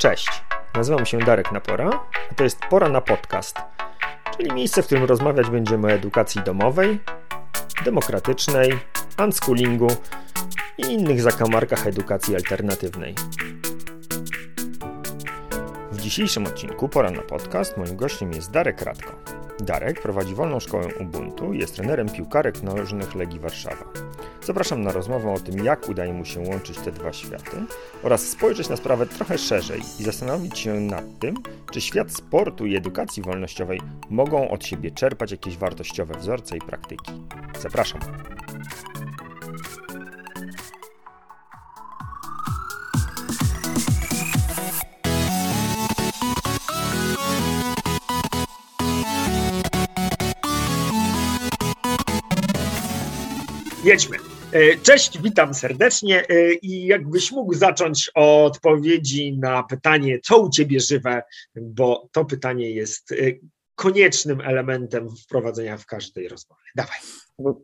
Cześć, 0.00 0.42
nazywam 0.74 1.06
się 1.06 1.18
Darek 1.18 1.52
Napora, 1.52 1.90
a 2.30 2.34
to 2.34 2.44
jest 2.44 2.60
Pora 2.70 2.88
na 2.88 3.00
Podcast, 3.00 3.58
czyli 4.36 4.52
miejsce, 4.52 4.82
w 4.82 4.86
którym 4.86 5.04
rozmawiać 5.04 5.50
będziemy 5.50 5.86
o 5.86 5.90
edukacji 5.90 6.42
domowej, 6.42 7.00
demokratycznej, 7.84 8.78
unschoolingu 9.24 9.88
i 10.78 10.82
innych 10.82 11.22
zakamarkach 11.22 11.86
edukacji 11.86 12.34
alternatywnej. 12.36 13.14
W 15.92 16.00
dzisiejszym 16.00 16.46
odcinku 16.46 16.88
Pora 16.88 17.10
na 17.10 17.22
Podcast 17.22 17.76
moim 17.76 17.96
gościem 17.96 18.32
jest 18.32 18.50
Darek 18.50 18.82
Radko. 18.82 19.39
Darek 19.62 20.02
prowadzi 20.02 20.34
wolną 20.34 20.60
szkołę 20.60 20.88
Ubuntu 21.00 21.52
i 21.52 21.58
jest 21.58 21.74
trenerem 21.74 22.08
piłkarek 22.08 22.62
nożnych 22.62 23.14
Legii 23.14 23.40
Warszawa. 23.40 23.84
Zapraszam 24.42 24.82
na 24.82 24.92
rozmowę 24.92 25.32
o 25.32 25.38
tym, 25.38 25.64
jak 25.64 25.88
udaje 25.88 26.12
mu 26.12 26.24
się 26.24 26.40
łączyć 26.40 26.78
te 26.78 26.92
dwa 26.92 27.12
światy 27.12 27.56
oraz 28.02 28.28
spojrzeć 28.28 28.68
na 28.68 28.76
sprawę 28.76 29.06
trochę 29.06 29.38
szerzej 29.38 29.80
i 30.00 30.04
zastanowić 30.04 30.58
się 30.58 30.74
nad 30.74 31.04
tym, 31.18 31.34
czy 31.72 31.80
świat 31.80 32.12
sportu 32.12 32.66
i 32.66 32.76
edukacji 32.76 33.22
wolnościowej 33.22 33.80
mogą 34.10 34.50
od 34.50 34.66
siebie 34.66 34.90
czerpać 34.90 35.30
jakieś 35.30 35.56
wartościowe 35.56 36.14
wzorce 36.14 36.56
i 36.56 36.60
praktyki. 36.60 37.12
Zapraszam. 37.60 38.00
Jedźmy. 53.84 54.16
E, 54.52 54.76
cześć, 54.76 55.22
witam 55.22 55.54
serdecznie 55.54 56.28
e, 56.28 56.52
i 56.52 56.86
jakbyś 56.86 57.32
mógł 57.32 57.54
zacząć 57.54 58.10
od 58.14 58.56
odpowiedzi 58.56 59.38
na 59.38 59.62
pytanie, 59.62 60.18
co 60.22 60.38
u 60.38 60.50
ciebie 60.50 60.80
żywe, 60.80 61.22
bo 61.56 62.08
to 62.12 62.24
pytanie 62.24 62.70
jest 62.70 63.12
e, 63.12 63.16
koniecznym 63.80 64.40
elementem 64.40 65.08
wprowadzenia 65.16 65.76
w 65.76 65.86
każdej 65.86 66.28
rozmowie. 66.28 66.62
Dawaj. 66.76 66.98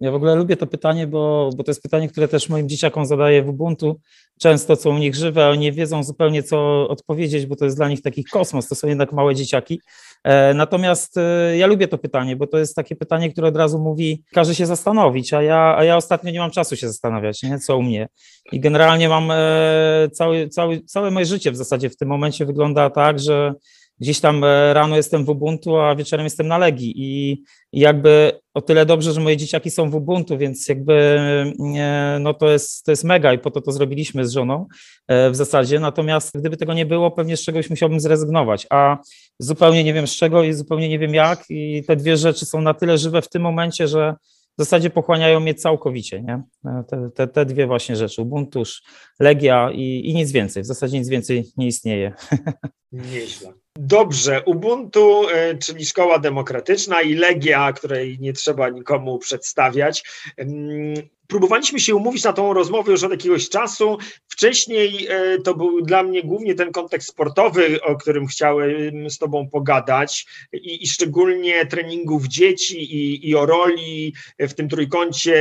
Ja 0.00 0.10
w 0.10 0.14
ogóle 0.14 0.34
lubię 0.34 0.56
to 0.56 0.66
pytanie, 0.66 1.06
bo, 1.06 1.50
bo 1.56 1.64
to 1.64 1.70
jest 1.70 1.82
pytanie, 1.82 2.08
które 2.08 2.28
też 2.28 2.48
moim 2.48 2.68
dzieciakom 2.68 3.06
zadaję 3.06 3.42
w 3.42 3.48
Ubuntu. 3.48 4.00
Często 4.40 4.76
co 4.76 4.90
u 4.90 4.98
nich 4.98 5.14
żywe, 5.14 5.48
oni 5.48 5.58
nie 5.58 5.72
wiedzą 5.72 6.02
zupełnie 6.02 6.42
co 6.42 6.88
odpowiedzieć, 6.88 7.46
bo 7.46 7.56
to 7.56 7.64
jest 7.64 7.76
dla 7.76 7.88
nich 7.88 8.02
taki 8.02 8.24
kosmos, 8.24 8.68
to 8.68 8.74
są 8.74 8.88
jednak 8.88 9.12
małe 9.12 9.34
dzieciaki. 9.34 9.80
E, 10.24 10.54
natomiast 10.54 11.16
e, 11.16 11.56
ja 11.56 11.66
lubię 11.66 11.88
to 11.88 11.98
pytanie, 11.98 12.36
bo 12.36 12.46
to 12.46 12.58
jest 12.58 12.76
takie 12.76 12.96
pytanie, 12.96 13.32
które 13.32 13.48
od 13.48 13.56
razu 13.56 13.78
mówi, 13.78 14.24
każe 14.34 14.54
się 14.54 14.66
zastanowić, 14.66 15.32
a 15.32 15.42
ja, 15.42 15.76
a 15.78 15.84
ja 15.84 15.96
ostatnio 15.96 16.30
nie 16.30 16.38
mam 16.38 16.50
czasu 16.50 16.76
się 16.76 16.88
zastanawiać, 16.88 17.42
nie? 17.42 17.58
co 17.58 17.76
u 17.76 17.82
mnie. 17.82 18.08
I 18.52 18.60
generalnie 18.60 19.08
mam 19.08 19.30
e, 19.30 20.08
cały, 20.12 20.48
cały, 20.48 20.80
całe 20.80 21.10
moje 21.10 21.26
życie 21.26 21.50
w 21.52 21.56
zasadzie 21.56 21.90
w 21.90 21.96
tym 21.96 22.08
momencie 22.08 22.46
wygląda 22.46 22.90
tak, 22.90 23.18
że 23.18 23.54
gdzieś 24.00 24.20
tam 24.20 24.44
rano 24.72 24.96
jestem 24.96 25.24
w 25.24 25.28
Ubuntu, 25.28 25.76
a 25.76 25.94
wieczorem 25.94 26.24
jestem 26.24 26.48
na 26.48 26.58
Legii. 26.58 26.92
I, 26.96 27.30
i 27.72 27.80
jakby 27.80 28.32
o 28.54 28.60
tyle 28.60 28.86
dobrze, 28.86 29.12
że 29.12 29.20
moje 29.20 29.36
dzieciaki 29.36 29.70
są 29.70 29.90
w 29.90 29.94
Ubuntu, 29.94 30.38
więc 30.38 30.68
jakby 30.68 31.20
no 32.20 32.34
to 32.34 32.50
jest, 32.50 32.84
to 32.84 32.92
jest 32.92 33.04
mega 33.04 33.32
i 33.32 33.38
po 33.38 33.50
to 33.50 33.60
to 33.60 33.72
zrobiliśmy 33.72 34.26
z 34.26 34.32
żoną 34.32 34.66
w 35.08 35.36
zasadzie, 35.36 35.80
natomiast 35.80 36.38
gdyby 36.38 36.56
tego 36.56 36.74
nie 36.74 36.86
było, 36.86 37.10
pewnie 37.10 37.36
z 37.36 37.44
czegoś 37.44 37.70
musiałbym 37.70 38.00
zrezygnować, 38.00 38.66
a 38.70 38.98
zupełnie 39.38 39.84
nie 39.84 39.94
wiem 39.94 40.06
z 40.06 40.16
czego 40.16 40.42
i 40.42 40.52
zupełnie 40.52 40.88
nie 40.88 40.98
wiem 40.98 41.14
jak. 41.14 41.44
I 41.48 41.84
te 41.86 41.96
dwie 41.96 42.16
rzeczy 42.16 42.46
są 42.46 42.60
na 42.60 42.74
tyle 42.74 42.98
żywe 42.98 43.22
w 43.22 43.28
tym 43.28 43.42
momencie, 43.42 43.88
że 43.88 44.14
w 44.58 44.62
zasadzie 44.62 44.90
pochłaniają 44.90 45.40
mnie 45.40 45.54
całkowicie, 45.54 46.22
nie? 46.22 46.42
Te, 46.88 47.10
te, 47.14 47.28
te 47.28 47.46
dwie 47.46 47.66
właśnie 47.66 47.96
rzeczy, 47.96 48.22
Ubuntu, 48.22 48.62
Legia 49.20 49.70
i, 49.72 50.02
i 50.04 50.14
nic 50.14 50.32
więcej, 50.32 50.62
w 50.62 50.66
zasadzie 50.66 50.98
nic 50.98 51.08
więcej 51.08 51.44
nie 51.56 51.66
istnieje. 51.66 52.12
Nieźle. 52.92 53.52
Dobrze, 53.78 54.42
Ubuntu, 54.44 55.28
e, 55.28 55.58
czyli 55.58 55.86
szkoła 55.86 56.18
demokratyczna 56.18 57.02
i 57.02 57.14
Legia, 57.14 57.72
której 57.72 58.18
nie 58.20 58.32
trzeba 58.32 58.68
nikomu 58.68 59.18
przedstawiać. 59.18 60.04
Próbowaliśmy 61.28 61.80
się 61.80 61.94
umówić 61.94 62.24
na 62.24 62.32
tą 62.32 62.52
rozmowę 62.52 62.92
już 62.92 63.04
od 63.04 63.10
jakiegoś 63.10 63.48
czasu. 63.48 63.98
Wcześniej 64.28 65.06
e, 65.10 65.38
to 65.38 65.54
był 65.54 65.82
dla 65.82 66.02
mnie 66.02 66.22
głównie 66.22 66.54
ten 66.54 66.72
kontekst 66.72 67.08
sportowy, 67.08 67.82
o 67.82 67.96
którym 67.96 68.26
chciałem 68.26 69.10
z 69.10 69.18
Tobą 69.18 69.48
pogadać, 69.48 70.26
i, 70.52 70.84
i 70.84 70.88
szczególnie 70.88 71.66
treningów 71.66 72.26
dzieci 72.26 72.94
i, 72.94 73.28
i, 73.28 73.34
o 73.34 73.46
roli 73.46 74.14
w 74.38 74.54
tym 74.54 74.68
trójkącie 74.68 75.36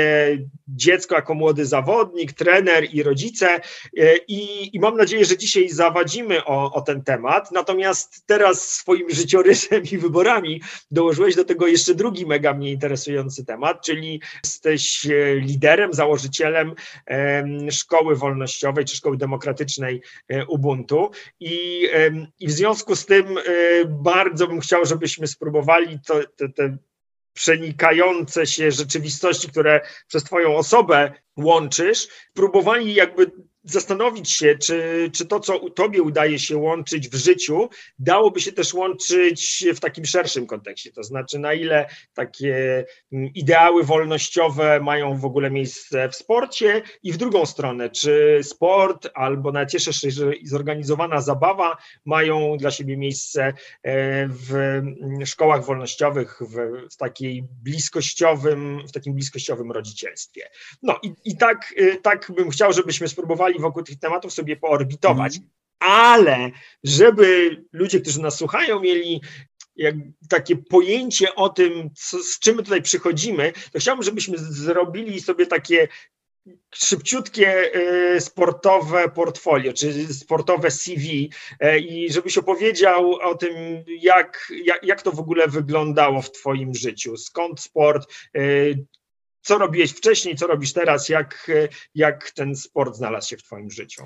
dziecko 0.68 1.16
jako 1.16 1.34
młody 1.34 1.66
zawodnik, 1.66 2.34
trener 2.34 2.88
i 2.94 3.03
rodzice. 3.03 3.62
E, 3.97 4.18
I, 4.28 4.69
i 4.75 4.79
mam 4.79 4.97
nadzieję, 4.97 5.25
że 5.25 5.38
dzisiaj 5.38 5.69
zawadzimy 5.69 6.45
o, 6.45 6.74
o 6.74 6.81
ten 6.81 7.03
temat. 7.03 7.51
Natomiast 7.51 8.24
teraz 8.25 8.69
swoim 8.69 9.09
życiorysem 9.09 9.84
i 9.91 9.97
wyborami 9.97 10.62
dołożyłeś 10.91 11.35
do 11.35 11.45
tego 11.45 11.68
jeszcze 11.68 11.95
drugi 11.95 12.25
mega 12.25 12.53
mnie 12.53 12.72
interesujący 12.72 13.45
temat, 13.45 13.85
czyli 13.85 14.22
jesteś 14.44 15.06
e, 15.06 15.40
liderem, 15.75 15.94
założycielem 15.94 16.74
szkoły 17.72 18.16
wolnościowej 18.16 18.86
czy 18.86 18.96
szkoły 18.96 19.18
demokratycznej 19.18 20.02
e, 20.28 20.46
Ubuntu. 20.46 21.12
I, 21.40 21.88
i 22.40 22.47
w 22.47 22.52
związku 22.52 22.96
z 22.96 23.06
tym 23.06 23.38
e, 23.38 23.41
bardzo 23.86 24.47
bym 24.47 24.59
chciał, 24.59 24.86
żebyśmy 24.86 25.28
spróbowali 25.28 26.00
to, 26.08 26.19
te, 26.36 26.50
te 26.50 26.78
przenikające 27.34 28.47
się 28.47 28.72
rzeczywistości, 28.72 29.47
które 29.47 29.81
przez 30.08 30.24
Twoją 30.24 30.56
osobę 30.58 31.12
łączysz, 31.38 32.07
próbowali 32.34 32.94
jakby 32.94 33.31
zastanowić 33.66 34.31
się, 34.31 34.56
czy, 34.58 35.09
czy 35.14 35.26
to, 35.26 35.40
co 35.40 35.70
Tobie 35.70 36.02
udaje 36.02 36.40
się 36.40 36.58
łączyć 36.58 37.09
w 37.09 37.16
życiu, 37.16 37.70
dałoby 38.00 38.42
się 38.42 38.52
też 38.52 38.74
łączyć 38.74 39.66
w 39.76 39.80
takim 39.80 40.06
szerszym 40.06 40.48
kontekście. 40.48 40.92
To 40.92 41.03
znaczy, 41.03 41.40
na 41.40 41.53
ile 41.53 41.90
takie 42.14 42.86
mm, 43.12 43.30
ideały 43.34 43.84
wolnościowe 43.84 44.80
mają 44.80 45.18
w 45.18 45.25
ogóle 45.25 45.52
miejsce 45.52 46.09
w 46.09 46.16
sporcie, 46.16 46.81
i 47.04 47.12
w 47.12 47.18
drugą 47.18 47.46
stronę, 47.46 47.90
czy 47.90 48.40
sport 48.44 49.09
albo 49.14 49.52
nawet 49.52 49.70
cieszę 49.70 49.94
się, 49.94 50.12
że 50.12 50.31
zorganizowana 50.44 51.22
zabawa 51.22 51.78
mają 52.06 52.58
dla 52.58 52.72
siebie 52.72 52.98
miejsce 52.98 53.44
e, 53.44 53.54
w 54.28 54.54
mm, 54.54 55.25
szkołach 55.25 55.66
wolnościowych, 55.66 56.40
w, 56.42 56.56
w 56.94 56.98
takiej 56.98 57.44
bliskościowym, 57.64 58.88
w 58.88 58.92
takim 58.92 59.14
bliskościowym 59.14 59.72
rodzicielstwie. 59.72 60.50
No 60.84 61.00
i, 61.04 61.14
i 61.25 61.38
tak, 61.38 61.74
y, 61.80 62.00
tak 62.02 62.31
bym 62.36 62.50
chciał, 62.50 62.74
żebyśmy 62.74 63.08
spróbowali 63.08 63.55
wokół 63.60 63.84
tych 63.84 64.00
tematów 64.00 64.34
sobie 64.34 64.56
poorbitować, 64.56 65.38
mm. 65.38 65.50
ale 65.80 66.52
żeby 66.84 67.58
ludzie, 67.74 68.02
którzy 68.02 68.22
nas 68.22 68.38
słuchają, 68.38 68.80
mieli 68.80 69.22
jak 69.76 69.96
takie 70.30 70.56
pojęcie 70.56 71.36
o 71.36 71.50
tym, 71.50 71.90
co, 71.96 72.24
z 72.24 72.40
czym 72.40 72.56
my 72.56 72.64
tutaj 72.64 72.82
przychodzimy, 72.82 73.54
to 73.72 73.80
chciałbym, 73.80 74.04
żebyśmy 74.04 74.38
zrobili 74.38 75.22
sobie 75.22 75.46
takie 75.46 75.88
szybciutkie 76.76 77.76
y, 78.16 78.22
sportowe 78.22 79.10
portfolio, 79.10 79.74
czy 79.74 80.14
sportowe 80.14 80.72
CV 80.72 81.30
y, 81.64 81.80
i 81.80 82.12
żebyś 82.14 82.38
opowiedział 82.38 83.14
o 83.14 83.36
tym, 83.36 83.84
jak, 83.88 84.52
jak, 84.64 84.84
jak 84.84 85.02
to 85.02 85.12
w 85.12 85.20
ogóle 85.20 85.48
wyglądało 85.48 86.22
w 86.22 86.32
Twoim 86.32 86.74
życiu, 86.74 87.18
skąd 87.18 87.62
sport, 87.62 88.14
y, 88.38 88.86
co 89.45 89.57
robiłeś 89.57 89.91
wcześniej, 89.91 90.35
co 90.35 90.47
robisz 90.47 90.73
teraz, 90.73 91.09
jak, 91.09 91.51
jak 91.95 92.31
ten 92.31 92.56
sport 92.56 92.95
znalazł 92.95 93.29
się 93.29 93.38
w 93.38 93.44
Twoim 93.44 93.72
życiu? 93.72 94.03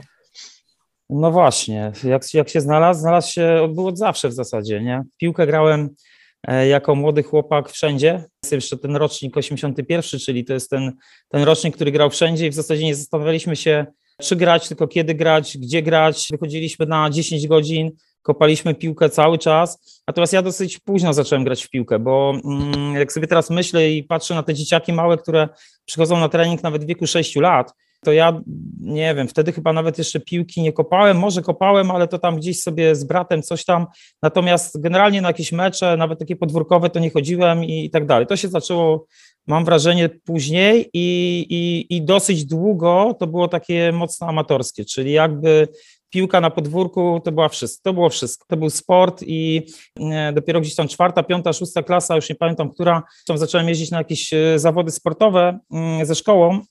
No 1.09 1.31
właśnie, 1.31 1.91
jak, 2.03 2.33
jak 2.33 2.49
się 2.49 2.61
znalazł? 2.61 2.99
Znalazł 2.99 3.31
się, 3.31 3.73
był 3.75 3.87
od 3.87 3.97
zawsze 3.97 4.29
w 4.29 4.33
zasadzie, 4.33 4.81
nie? 4.81 5.03
Piłkę 5.17 5.47
grałem 5.47 5.89
e, 6.47 6.67
jako 6.67 6.95
młody 6.95 7.23
chłopak 7.23 7.69
wszędzie. 7.69 8.25
Jest 8.43 8.53
jeszcze 8.53 8.77
ten 8.77 8.95
rocznik 8.95 9.37
81, 9.37 10.19
czyli 10.19 10.45
to 10.45 10.53
jest 10.53 10.69
ten, 10.69 10.91
ten 11.29 11.43
rocznik, 11.43 11.75
który 11.75 11.91
grał 11.91 12.09
wszędzie 12.09 12.47
i 12.47 12.49
w 12.49 12.53
zasadzie 12.53 12.85
nie 12.85 12.95
zastanawialiśmy 12.95 13.55
się, 13.55 13.85
czy 14.21 14.35
grać, 14.35 14.67
tylko 14.67 14.87
kiedy 14.87 15.15
grać, 15.15 15.57
gdzie 15.57 15.81
grać. 15.81 16.27
Wychodziliśmy 16.31 16.85
na 16.85 17.09
10 17.09 17.47
godzin, 17.47 17.91
kopaliśmy 18.29 18.75
piłkę 18.75 19.09
cały 19.09 19.37
czas, 19.37 20.01
natomiast 20.07 20.33
ja 20.33 20.41
dosyć 20.41 20.79
późno 20.79 21.13
zacząłem 21.13 21.43
grać 21.43 21.63
w 21.63 21.69
piłkę, 21.69 21.99
bo 21.99 22.33
mm, 22.45 22.95
jak 22.95 23.13
sobie 23.13 23.27
teraz 23.27 23.49
myślę 23.49 23.89
i 23.89 24.03
patrzę 24.03 24.35
na 24.35 24.43
te 24.43 24.53
dzieciaki 24.53 24.93
małe, 24.93 25.17
które 25.17 25.49
przychodzą 25.85 26.19
na 26.19 26.29
trening 26.29 26.63
nawet 26.63 26.83
w 26.83 26.87
wieku 26.87 27.07
6 27.07 27.35
lat, 27.35 27.73
to 28.03 28.11
ja 28.11 28.41
nie 28.79 29.15
wiem, 29.15 29.27
wtedy 29.27 29.51
chyba 29.51 29.73
nawet 29.73 29.97
jeszcze 29.97 30.19
piłki 30.19 30.61
nie 30.61 30.73
kopałem, 30.73 31.17
może 31.17 31.41
kopałem, 31.41 31.91
ale 31.91 32.07
to 32.07 32.19
tam 32.19 32.37
gdzieś 32.37 32.61
sobie 32.61 32.95
z 32.95 33.03
bratem 33.03 33.41
coś 33.41 33.65
tam, 33.65 33.85
natomiast 34.21 34.81
generalnie 34.81 35.21
na 35.21 35.27
jakieś 35.27 35.51
mecze, 35.51 35.97
nawet 35.97 36.19
takie 36.19 36.35
podwórkowe 36.35 36.89
to 36.89 36.99
nie 36.99 37.09
chodziłem 37.09 37.63
i, 37.63 37.89
tak 37.89 38.05
dalej. 38.05 38.27
To 38.27 38.35
się 38.35 38.47
zaczęło, 38.47 39.05
mam 39.47 39.65
wrażenie, 39.65 40.09
później 40.09 40.89
i, 40.93 41.45
i, 41.49 41.95
i 41.95 42.01
dosyć 42.01 42.45
długo 42.45 43.15
to 43.19 43.27
było 43.27 43.47
takie 43.47 43.91
mocno 43.91 44.27
amatorskie, 44.27 44.85
czyli 44.85 45.11
jakby 45.11 45.67
piłka 46.09 46.41
na 46.41 46.49
podwórku 46.49 47.21
to 47.23 47.31
była 47.31 47.49
wszystko, 47.49 47.89
to 47.89 47.93
było 47.93 48.09
wszystko. 48.09 48.45
To 48.49 48.57
był 48.57 48.69
sport 48.69 49.23
i 49.27 49.67
e, 49.99 50.33
dopiero 50.33 50.61
gdzieś 50.61 50.75
tam 50.75 50.87
czwarta, 50.87 51.23
piąta, 51.23 51.53
szósta 51.53 51.83
klasa, 51.83 52.15
już 52.15 52.29
nie 52.29 52.35
pamiętam, 52.35 52.69
która, 52.69 53.03
zacząłem 53.35 53.69
jeździć 53.69 53.91
na 53.91 53.97
jakieś 53.97 54.33
e, 54.33 54.59
zawody 54.59 54.91
sportowe 54.91 55.59
mm, 55.71 56.05
ze 56.05 56.15
szkołą 56.15 56.61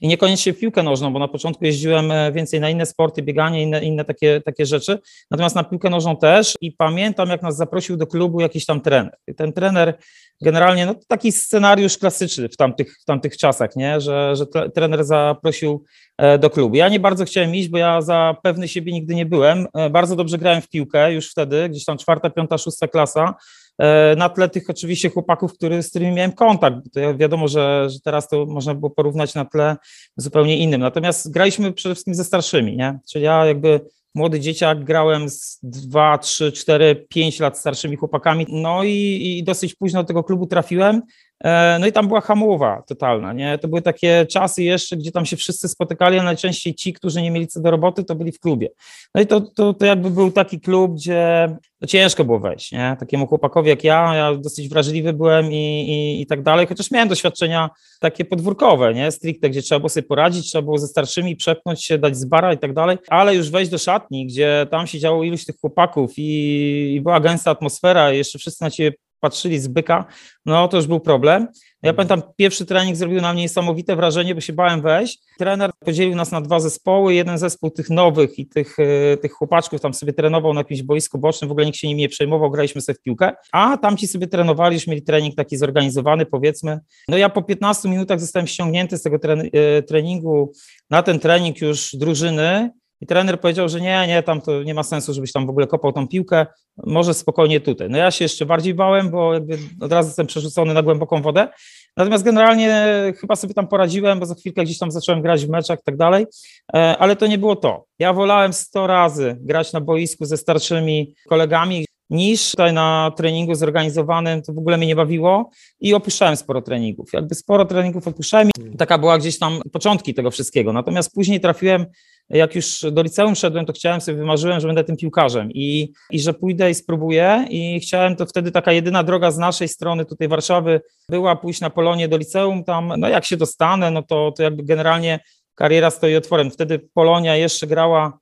I 0.00 0.08
niekoniecznie 0.08 0.52
piłkę 0.52 0.82
nożną, 0.82 1.12
bo 1.12 1.18
na 1.18 1.28
początku 1.28 1.64
jeździłem 1.64 2.10
e, 2.10 2.32
więcej 2.32 2.60
na 2.60 2.70
inne 2.70 2.86
sporty, 2.86 3.22
bieganie, 3.22 3.62
inne, 3.62 3.84
inne 3.84 4.04
takie, 4.04 4.40
takie 4.40 4.66
rzeczy. 4.66 4.98
Natomiast 5.30 5.56
na 5.56 5.64
piłkę 5.64 5.90
nożną 5.90 6.16
też 6.16 6.56
i 6.60 6.72
pamiętam, 6.72 7.28
jak 7.28 7.42
nas 7.42 7.56
zaprosił 7.56 7.96
do 7.96 8.06
klubu 8.06 8.40
jakiś 8.40 8.66
tam 8.66 8.80
trener. 8.80 9.16
I 9.26 9.34
ten 9.34 9.52
trener 9.52 9.98
generalnie, 10.42 10.86
no 10.86 10.94
taki 11.08 11.32
scenariusz 11.32 11.98
klasyczny 11.98 12.48
w 12.48 12.56
tamtych, 12.56 12.98
w 13.02 13.04
tamtych 13.04 13.36
czasach, 13.36 13.76
nie? 13.76 14.00
Że, 14.00 14.36
że 14.36 14.46
trener 14.74 15.04
zaprosił 15.04 15.84
e, 16.18 16.38
do 16.38 16.50
klubu. 16.50 16.76
Ja 16.76 16.88
nie 16.88 17.00
bardzo 17.00 17.24
chciałem 17.24 17.54
iść, 17.54 17.68
bo 17.68 17.78
ja 17.78 18.02
za 18.02 18.36
pewny 18.42 18.68
siebie 18.68 18.92
nigdy 18.92 19.14
nie 19.14 19.26
byłem. 19.26 19.66
E, 19.74 19.90
bardzo 19.90 20.16
dobrze 20.16 20.38
grałem 20.38 20.62
w 20.62 20.68
piłkę 20.68 21.12
już 21.12 21.30
wtedy, 21.30 21.68
gdzieś 21.68 21.84
tam 21.84 21.98
czwarta, 21.98 22.30
piąta, 22.30 22.58
szósta 22.58 22.88
klasa. 22.88 23.34
E, 23.80 24.16
na 24.16 24.28
tle 24.28 24.48
tych 24.48 24.70
oczywiście 24.70 25.10
chłopaków, 25.10 25.54
który, 25.54 25.82
z 25.82 25.90
którymi 25.90 26.12
miałem 26.12 26.32
kontakt. 26.32 26.76
To 26.92 27.16
wiadomo, 27.16 27.48
że, 27.48 27.90
że 27.90 28.00
teraz 28.00 28.28
to 28.28 28.46
można 28.46 28.74
było 28.74 28.90
porównać 28.90 29.34
na 29.34 29.44
tle 29.44 29.76
zupełnie 30.16 30.58
innym. 30.58 30.80
Natomiast 30.80 31.30
graliśmy 31.30 31.72
przede 31.72 31.94
wszystkim 31.94 32.14
ze 32.14 32.24
starszymi, 32.24 32.76
nie? 32.76 32.98
Czyli 33.12 33.24
ja 33.24 33.46
jakby 33.46 33.80
młody 34.14 34.40
dzieciak, 34.40 34.84
grałem 34.84 35.28
z 35.28 35.58
2, 35.62 36.18
3, 36.18 36.52
4, 36.52 37.06
5 37.08 37.40
lat 37.40 37.58
starszymi 37.58 37.96
chłopakami, 37.96 38.46
no 38.48 38.84
i, 38.84 39.38
i 39.38 39.44
dosyć 39.44 39.74
późno 39.74 40.02
do 40.02 40.06
tego 40.06 40.24
klubu 40.24 40.46
trafiłem, 40.46 41.02
e, 41.44 41.78
no 41.80 41.86
i 41.86 41.92
tam 41.92 42.08
była 42.08 42.20
hamowa 42.20 42.82
totalna, 42.86 43.32
nie? 43.32 43.58
To 43.58 43.68
były 43.68 43.82
takie 43.82 44.26
czasy 44.26 44.62
jeszcze, 44.62 44.96
gdzie 44.96 45.12
tam 45.12 45.26
się 45.26 45.36
wszyscy 45.36 45.68
spotykali, 45.68 46.18
a 46.18 46.22
najczęściej 46.22 46.74
ci, 46.74 46.92
którzy 46.92 47.22
nie 47.22 47.30
mieli 47.30 47.46
co 47.46 47.60
do 47.60 47.70
roboty, 47.70 48.04
to 48.04 48.14
byli 48.14 48.32
w 48.32 48.40
klubie. 48.40 48.68
No 49.14 49.20
i 49.20 49.26
to, 49.26 49.40
to, 49.40 49.74
to 49.74 49.86
jakby 49.86 50.10
był 50.10 50.30
taki 50.30 50.60
klub, 50.60 50.94
gdzie 50.94 51.48
to 51.80 51.86
ciężko 51.86 52.24
było 52.24 52.38
wejść, 52.38 52.72
nie? 52.72 52.96
Takiemu 53.00 53.26
chłopakowi 53.26 53.68
jak 53.68 53.84
ja, 53.84 54.14
ja 54.14 54.34
dosyć 54.34 54.68
wrażliwy 54.68 55.12
byłem 55.12 55.52
i, 55.52 55.56
i, 55.56 56.22
i 56.22 56.26
tak 56.26 56.42
dalej, 56.42 56.66
chociaż 56.66 56.90
miałem 56.90 57.08
doświadczenia 57.08 57.70
takie 58.00 58.24
podwórkowe, 58.24 58.94
nie? 58.94 59.10
Stricte, 59.10 59.50
gdzie 59.50 59.62
trzeba 59.62 59.78
było 59.78 59.88
sobie 59.88 60.06
poradzić, 60.06 60.46
trzeba 60.46 60.62
było 60.62 60.78
ze 60.78 60.86
starszymi 60.86 61.36
przepchnąć 61.36 61.84
się, 61.84 61.98
dać 61.98 62.16
z 62.16 62.24
bara 62.24 62.52
i 62.52 62.58
tak 62.58 62.72
dalej, 62.72 62.98
ale 63.08 63.34
już 63.34 63.50
wejść 63.50 63.70
do 63.70 63.78
szatni, 64.00 64.26
gdzie 64.26 64.66
tam 64.70 64.86
siedziało 64.86 65.24
iluś 65.24 65.44
tych 65.44 65.56
chłopaków 65.60 66.12
i, 66.16 66.94
i 66.94 67.00
była 67.00 67.20
gęsta 67.20 67.50
atmosfera 67.50 68.12
i 68.12 68.16
jeszcze 68.16 68.38
wszyscy 68.38 68.64
na 68.64 68.70
ciebie 68.70 68.96
patrzyli 69.20 69.58
z 69.58 69.68
byka, 69.68 70.04
no 70.46 70.68
to 70.68 70.76
już 70.76 70.86
był 70.86 71.00
problem. 71.00 71.48
Ja 71.82 71.94
pamiętam, 71.94 72.22
pierwszy 72.36 72.66
trening 72.66 72.96
zrobił 72.96 73.20
na 73.20 73.32
mnie 73.32 73.42
niesamowite 73.42 73.96
wrażenie, 73.96 74.34
bo 74.34 74.40
się 74.40 74.52
bałem 74.52 74.82
wejść. 74.82 75.22
Trener 75.38 75.70
podzielił 75.78 76.16
nas 76.16 76.32
na 76.32 76.40
dwa 76.40 76.60
zespoły. 76.60 77.14
Jeden 77.14 77.38
zespół 77.38 77.70
tych 77.70 77.90
nowych 77.90 78.38
i 78.38 78.46
tych, 78.46 78.76
e, 78.78 79.16
tych 79.16 79.32
chłopaczków 79.32 79.80
tam 79.80 79.94
sobie 79.94 80.12
trenował 80.12 80.54
na 80.54 80.60
jakimś 80.60 80.82
boisku 80.82 81.18
bocznym, 81.18 81.48
w 81.48 81.52
ogóle 81.52 81.66
nikt 81.66 81.78
się 81.78 81.88
nimi 81.88 82.00
nie 82.00 82.08
przejmował, 82.08 82.50
graliśmy 82.50 82.80
sobie 82.80 82.98
w 82.98 83.02
piłkę, 83.02 83.32
a 83.52 83.76
tamci 83.76 84.06
sobie 84.06 84.26
trenowali, 84.26 84.74
już 84.74 84.86
mieli 84.86 85.02
trening 85.02 85.34
taki 85.34 85.56
zorganizowany, 85.56 86.26
powiedzmy. 86.26 86.80
No 87.08 87.16
ja 87.16 87.28
po 87.28 87.42
15 87.42 87.88
minutach 87.88 88.20
zostałem 88.20 88.46
ściągnięty 88.46 88.96
z 88.96 89.02
tego 89.02 89.16
e, 89.16 89.82
treningu 89.82 90.52
na 90.90 91.02
ten 91.02 91.18
trening 91.18 91.60
już 91.60 91.96
drużyny 91.96 92.70
i 93.00 93.06
trener 93.06 93.40
powiedział, 93.40 93.68
że 93.68 93.80
nie, 93.80 94.06
nie, 94.06 94.22
tam 94.22 94.40
to 94.40 94.62
nie 94.62 94.74
ma 94.74 94.82
sensu, 94.82 95.14
żebyś 95.14 95.32
tam 95.32 95.46
w 95.46 95.50
ogóle 95.50 95.66
kopał 95.66 95.92
tą 95.92 96.08
piłkę, 96.08 96.46
może 96.76 97.14
spokojnie 97.14 97.60
tutaj. 97.60 97.90
No 97.90 97.98
ja 97.98 98.10
się 98.10 98.24
jeszcze 98.24 98.46
bardziej 98.46 98.74
bałem, 98.74 99.10
bo 99.10 99.34
jakby 99.34 99.58
od 99.80 99.92
razu 99.92 100.08
jestem 100.08 100.26
przerzucony 100.26 100.74
na 100.74 100.82
głęboką 100.82 101.22
wodę. 101.22 101.48
Natomiast 101.96 102.24
generalnie 102.24 102.84
chyba 103.20 103.36
sobie 103.36 103.54
tam 103.54 103.68
poradziłem, 103.68 104.20
bo 104.20 104.26
za 104.26 104.34
chwilkę 104.34 104.64
gdzieś 104.64 104.78
tam 104.78 104.90
zacząłem 104.90 105.22
grać 105.22 105.46
w 105.46 105.48
meczach 105.48 105.78
i 105.78 105.84
tak 105.84 105.96
dalej, 105.96 106.26
e, 106.74 106.98
ale 106.98 107.16
to 107.16 107.26
nie 107.26 107.38
było 107.38 107.56
to. 107.56 107.84
Ja 107.98 108.12
wolałem 108.12 108.52
100 108.52 108.86
razy 108.86 109.36
grać 109.40 109.72
na 109.72 109.80
boisku 109.80 110.24
ze 110.24 110.36
starszymi 110.36 111.14
kolegami, 111.28 111.84
niż 112.10 112.50
tutaj 112.50 112.72
na 112.72 113.12
treningu 113.16 113.54
zorganizowanym, 113.54 114.42
to 114.42 114.52
w 114.52 114.58
ogóle 114.58 114.76
mnie 114.76 114.86
nie 114.86 114.96
bawiło 114.96 115.50
i 115.80 115.94
opuszczałem 115.94 116.36
sporo 116.36 116.62
treningów. 116.62 117.12
Jakby 117.12 117.34
sporo 117.34 117.64
treningów 117.64 118.08
opuszczałem 118.08 118.50
taka 118.78 118.98
była 118.98 119.18
gdzieś 119.18 119.38
tam 119.38 119.60
początki 119.72 120.14
tego 120.14 120.30
wszystkiego. 120.30 120.72
Natomiast 120.72 121.14
później 121.14 121.40
trafiłem 121.40 121.86
jak 122.30 122.54
już 122.54 122.86
do 122.92 123.02
liceum 123.02 123.34
szedłem, 123.34 123.66
to 123.66 123.72
chciałem 123.72 124.00
sobie, 124.00 124.18
wymarzyłem, 124.18 124.60
że 124.60 124.66
będę 124.66 124.84
tym 124.84 124.96
piłkarzem 124.96 125.50
i, 125.52 125.92
i 126.10 126.20
że 126.20 126.34
pójdę 126.34 126.70
i 126.70 126.74
spróbuję 126.74 127.46
i 127.50 127.80
chciałem, 127.80 128.16
to 128.16 128.26
wtedy 128.26 128.50
taka 128.50 128.72
jedyna 128.72 129.02
droga 129.02 129.30
z 129.30 129.38
naszej 129.38 129.68
strony 129.68 130.04
tutaj 130.04 130.28
Warszawy 130.28 130.80
była 131.08 131.36
pójść 131.36 131.60
na 131.60 131.70
Polonię 131.70 132.08
do 132.08 132.16
liceum, 132.16 132.64
tam, 132.64 132.92
no 132.98 133.08
jak 133.08 133.24
się 133.24 133.36
dostanę, 133.36 133.90
no 133.90 134.02
to, 134.02 134.32
to 134.36 134.42
jakby 134.42 134.62
generalnie 134.62 135.20
kariera 135.54 135.90
stoi 135.90 136.16
otworem. 136.16 136.50
Wtedy 136.50 136.78
Polonia 136.94 137.36
jeszcze 137.36 137.66
grała 137.66 138.18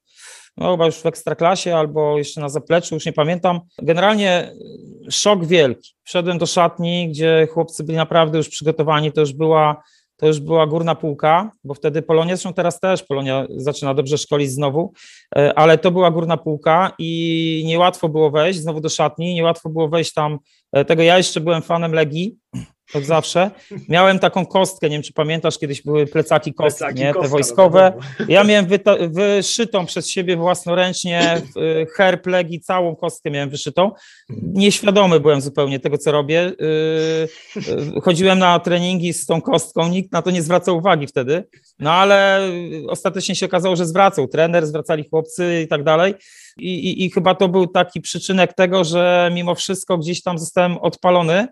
no 0.58 0.70
chyba 0.70 0.86
już 0.86 0.96
w 0.96 1.06
ekstraklasie 1.06 1.76
albo 1.76 2.18
jeszcze 2.18 2.40
na 2.40 2.48
zapleczu, 2.48 2.94
już 2.94 3.06
nie 3.06 3.12
pamiętam. 3.12 3.60
Generalnie 3.82 4.52
szok 5.10 5.44
wielki. 5.44 5.94
Wszedłem 6.04 6.38
do 6.38 6.46
szatni, 6.46 7.08
gdzie 7.08 7.48
chłopcy 7.52 7.84
byli 7.84 7.98
naprawdę 7.98 8.38
już 8.38 8.48
przygotowani, 8.48 9.12
to 9.12 9.20
już 9.20 9.32
była 9.32 9.82
to 10.18 10.26
już 10.26 10.40
była 10.40 10.66
górna 10.66 10.94
półka, 10.94 11.50
bo 11.64 11.74
wtedy 11.74 12.02
Polonia, 12.02 12.36
zresztą 12.36 12.52
teraz 12.52 12.80
też 12.80 13.02
Polonia 13.02 13.46
zaczyna 13.56 13.94
dobrze 13.94 14.18
szkolić 14.18 14.50
znowu, 14.50 14.92
e, 15.36 15.58
ale 15.58 15.78
to 15.78 15.90
była 15.90 16.10
górna 16.10 16.36
półka 16.36 16.92
i 16.98 17.62
niełatwo 17.66 18.08
było 18.08 18.30
wejść 18.30 18.60
znowu 18.60 18.80
do 18.80 18.88
szatni, 18.88 19.34
niełatwo 19.34 19.68
było 19.68 19.88
wejść 19.88 20.12
tam, 20.12 20.38
e, 20.72 20.84
tego 20.84 21.02
ja 21.02 21.16
jeszcze 21.16 21.40
byłem 21.40 21.62
fanem 21.62 21.92
Legii, 21.92 22.38
od 22.94 23.04
zawsze. 23.04 23.50
Miałem 23.88 24.18
taką 24.18 24.46
kostkę, 24.46 24.88
nie 24.88 24.96
wiem 24.96 25.02
czy 25.02 25.12
pamiętasz, 25.12 25.58
kiedyś 25.58 25.82
były 25.82 26.06
plecaki 26.06 26.54
kostki, 26.54 26.78
plecaki, 26.78 27.00
nie? 27.00 27.12
te 27.12 27.20
no 27.22 27.28
wojskowe. 27.28 27.92
Ja 28.28 28.44
miałem 28.44 28.66
wyszytą 29.08 29.86
przez 29.86 30.10
siebie 30.10 30.36
własnoręcznie 30.36 31.42
herb 31.96 32.26
Legii, 32.26 32.60
całą 32.60 32.96
kostkę 32.96 33.30
miałem 33.30 33.50
wyszytą. 33.50 33.92
Nieświadomy 34.42 35.20
byłem 35.20 35.40
zupełnie 35.40 35.80
tego, 35.80 35.98
co 35.98 36.12
robię. 36.12 36.42
Y, 36.42 37.28
y, 37.96 38.00
chodziłem 38.02 38.38
na 38.38 38.58
treningi 38.58 39.12
z 39.12 39.26
tą 39.26 39.40
kostką, 39.40 39.88
nikt 39.88 40.12
na 40.12 40.22
to 40.22 40.30
nie 40.30 40.42
zwracał 40.42 40.76
uwagi 40.76 41.06
wtedy, 41.06 41.44
no 41.78 41.92
ale 41.92 42.40
ostatecznie 42.88 43.34
się 43.34 43.46
okazało, 43.46 43.76
że 43.76 43.86
zwracał 43.86 44.28
trener, 44.28 44.66
zwracali 44.66 45.08
chłopcy 45.10 45.62
i 45.64 45.68
tak 45.68 45.84
dalej. 45.84 46.14
I, 46.58 46.90
i, 46.90 47.04
I 47.04 47.10
chyba 47.10 47.34
to 47.34 47.48
był 47.48 47.66
taki 47.66 48.00
przyczynek 48.00 48.52
tego, 48.52 48.84
że 48.84 49.30
mimo 49.34 49.54
wszystko 49.54 49.98
gdzieś 49.98 50.22
tam 50.22 50.38
zostałem 50.38 50.78
odpalony 50.78 51.48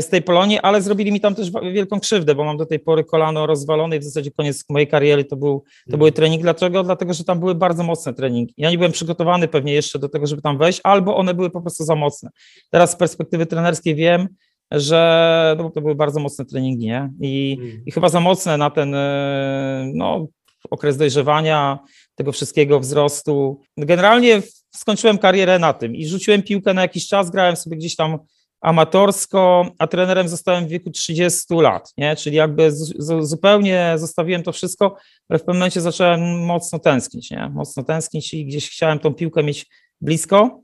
z 0.00 0.08
tej 0.08 0.22
Polonii, 0.22 0.58
ale 0.58 0.82
zrobili 0.82 1.12
mi 1.12 1.20
tam 1.20 1.34
też 1.34 1.50
wielką 1.72 2.00
krzywdę, 2.00 2.34
bo 2.34 2.44
mam 2.44 2.56
do 2.56 2.66
tej 2.66 2.78
pory 2.78 3.04
kolano 3.04 3.46
rozwalone 3.46 3.96
i 3.96 4.00
w 4.00 4.04
zasadzie 4.04 4.30
koniec 4.30 4.64
mojej 4.68 4.88
kariery 4.88 5.24
to, 5.24 5.36
był, 5.36 5.64
to 5.90 5.98
były 5.98 6.12
treningi. 6.12 6.42
Dlaczego? 6.42 6.82
Dlatego, 6.82 7.14
że 7.14 7.24
tam 7.24 7.40
były 7.40 7.54
bardzo 7.54 7.82
mocne 7.82 8.14
treningi. 8.14 8.54
Ja 8.56 8.70
nie 8.70 8.78
byłem 8.78 8.92
przygotowany 8.92 9.48
pewnie 9.48 9.72
jeszcze 9.72 9.98
do 9.98 10.08
tego, 10.08 10.26
żeby 10.26 10.42
tam 10.42 10.58
wejść, 10.58 10.80
albo 10.84 11.16
one 11.16 11.34
były 11.34 11.50
po 11.50 11.60
prostu 11.60 11.84
za 11.84 11.94
mocne. 11.94 12.30
Teraz 12.70 12.90
z 12.90 12.96
perspektywy 12.96 13.46
trenerskiej 13.46 13.94
wiem, 13.94 14.28
że 14.70 15.54
no, 15.58 15.70
to 15.70 15.80
były 15.80 15.94
bardzo 15.94 16.20
mocne 16.20 16.44
treningi, 16.44 16.86
nie? 16.86 17.10
I, 17.20 17.56
mm. 17.60 17.82
i 17.86 17.92
chyba 17.92 18.08
za 18.08 18.20
mocne 18.20 18.56
na 18.56 18.70
ten 18.70 18.94
e, 18.94 19.90
no, 19.94 20.26
okres 20.70 20.96
dojrzewania, 20.96 21.78
tego 22.14 22.32
wszystkiego, 22.32 22.80
wzrostu. 22.80 23.60
Generalnie 23.76 24.42
skończyłem 24.74 25.18
karierę 25.18 25.58
na 25.58 25.72
tym 25.72 25.94
i 25.94 26.06
rzuciłem 26.06 26.42
piłkę 26.42 26.74
na 26.74 26.82
jakiś 26.82 27.08
czas, 27.08 27.30
grałem 27.30 27.56
sobie 27.56 27.76
gdzieś 27.76 27.96
tam 27.96 28.18
amatorsko, 28.60 29.66
a 29.78 29.86
trenerem 29.86 30.28
zostałem 30.28 30.66
w 30.66 30.68
wieku 30.68 30.90
30 30.90 31.54
lat, 31.54 31.92
nie? 31.96 32.16
czyli 32.16 32.36
jakby 32.36 32.72
z, 32.72 32.94
zupełnie 33.20 33.92
zostawiłem 33.96 34.42
to 34.42 34.52
wszystko, 34.52 34.96
ale 35.28 35.38
w 35.38 35.42
pewnym 35.42 35.56
momencie 35.56 35.80
zacząłem 35.80 36.44
mocno 36.44 36.78
tęsknić, 36.78 37.30
nie? 37.30 37.50
mocno 37.54 37.82
tęsknić 37.82 38.34
i 38.34 38.46
gdzieś 38.46 38.70
chciałem 38.70 38.98
tą 38.98 39.14
piłkę 39.14 39.42
mieć 39.42 39.66
blisko, 40.00 40.60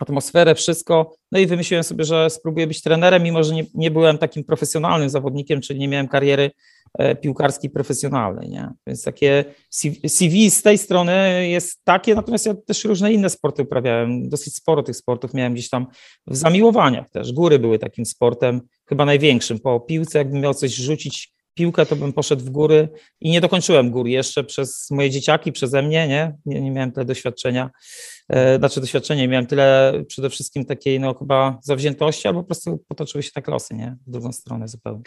atmosferę, 0.00 0.54
wszystko, 0.54 1.14
no 1.32 1.38
i 1.38 1.46
wymyśliłem 1.46 1.84
sobie, 1.84 2.04
że 2.04 2.30
spróbuję 2.30 2.66
być 2.66 2.82
trenerem, 2.82 3.22
mimo 3.22 3.44
że 3.44 3.54
nie, 3.54 3.64
nie 3.74 3.90
byłem 3.90 4.18
takim 4.18 4.44
profesjonalnym 4.44 5.08
zawodnikiem, 5.08 5.60
czyli 5.60 5.80
nie 5.80 5.88
miałem 5.88 6.08
kariery 6.08 6.50
E, 6.98 7.16
piłkarskiej 7.16 7.70
profesjonalnej, 7.70 8.48
nie? 8.48 8.70
Więc 8.86 9.04
takie 9.04 9.44
CV 10.08 10.50
z 10.50 10.62
tej 10.62 10.78
strony 10.78 11.48
jest 11.48 11.84
takie, 11.84 12.14
natomiast 12.14 12.46
ja 12.46 12.54
też 12.54 12.84
różne 12.84 13.12
inne 13.12 13.30
sporty 13.30 13.62
uprawiałem, 13.62 14.28
dosyć 14.28 14.54
sporo 14.56 14.82
tych 14.82 14.96
sportów 14.96 15.34
miałem 15.34 15.54
gdzieś 15.54 15.68
tam 15.68 15.86
w 16.26 16.36
zamiłowaniach 16.36 17.10
też. 17.10 17.32
Góry 17.32 17.58
były 17.58 17.78
takim 17.78 18.06
sportem, 18.06 18.60
chyba 18.88 19.04
największym. 19.04 19.60
Po 19.60 19.80
piłce, 19.80 20.18
jakbym 20.18 20.40
miał 20.40 20.54
coś 20.54 20.74
rzucić 20.74 21.31
piłkę, 21.54 21.86
to 21.86 21.96
bym 21.96 22.12
poszedł 22.12 22.44
w 22.44 22.50
góry 22.50 22.88
i 23.20 23.30
nie 23.30 23.40
dokończyłem 23.40 23.90
gór 23.90 24.06
jeszcze 24.06 24.44
przez 24.44 24.90
moje 24.90 25.10
dzieciaki, 25.10 25.52
przeze 25.52 25.82
mnie, 25.82 26.08
nie? 26.08 26.36
Nie, 26.46 26.60
nie 26.60 26.70
miałem 26.70 26.92
tyle 26.92 27.06
doświadczenia, 27.06 27.70
e, 28.28 28.58
znaczy 28.58 28.80
doświadczenia, 28.80 29.28
miałem 29.28 29.46
tyle 29.46 29.92
przede 30.08 30.30
wszystkim 30.30 30.64
takiej, 30.64 31.00
no 31.00 31.14
chyba 31.14 31.58
zawziętości, 31.62 32.28
albo 32.28 32.40
po 32.40 32.46
prostu 32.46 32.84
potoczyły 32.88 33.22
się 33.22 33.30
tak 33.30 33.48
losy, 33.48 33.74
nie? 33.74 33.96
W 34.06 34.10
drugą 34.10 34.32
stronę 34.32 34.68
zupełnie. 34.68 35.02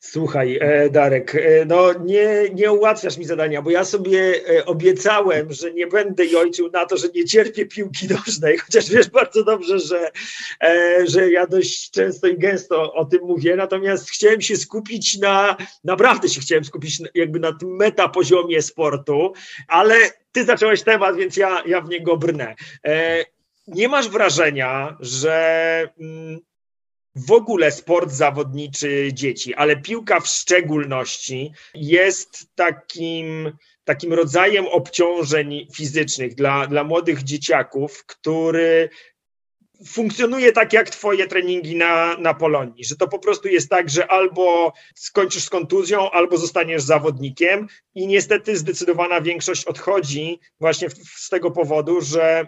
Słuchaj, 0.00 0.58
e, 0.60 0.90
Darek, 0.90 1.34
e, 1.34 1.64
no 1.64 1.92
nie, 1.92 2.44
nie 2.54 2.72
ułatwiasz 2.72 3.18
mi 3.18 3.24
zadania, 3.24 3.62
bo 3.62 3.70
ja 3.70 3.84
sobie 3.84 4.40
e, 4.48 4.64
obiecałem, 4.66 5.52
że 5.52 5.72
nie 5.72 5.86
będę 5.86 6.26
jojczył 6.26 6.70
na 6.70 6.86
to, 6.86 6.96
że 6.96 7.08
nie 7.14 7.24
cierpię 7.24 7.66
piłki 7.66 8.08
nożnej, 8.08 8.58
chociaż 8.66 8.90
wiesz 8.90 9.10
bardzo 9.10 9.44
dobrze, 9.44 9.78
że, 9.78 10.10
że 11.06 11.30
ja 11.30 11.46
dość 11.46 11.90
często 11.90 12.26
i 12.26 12.38
gęsto 12.38 12.92
o 12.92 13.04
tym 13.04 13.20
mówię, 13.22 13.56
natomiast 13.56 14.10
chciałem 14.10 14.40
się 14.40 14.56
skupić 14.56 15.18
na, 15.18 15.56
naprawdę 15.84 16.28
się 16.28 16.40
chciałem 16.40 16.64
skupić 16.64 16.98
jakby 17.14 17.40
na 17.40 17.52
tym 17.52 17.76
metapoziomie 17.76 18.62
sportu, 18.62 19.32
ale 19.68 19.94
ty 20.32 20.44
zacząłeś 20.44 20.82
temat, 20.82 21.16
więc 21.16 21.36
ja, 21.36 21.62
ja 21.66 21.80
w 21.80 21.88
niego 21.88 22.16
brnę. 22.16 22.54
Nie 23.66 23.88
masz 23.88 24.08
wrażenia, 24.08 24.96
że 25.00 25.88
mm, 26.00 26.38
w 27.16 27.32
ogóle 27.32 27.70
sport 27.70 28.10
zawodniczy 28.10 29.10
dzieci, 29.12 29.54
ale 29.54 29.76
piłka 29.76 30.20
w 30.20 30.26
szczególności 30.26 31.52
jest 31.74 32.46
takim, 32.54 33.52
takim 33.84 34.12
rodzajem 34.12 34.66
obciążeń 34.66 35.66
fizycznych 35.74 36.34
dla, 36.34 36.66
dla 36.66 36.84
młodych 36.84 37.22
dzieciaków, 37.22 38.04
który 38.06 38.88
funkcjonuje 39.86 40.52
tak 40.52 40.72
jak 40.72 40.90
twoje 40.90 41.26
treningi 41.26 41.76
na, 41.76 42.16
na 42.16 42.34
Polonii, 42.34 42.84
że 42.84 42.96
to 42.96 43.08
po 43.08 43.18
prostu 43.18 43.48
jest 43.48 43.70
tak, 43.70 43.90
że 43.90 44.06
albo 44.06 44.72
skończysz 44.94 45.44
z 45.44 45.50
kontuzją, 45.50 46.10
albo 46.10 46.36
zostaniesz 46.36 46.82
zawodnikiem 46.82 47.66
i 47.94 48.06
niestety 48.06 48.56
zdecydowana 48.56 49.20
większość 49.20 49.64
odchodzi 49.64 50.40
właśnie 50.60 50.88
z 51.16 51.28
tego 51.28 51.50
powodu, 51.50 52.00
że 52.00 52.46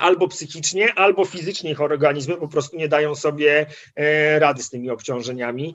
albo 0.00 0.28
psychicznie, 0.28 0.94
albo 0.94 1.24
fizycznie 1.24 1.70
ich 1.70 1.80
organizmy 1.80 2.36
po 2.36 2.48
prostu 2.48 2.76
nie 2.76 2.88
dają 2.88 3.14
sobie 3.14 3.66
e, 3.96 4.38
rady 4.38 4.62
z 4.62 4.70
tymi 4.70 4.90
obciążeniami. 4.90 5.74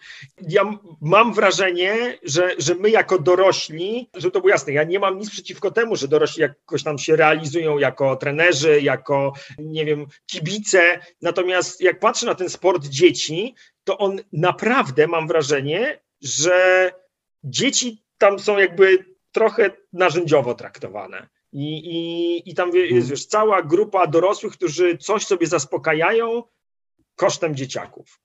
Ja 0.50 0.63
mam 1.01 1.34
wrażenie, 1.34 2.17
że, 2.24 2.50
że 2.58 2.75
my 2.75 2.89
jako 2.89 3.20
dorośli, 3.20 4.10
że 4.13 4.32
to 4.32 4.39
było 4.39 4.50
jasne, 4.50 4.74
ja 4.74 4.84
nie 4.84 5.00
mam 5.00 5.17
nic 5.17 5.29
przeciwko 5.29 5.72
temu, 5.72 5.96
że 5.96 6.08
dorośli 6.08 6.41
jakoś 6.41 6.84
tam 6.84 6.98
się 6.98 7.15
realizują 7.15 7.77
jako 7.77 8.15
trenerzy, 8.15 8.82
jako, 8.82 9.34
nie 9.60 9.86
wiem, 9.86 10.05
kibice, 10.25 11.00
natomiast 11.22 11.82
jak 11.82 12.00
patrzę 12.00 12.25
na 12.25 12.36
ten 12.36 12.50
sport 12.50 12.86
dzieci, 12.86 13.55
to 13.84 13.98
on 13.98 14.20
naprawdę, 14.34 15.08
mam 15.08 15.27
wrażenie, 15.27 16.00
że 16.22 16.91
dzieci 17.44 18.03
tam 18.17 18.39
są 18.39 18.58
jakby 18.58 19.05
trochę 19.32 19.72
narzędziowo 19.94 20.53
traktowane. 20.53 21.27
I, 21.55 21.77
i, 21.77 22.50
i 22.50 22.55
tam 22.55 22.75
jest 22.75 22.89
hmm. 22.89 23.09
wiesz, 23.09 23.25
cała 23.25 23.62
grupa 23.62 24.07
dorosłych, 24.07 24.53
którzy 24.53 24.97
coś 24.97 25.25
sobie 25.25 25.47
zaspokajają 25.47 26.43
kosztem 27.15 27.55
dzieciaków. 27.55 28.19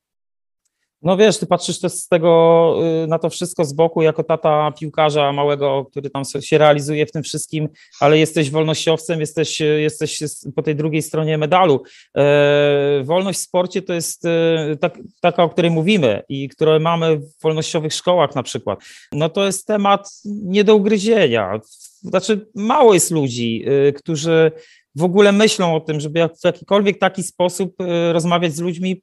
No 1.03 1.17
wiesz, 1.17 1.39
ty 1.39 1.47
patrzysz 1.47 1.81
też 1.81 1.93
z 1.93 2.09
tego, 2.09 2.75
y, 3.05 3.07
na 3.07 3.19
to 3.19 3.31
wszystko 3.31 3.65
z 3.65 3.73
boku, 3.73 4.03
jako 4.03 4.25
tata 4.25 4.73
piłkarza 4.79 5.33
małego, 5.33 5.85
który 5.85 6.11
tam 6.11 6.23
się 6.41 6.59
realizuje 6.59 7.07
w 7.07 7.13
tym 7.13 7.23
wszystkim, 7.23 7.69
ale 8.01 8.19
jesteś 8.19 8.51
wolnościowcem, 8.51 9.21
jesteś, 9.21 9.61
jesteś 9.61 10.21
po 10.57 10.63
tej 10.63 10.77
drugiej 10.77 11.03
stronie 11.03 11.39
medalu. 11.39 11.83
E, 12.17 13.03
wolność 13.05 13.39
w 13.39 13.43
sporcie 13.43 13.83
to 13.83 13.93
jest 13.93 14.25
e, 14.25 14.77
tak, 14.81 14.99
taka, 15.21 15.43
o 15.43 15.49
której 15.49 15.71
mówimy 15.71 16.23
i 16.29 16.49
które 16.49 16.81
mamy 16.81 17.17
w 17.17 17.43
wolnościowych 17.43 17.95
szkołach 17.95 18.35
na 18.35 18.43
przykład. 18.43 18.81
No 19.13 19.29
to 19.29 19.47
jest 19.47 19.67
temat 19.67 20.11
nie 20.25 20.65
do 20.65 20.77
ugryzienia. 20.77 21.61
Znaczy, 22.03 22.47
mało 22.55 22.95
jest 22.95 23.11
ludzi, 23.11 23.65
y, 23.89 23.93
którzy 23.93 24.53
w 24.95 25.05
ogóle 25.05 25.33
myślą 25.33 25.75
o 25.75 25.81
tym, 25.81 26.01
żeby 26.01 26.29
w 26.41 26.45
jakikolwiek 26.45 26.99
taki 26.99 27.23
sposób 27.23 27.81
y, 27.81 28.13
rozmawiać 28.13 28.55
z 28.55 28.61
ludźmi 28.61 28.93
y, 28.93 28.97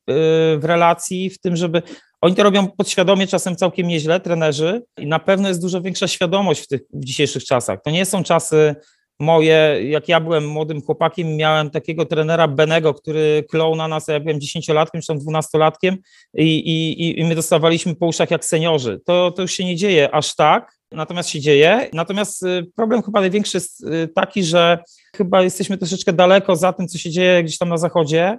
w 0.58 0.62
relacji, 0.64 1.30
w 1.30 1.40
tym, 1.40 1.56
żeby 1.56 1.82
oni 2.22 2.36
to 2.36 2.44
robią 2.44 2.68
podświadomie, 2.68 3.28
czasem 3.28 3.56
całkiem 3.56 3.88
nieźle, 3.88 4.20
trenerzy, 4.20 4.84
i 4.98 5.08
na 5.08 5.20
pewno 5.20 5.48
jest 5.48 5.62
dużo 5.62 5.82
większa 5.82 6.08
świadomość 6.08 6.62
w 6.62 6.68
tych 6.68 6.82
w 6.94 7.06
dzisiejszych 7.06 7.44
czasach. 7.44 7.80
To 7.84 7.92
nie 7.92 8.06
są 8.06 8.24
czasy 8.24 8.76
moje, 9.20 9.80
jak 9.84 10.08
ja 10.08 10.20
byłem 10.20 10.48
młodym 10.48 10.82
chłopakiem, 10.82 11.36
miałem 11.36 11.70
takiego 11.70 12.06
trenera 12.06 12.48
Benego, 12.48 12.94
który 12.94 13.46
klął 13.50 13.76
na 13.76 13.88
nas, 13.88 14.08
ja 14.08 14.20
byłem 14.20 14.42
dziesięciolatkiem, 14.42 15.02
czy 15.02 15.08
tam 15.08 15.20
dwunastolatkiem 15.20 15.98
i, 16.34 16.58
i, 16.58 17.20
i 17.20 17.26
my 17.26 17.36
dostawaliśmy 17.36 17.96
po 17.96 18.06
uszach 18.06 18.32
jak 18.32 18.46
seniorzy. 18.46 19.00
To, 19.06 19.32
to 19.32 19.42
już 19.42 19.52
się 19.52 19.66
nie 19.66 19.76
dzieje 19.76 20.16
aż 20.16 20.36
tak, 20.36 20.77
natomiast 20.92 21.30
się 21.30 21.40
dzieje. 21.40 21.90
Natomiast 21.94 22.44
y, 22.44 22.66
problem 22.76 23.02
chyba 23.02 23.20
największy 23.20 23.58
jest 23.58 23.84
y, 23.84 24.08
taki, 24.08 24.44
że 24.44 24.80
chyba 25.16 25.42
jesteśmy 25.42 25.78
troszeczkę 25.78 26.14
daleko 26.14 26.56
za 26.56 26.74
tym, 26.74 26.88
co 26.88 26.98
się 26.98 27.10
dzieje 27.10 27.44
gdzieś 27.44 27.58
tam 27.58 27.70
na 27.70 27.78
zachodzie. 27.78 28.38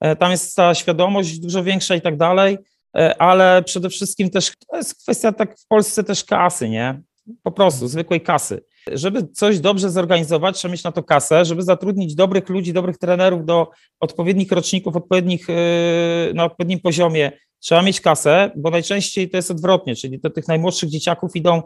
E, 0.00 0.16
tam 0.16 0.30
jest 0.30 0.56
ta 0.56 0.74
świadomość 0.74 1.38
dużo 1.38 1.64
większa 1.64 1.94
i 1.94 2.00
tak 2.00 2.16
dalej, 2.16 2.58
e, 2.96 3.22
ale 3.22 3.62
przede 3.62 3.88
wszystkim 3.88 4.30
też 4.30 4.52
to 4.70 4.76
jest 4.76 5.02
kwestia 5.02 5.32
tak 5.32 5.58
w 5.58 5.66
Polsce 5.66 6.04
też 6.04 6.24
kasy, 6.24 6.68
nie? 6.68 7.00
Po 7.42 7.52
prostu, 7.52 7.88
zwykłej 7.88 8.20
kasy. 8.20 8.64
Żeby 8.92 9.28
coś 9.28 9.60
dobrze 9.60 9.90
zorganizować, 9.90 10.56
trzeba 10.56 10.72
mieć 10.72 10.84
na 10.84 10.92
to 10.92 11.02
kasę, 11.02 11.44
żeby 11.44 11.62
zatrudnić 11.62 12.14
dobrych 12.14 12.48
ludzi, 12.48 12.72
dobrych 12.72 12.98
trenerów 12.98 13.44
do 13.44 13.70
odpowiednich 14.00 14.52
roczników, 14.52 14.96
odpowiednich, 14.96 15.50
y, 15.50 16.32
na 16.34 16.44
odpowiednim 16.44 16.80
poziomie. 16.80 17.32
Trzeba 17.60 17.82
mieć 17.82 18.00
kasę, 18.00 18.50
bo 18.56 18.70
najczęściej 18.70 19.30
to 19.30 19.36
jest 19.36 19.50
odwrotnie, 19.50 19.96
czyli 19.96 20.18
do 20.18 20.30
tych 20.30 20.48
najmłodszych 20.48 20.88
dzieciaków 20.88 21.36
idą 21.36 21.62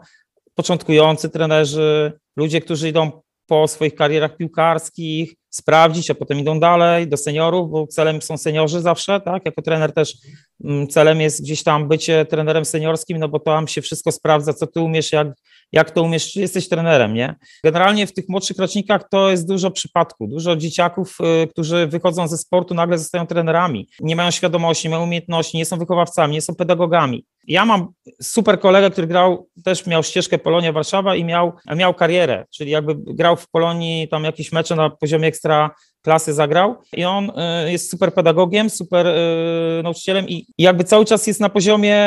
początkujący 0.55 1.29
trenerzy, 1.29 2.13
ludzie, 2.35 2.61
którzy 2.61 2.89
idą 2.89 3.11
po 3.45 3.67
swoich 3.67 3.95
karierach 3.95 4.37
piłkarskich, 4.37 5.33
sprawdzić, 5.49 6.11
a 6.11 6.15
potem 6.15 6.39
idą 6.39 6.59
dalej 6.59 7.07
do 7.07 7.17
seniorów, 7.17 7.71
bo 7.71 7.87
celem 7.87 8.21
są 8.21 8.37
seniorzy 8.37 8.81
zawsze, 8.81 9.21
tak? 9.21 9.45
Jako 9.45 9.61
trener 9.61 9.93
też 9.93 10.17
mm, 10.63 10.87
celem 10.87 11.21
jest 11.21 11.41
gdzieś 11.41 11.63
tam 11.63 11.87
bycie 11.87 12.25
trenerem 12.25 12.65
seniorskim, 12.65 13.17
no 13.17 13.27
bo 13.27 13.39
tam 13.39 13.67
się 13.67 13.81
wszystko 13.81 14.11
sprawdza, 14.11 14.53
co 14.53 14.67
ty 14.67 14.79
umiesz, 14.79 15.11
jak, 15.11 15.27
jak 15.71 15.91
to 15.91 16.03
umiesz, 16.03 16.35
jesteś 16.35 16.69
trenerem, 16.69 17.13
nie? 17.13 17.35
Generalnie 17.63 18.07
w 18.07 18.13
tych 18.13 18.29
młodszych 18.29 18.57
rocznikach 18.57 19.09
to 19.09 19.31
jest 19.31 19.47
dużo 19.47 19.71
przypadków, 19.71 20.29
dużo 20.29 20.55
dzieciaków, 20.55 21.17
y, 21.43 21.47
którzy 21.47 21.87
wychodzą 21.87 22.27
ze 22.27 22.37
sportu, 22.37 22.73
nagle 22.73 22.97
zostają 22.97 23.27
trenerami, 23.27 23.89
nie 23.99 24.15
mają 24.15 24.31
świadomości, 24.31 24.87
nie 24.87 24.89
mają 24.89 25.03
umiejętności, 25.03 25.57
nie 25.57 25.65
są 25.65 25.77
wychowawcami, 25.77 26.33
nie 26.33 26.41
są 26.41 26.55
pedagogami. 26.55 27.25
Ja 27.47 27.65
mam 27.65 27.87
super 28.21 28.59
kolegę, 28.59 28.91
który 28.91 29.07
grał, 29.07 29.49
też 29.63 29.87
miał 29.87 30.03
ścieżkę 30.03 30.37
Polonia 30.37 30.71
Warszawa 30.71 31.15
i 31.15 31.23
miał, 31.23 31.53
miał 31.75 31.93
karierę, 31.93 32.45
czyli 32.49 32.71
jakby 32.71 32.95
grał 32.95 33.35
w 33.35 33.49
Polonii 33.49 34.07
tam 34.07 34.23
jakieś 34.23 34.51
mecze 34.51 34.75
na 34.75 34.89
poziomie 34.89 35.27
ekstra 35.27 35.71
klasy 36.01 36.33
zagrał 36.33 36.75
i 36.93 37.05
on 37.05 37.29
y, 37.29 37.71
jest 37.71 37.91
super 37.91 38.13
pedagogiem, 38.13 38.69
super 38.69 39.07
y, 39.07 39.83
nauczycielem 39.83 40.29
i 40.29 40.45
jakby 40.57 40.83
cały 40.83 41.05
czas 41.05 41.27
jest 41.27 41.39
na 41.39 41.49
poziomie 41.49 41.97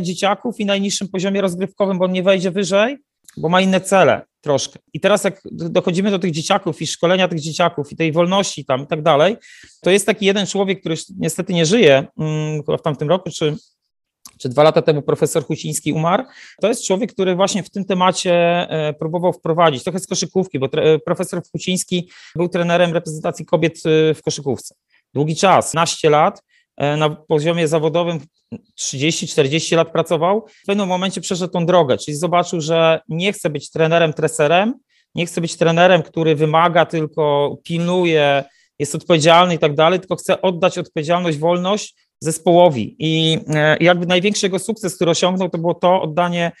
dzieciaków 0.00 0.60
i 0.60 0.66
najniższym 0.66 1.08
poziomie 1.08 1.40
rozgrywkowym, 1.40 1.98
bo 1.98 2.04
on 2.04 2.12
nie 2.12 2.22
wejdzie 2.22 2.50
wyżej, 2.50 2.98
bo 3.36 3.48
ma 3.48 3.60
inne 3.60 3.80
cele 3.80 4.22
troszkę. 4.40 4.78
I 4.92 5.00
teraz 5.00 5.24
jak 5.24 5.40
dochodzimy 5.52 6.10
do 6.10 6.18
tych 6.18 6.30
dzieciaków 6.30 6.82
i 6.82 6.86
szkolenia 6.86 7.28
tych 7.28 7.40
dzieciaków 7.40 7.92
i 7.92 7.96
tej 7.96 8.12
wolności 8.12 8.64
tam 8.64 8.82
i 8.82 8.86
tak 8.86 9.02
dalej, 9.02 9.36
to 9.82 9.90
jest 9.90 10.06
taki 10.06 10.26
jeden 10.26 10.46
człowiek, 10.46 10.80
który 10.80 10.94
niestety 11.18 11.54
nie 11.54 11.66
żyje, 11.66 12.06
mm, 12.18 12.62
chyba 12.62 12.78
w 12.78 12.82
tamtym 12.82 13.08
roku, 13.08 13.30
czy 13.30 13.56
czy 14.38 14.48
dwa 14.48 14.62
lata 14.62 14.82
temu 14.82 15.02
profesor 15.02 15.44
Huciński 15.44 15.92
umarł. 15.92 16.24
To 16.60 16.68
jest 16.68 16.86
człowiek, 16.86 17.12
który 17.12 17.34
właśnie 17.34 17.62
w 17.62 17.70
tym 17.70 17.84
temacie 17.84 18.32
e, 18.70 18.94
próbował 18.94 19.32
wprowadzić 19.32 19.84
trochę 19.84 19.98
z 19.98 20.06
koszykówki, 20.06 20.58
bo 20.58 20.68
profesor 21.04 21.42
Huciński 21.52 22.10
był 22.36 22.48
trenerem 22.48 22.92
reprezentacji 22.92 23.46
kobiet 23.46 23.74
e, 23.86 24.14
w 24.14 24.22
koszykówce. 24.22 24.74
Długi 25.14 25.36
czas, 25.36 25.72
15 25.72 26.10
lat, 26.10 26.42
e, 26.76 26.96
na 26.96 27.10
poziomie 27.10 27.68
zawodowym 27.68 28.20
30-40 28.80 29.76
lat 29.76 29.92
pracował. 29.92 30.46
W 30.62 30.66
pewnym 30.66 30.88
momencie 30.88 31.20
przeszedł 31.20 31.52
tą 31.52 31.66
drogę, 31.66 31.98
czyli 31.98 32.16
zobaczył, 32.16 32.60
że 32.60 33.00
nie 33.08 33.32
chce 33.32 33.50
być 33.50 33.70
trenerem, 33.70 34.12
treserem, 34.12 34.74
nie 35.14 35.26
chce 35.26 35.40
być 35.40 35.56
trenerem, 35.56 36.02
który 36.02 36.34
wymaga, 36.34 36.86
tylko 36.86 37.56
pilnuje, 37.64 38.44
jest 38.78 38.94
odpowiedzialny 38.94 39.54
i 39.54 39.58
tak 39.58 39.74
dalej, 39.74 40.00
tylko 40.00 40.16
chce 40.16 40.42
oddać 40.42 40.78
odpowiedzialność, 40.78 41.38
wolność 41.38 41.94
zespołowi. 42.20 42.96
I 42.98 43.38
e, 43.54 43.76
jakby 43.80 44.06
największy 44.06 44.46
jego 44.46 44.58
sukces, 44.58 44.96
który 44.96 45.10
osiągnął, 45.10 45.48
to 45.48 45.58
było 45.58 45.74
to 45.74 46.02
oddanie 46.02 46.52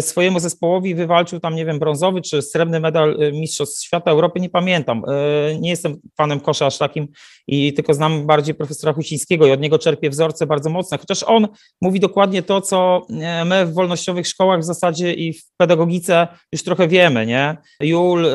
swojemu 0.00 0.40
zespołowi 0.40 0.94
wywalczył 0.94 1.40
tam, 1.40 1.54
nie 1.54 1.66
wiem, 1.66 1.78
brązowy 1.78 2.20
czy 2.20 2.42
srebrny 2.42 2.80
medal 2.80 3.16
e, 3.22 3.32
Mistrzostw 3.32 3.84
Świata 3.84 4.10
Europy, 4.10 4.40
nie 4.40 4.50
pamiętam. 4.50 5.02
E, 5.08 5.58
nie 5.58 5.70
jestem 5.70 5.96
fanem 6.16 6.40
kosza 6.40 6.66
aż 6.66 6.78
takim 6.78 7.08
i 7.46 7.72
tylko 7.72 7.94
znam 7.94 8.26
bardziej 8.26 8.54
profesora 8.54 8.92
Hucińskiego 8.92 9.46
i 9.46 9.50
od 9.50 9.60
niego 9.60 9.78
czerpię 9.78 10.10
wzorce 10.10 10.46
bardzo 10.46 10.70
mocne, 10.70 10.98
chociaż 10.98 11.22
on 11.22 11.48
mówi 11.80 12.00
dokładnie 12.00 12.42
to, 12.42 12.60
co 12.60 13.06
my 13.44 13.66
w 13.66 13.74
wolnościowych 13.74 14.26
szkołach 14.26 14.60
w 14.60 14.64
zasadzie 14.64 15.12
i 15.12 15.32
w 15.32 15.42
pedagogice 15.56 16.28
już 16.52 16.62
trochę 16.62 16.88
wiemy, 16.88 17.26
nie? 17.26 17.56
Jul, 17.80 18.26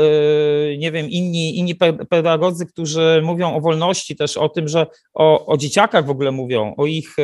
nie 0.77 0.91
wiem, 0.91 1.09
inni, 1.09 1.57
inni 1.57 1.75
pedagodzy, 2.09 2.65
którzy 2.65 3.21
mówią 3.23 3.55
o 3.55 3.61
wolności, 3.61 4.15
też 4.15 4.37
o 4.37 4.49
tym, 4.49 4.67
że 4.67 4.87
o, 5.13 5.45
o 5.45 5.57
dzieciakach 5.57 6.05
w 6.05 6.09
ogóle 6.09 6.31
mówią, 6.31 6.73
o 6.77 6.85
ich 6.85 7.15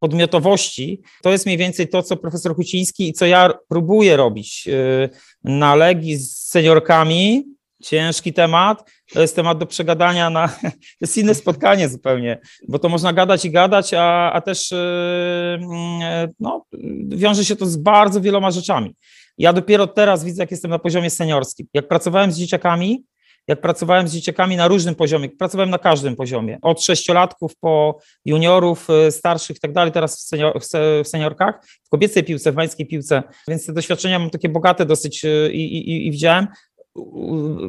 podmiotowości, 0.00 1.02
to 1.22 1.30
jest 1.30 1.46
mniej 1.46 1.58
więcej 1.58 1.88
to, 1.88 2.02
co 2.02 2.16
profesor 2.16 2.56
Huciński 2.56 3.08
i 3.08 3.12
co 3.12 3.26
ja 3.26 3.50
próbuję 3.68 4.16
robić 4.16 4.68
y, 4.68 5.08
na 5.44 5.74
Legii 5.74 6.16
z 6.16 6.36
seniorkami. 6.38 7.44
Ciężki 7.82 8.32
temat, 8.32 8.90
to 9.12 9.20
jest 9.20 9.36
temat 9.36 9.58
do 9.58 9.66
przegadania 9.66 10.30
na, 10.30 10.48
to 10.98 11.00
jest 11.00 11.18
inne 11.18 11.34
spotkanie 11.34 11.88
zupełnie, 11.88 12.38
bo 12.68 12.78
to 12.78 12.88
można 12.88 13.12
gadać 13.12 13.44
i 13.44 13.50
gadać, 13.50 13.94
a, 13.94 14.32
a 14.32 14.40
też 14.40 14.72
y, 14.72 14.76
mm, 14.76 16.30
no, 16.40 16.64
wiąże 17.08 17.44
się 17.44 17.56
to 17.56 17.66
z 17.66 17.76
bardzo 17.76 18.20
wieloma 18.20 18.50
rzeczami. 18.50 18.94
Ja 19.38 19.52
dopiero 19.52 19.86
teraz 19.86 20.24
widzę, 20.24 20.42
jak 20.42 20.50
jestem 20.50 20.70
na 20.70 20.78
poziomie 20.78 21.10
seniorskim. 21.10 21.66
Jak 21.74 21.88
pracowałem 21.88 22.32
z 22.32 22.38
dzieciakami, 22.38 23.04
jak 23.50 23.60
pracowałem 23.60 24.08
z 24.08 24.12
dzieciakami 24.12 24.56
na 24.56 24.68
różnym 24.68 24.94
poziomie, 24.94 25.28
pracowałem 25.28 25.70
na 25.70 25.78
każdym 25.78 26.16
poziomie, 26.16 26.58
od 26.62 26.82
sześciolatków 26.82 27.56
po 27.56 27.98
juniorów, 28.24 28.88
y, 29.08 29.10
starszych 29.10 29.56
i 29.56 29.60
tak 29.60 29.72
dalej, 29.72 29.92
teraz 29.92 30.18
w, 30.18 30.22
senior, 30.22 30.60
w 31.04 31.08
seniorkach, 31.08 31.64
w 31.84 31.88
kobiecej 31.88 32.24
piłce, 32.24 32.52
w 32.52 32.56
męskiej 32.56 32.86
piłce, 32.86 33.22
więc 33.48 33.66
te 33.66 33.72
doświadczenia 33.72 34.18
mam 34.18 34.30
takie 34.30 34.48
bogate 34.48 34.86
dosyć 34.86 35.24
y, 35.24 35.50
i, 35.52 35.76
i, 35.76 36.06
i 36.06 36.10
widziałem. 36.10 36.46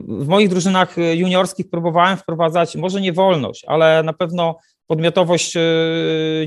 W 0.08 0.28
moich 0.28 0.50
drużynach 0.50 0.96
juniorskich 1.14 1.70
próbowałem 1.70 2.18
wprowadzać 2.18 2.76
może 2.76 3.02
nie 3.02 3.14
wolność, 3.14 3.66
ale 3.68 4.04
na 4.04 4.14
pewno 4.14 4.56
podmiotowość 4.92 5.54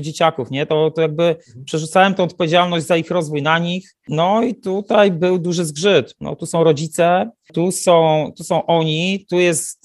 dzieciaków, 0.01 0.51
nie? 0.51 0.65
To, 0.65 0.91
to 0.91 1.01
jakby 1.01 1.23
mhm. 1.23 1.65
przerzucałem 1.65 2.13
tę 2.13 2.23
odpowiedzialność 2.23 2.85
za 2.85 2.97
ich 2.97 3.11
rozwój 3.11 3.41
na 3.41 3.59
nich. 3.59 3.95
No 4.09 4.43
i 4.43 4.55
tutaj 4.55 5.11
był 5.11 5.39
duży 5.39 5.65
zgrzyt. 5.65 6.15
No, 6.21 6.35
tu 6.35 6.45
są 6.45 6.63
rodzice, 6.63 7.31
tu 7.53 7.71
są, 7.71 8.31
tu 8.37 8.43
są 8.43 8.65
oni, 8.65 9.25
tu 9.29 9.39
jest 9.39 9.83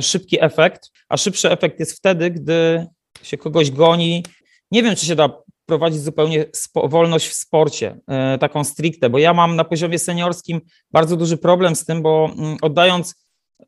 szybki 0.00 0.44
efekt, 0.44 0.90
a 1.08 1.16
szybszy 1.16 1.50
efekt 1.50 1.80
jest 1.80 1.92
wtedy, 1.92 2.30
gdy 2.30 2.86
się 3.22 3.36
kogoś 3.36 3.70
goni. 3.70 4.24
Nie 4.70 4.82
wiem, 4.82 4.96
czy 4.96 5.06
się 5.06 5.16
da 5.16 5.42
prowadzić 5.66 6.00
zupełnie 6.00 6.44
wolność 6.84 7.28
w 7.28 7.34
sporcie, 7.34 8.00
e, 8.08 8.38
taką 8.38 8.64
stricte, 8.64 9.10
bo 9.10 9.18
ja 9.18 9.34
mam 9.34 9.56
na 9.56 9.64
poziomie 9.64 9.98
seniorskim 9.98 10.60
bardzo 10.90 11.16
duży 11.16 11.36
problem 11.36 11.76
z 11.76 11.84
tym, 11.84 12.02
bo 12.02 12.30
mm, 12.38 12.56
oddając 12.62 13.14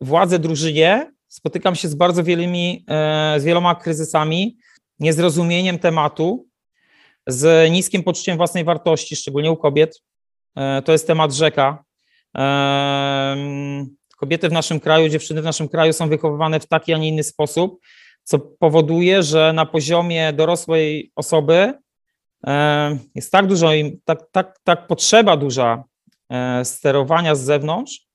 władzę 0.01 0.39
drużynie, 0.39 1.13
spotykam 1.33 1.75
się 1.75 1.89
z 1.89 1.95
bardzo 1.95 2.25
wieloma, 2.25 2.59
e, 2.89 3.41
z 3.41 3.45
wieloma 3.45 3.75
kryzysami, 3.75 4.57
niezrozumieniem 5.01 5.79
tematu, 5.79 6.47
z 7.27 7.71
niskim 7.71 8.03
poczuciem 8.03 8.37
własnej 8.37 8.65
wartości, 8.65 9.17
szczególnie 9.17 9.51
u 9.51 9.57
kobiet. 9.57 10.03
E, 10.57 10.83
to 10.83 10.93
jest 10.93 11.07
temat 11.07 11.33
rzeka. 11.33 11.85
Kobiety 14.17 14.49
w 14.49 14.53
naszym 14.53 14.81
kraju, 14.81 15.09
dziewczyny 15.09 15.43
w 15.43 15.45
naszym 15.45 15.69
kraju 15.69 15.93
są 15.93 16.09
wychowywane 16.09 16.61
w 16.61 16.67
taki, 16.67 16.93
a 16.93 16.99
nie 16.99 17.09
inny 17.09 17.23
sposób, 17.23 17.81
co 18.25 18.39
powoduje, 18.39 19.23
że 19.23 19.53
na 19.53 19.67
poziomie 19.67 20.33
dorosłej 20.33 21.13
osoby 21.17 21.73
e, 22.47 22.99
jest 23.15 23.33
tak 23.33 23.47
dużo, 23.47 23.71
tak, 24.05 24.19
tak, 24.33 24.59
tak 24.65 24.87
potrzeba 24.87 25.37
duża 25.37 25.85
e, 26.31 26.65
sterowania 26.65 27.35
z 27.35 27.41
zewnątrz, 27.41 28.07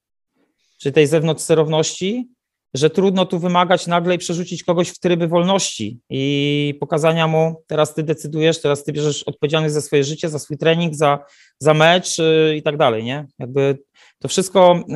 czy 0.81 0.91
tej 0.91 1.07
zewnątrz 1.07 1.43
sterowności, 1.43 2.27
że 2.74 2.89
trudno 2.89 3.25
tu 3.25 3.39
wymagać 3.39 3.88
nagle 3.88 4.15
i 4.15 4.17
przerzucić 4.17 4.63
kogoś 4.63 4.89
w 4.89 5.00
tryby 5.00 5.27
wolności 5.27 6.00
i 6.09 6.77
pokazania 6.79 7.27
mu, 7.27 7.63
teraz 7.67 7.93
ty 7.93 8.03
decydujesz, 8.03 8.62
teraz 8.62 8.83
ty 8.83 8.93
bierzesz 8.93 9.24
odpowiedzialność 9.24 9.74
za 9.74 9.81
swoje 9.81 10.03
życie, 10.03 10.29
za 10.29 10.39
swój 10.39 10.57
trening, 10.57 10.95
za, 10.95 11.19
za 11.59 11.74
mecz 11.74 12.17
yy, 12.17 12.55
i 12.57 12.63
tak 12.63 12.77
dalej, 12.77 13.03
nie? 13.03 13.25
Jakby 13.39 13.79
to 14.19 14.27
wszystko, 14.27 14.75
yy, 14.88 14.95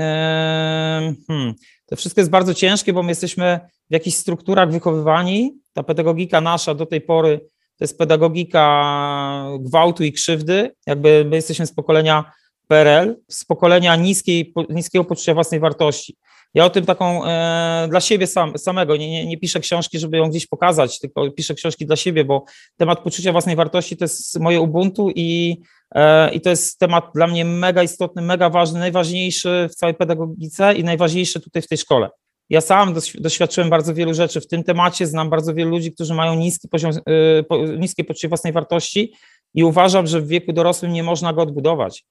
hmm, 1.27 1.53
to 1.85 1.95
wszystko 1.95 2.21
jest 2.21 2.31
bardzo 2.31 2.53
ciężkie, 2.53 2.93
bo 2.93 3.03
my 3.03 3.11
jesteśmy 3.11 3.59
w 3.89 3.93
jakichś 3.93 4.17
strukturach 4.17 4.71
wychowywani, 4.71 5.53
ta 5.73 5.83
pedagogika 5.83 6.41
nasza 6.41 6.75
do 6.75 6.85
tej 6.85 7.01
pory 7.01 7.39
to 7.81 7.83
jest 7.83 7.97
pedagogika 7.97 9.47
gwałtu 9.59 10.03
i 10.03 10.11
krzywdy, 10.11 10.71
jakby 10.87 11.25
my 11.25 11.35
jesteśmy 11.35 11.67
z 11.67 11.73
pokolenia 11.73 12.31
PRL, 12.67 13.15
z 13.29 13.45
pokolenia 13.45 13.95
niskiej, 13.95 14.53
niskiego 14.69 15.05
poczucia 15.05 15.33
własnej 15.33 15.59
wartości. 15.59 16.17
Ja 16.53 16.65
o 16.65 16.69
tym 16.69 16.85
taką 16.85 17.25
e, 17.25 17.87
dla 17.89 18.01
siebie 18.01 18.27
sam, 18.27 18.57
samego, 18.57 18.97
nie, 18.97 19.11
nie, 19.11 19.25
nie, 19.25 19.37
piszę 19.37 19.59
książki, 19.59 19.99
żeby 19.99 20.17
ją 20.17 20.29
gdzieś 20.29 20.47
pokazać, 20.47 20.99
tylko 20.99 21.31
piszę 21.31 21.53
książki 21.53 21.85
dla 21.85 21.95
siebie, 21.95 22.25
bo 22.25 22.43
temat 22.77 22.99
poczucia 22.99 23.31
własnej 23.31 23.55
wartości 23.55 23.97
to 23.97 24.03
jest 24.03 24.39
moje 24.39 24.61
Ubuntu 24.61 25.09
i, 25.15 25.61
e, 25.95 26.33
i 26.33 26.41
to 26.41 26.49
jest 26.49 26.79
temat 26.79 27.05
dla 27.15 27.27
mnie 27.27 27.45
mega 27.45 27.83
istotny, 27.83 28.21
mega 28.21 28.49
ważny, 28.49 28.79
najważniejszy 28.79 29.67
w 29.71 29.75
całej 29.75 29.95
pedagogice 29.95 30.73
i 30.73 30.83
najważniejszy 30.83 31.39
tutaj 31.39 31.61
w 31.61 31.67
tej 31.67 31.77
szkole. 31.77 32.09
Ja 32.49 32.61
sam 32.61 32.93
doświadczyłem 33.19 33.69
bardzo 33.69 33.93
wielu 33.93 34.13
rzeczy 34.13 34.41
w 34.41 34.47
tym 34.47 34.63
temacie, 34.63 35.07
znam 35.07 35.29
bardzo 35.29 35.53
wielu 35.53 35.71
ludzi, 35.71 35.91
którzy 35.93 36.13
mają 36.13 36.35
niski 36.35 36.67
poziom, 36.67 36.91
e, 36.91 37.77
niskie 37.77 38.03
poczucie 38.03 38.27
własnej 38.27 38.53
wartości 38.53 39.13
i 39.53 39.63
uważam, 39.63 40.07
że 40.07 40.21
w 40.21 40.27
wieku 40.27 40.53
dorosłym 40.53 40.93
nie 40.93 41.03
można 41.03 41.33
go 41.33 41.41
odbudować. 41.41 42.05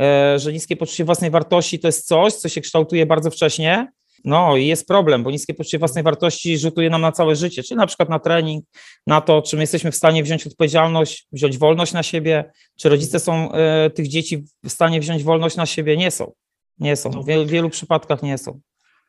E, 0.00 0.38
że 0.38 0.52
niskie 0.52 0.76
poczucie 0.76 1.04
własnej 1.04 1.30
wartości 1.30 1.78
to 1.78 1.88
jest 1.88 2.06
coś, 2.06 2.34
co 2.34 2.48
się 2.48 2.60
kształtuje 2.60 3.06
bardzo 3.06 3.30
wcześnie. 3.30 3.92
No 4.24 4.56
i 4.56 4.66
jest 4.66 4.86
problem, 4.86 5.22
bo 5.22 5.30
niskie 5.30 5.54
poczucie 5.54 5.78
własnej 5.78 6.04
wartości 6.04 6.58
rzutuje 6.58 6.90
nam 6.90 7.00
na 7.00 7.12
całe 7.12 7.36
życie, 7.36 7.62
czyli 7.62 7.78
na 7.78 7.86
przykład 7.86 8.08
na 8.08 8.18
trening, 8.18 8.64
na 9.06 9.20
to, 9.20 9.42
czy 9.42 9.56
my 9.56 9.62
jesteśmy 9.62 9.92
w 9.92 9.96
stanie 9.96 10.22
wziąć 10.22 10.46
odpowiedzialność, 10.46 11.26
wziąć 11.32 11.58
wolność 11.58 11.92
na 11.92 12.02
siebie, 12.02 12.50
czy 12.78 12.88
rodzice 12.88 13.20
są 13.20 13.52
e, 13.52 13.90
tych 13.90 14.08
dzieci 14.08 14.44
w 14.64 14.70
stanie 14.70 15.00
wziąć 15.00 15.22
wolność 15.22 15.56
na 15.56 15.66
siebie. 15.66 15.96
Nie 15.96 16.10
są. 16.10 16.32
Nie 16.78 16.96
są. 16.96 17.10
W 17.10 17.26
wielu, 17.26 17.44
w 17.44 17.48
wielu 17.48 17.70
przypadkach 17.70 18.22
nie 18.22 18.38
są. 18.38 18.60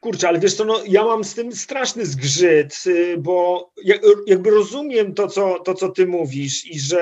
Kurczę, 0.04 0.28
ale 0.28 0.40
wiesz 0.40 0.54
co, 0.54 0.66
no, 0.66 0.82
ja 0.88 1.06
mam 1.06 1.24
z 1.24 1.34
tym 1.34 1.52
straszny 1.52 2.06
zgrzyt, 2.06 2.84
y, 2.88 3.18
bo 3.18 3.70
jakby 4.28 4.50
rozumiem 4.50 5.14
to 5.14 5.28
co, 5.28 5.60
to, 5.60 5.74
co 5.74 5.90
ty 5.90 6.08
mówisz 6.08 6.66
i 6.66 6.80
że 6.80 7.02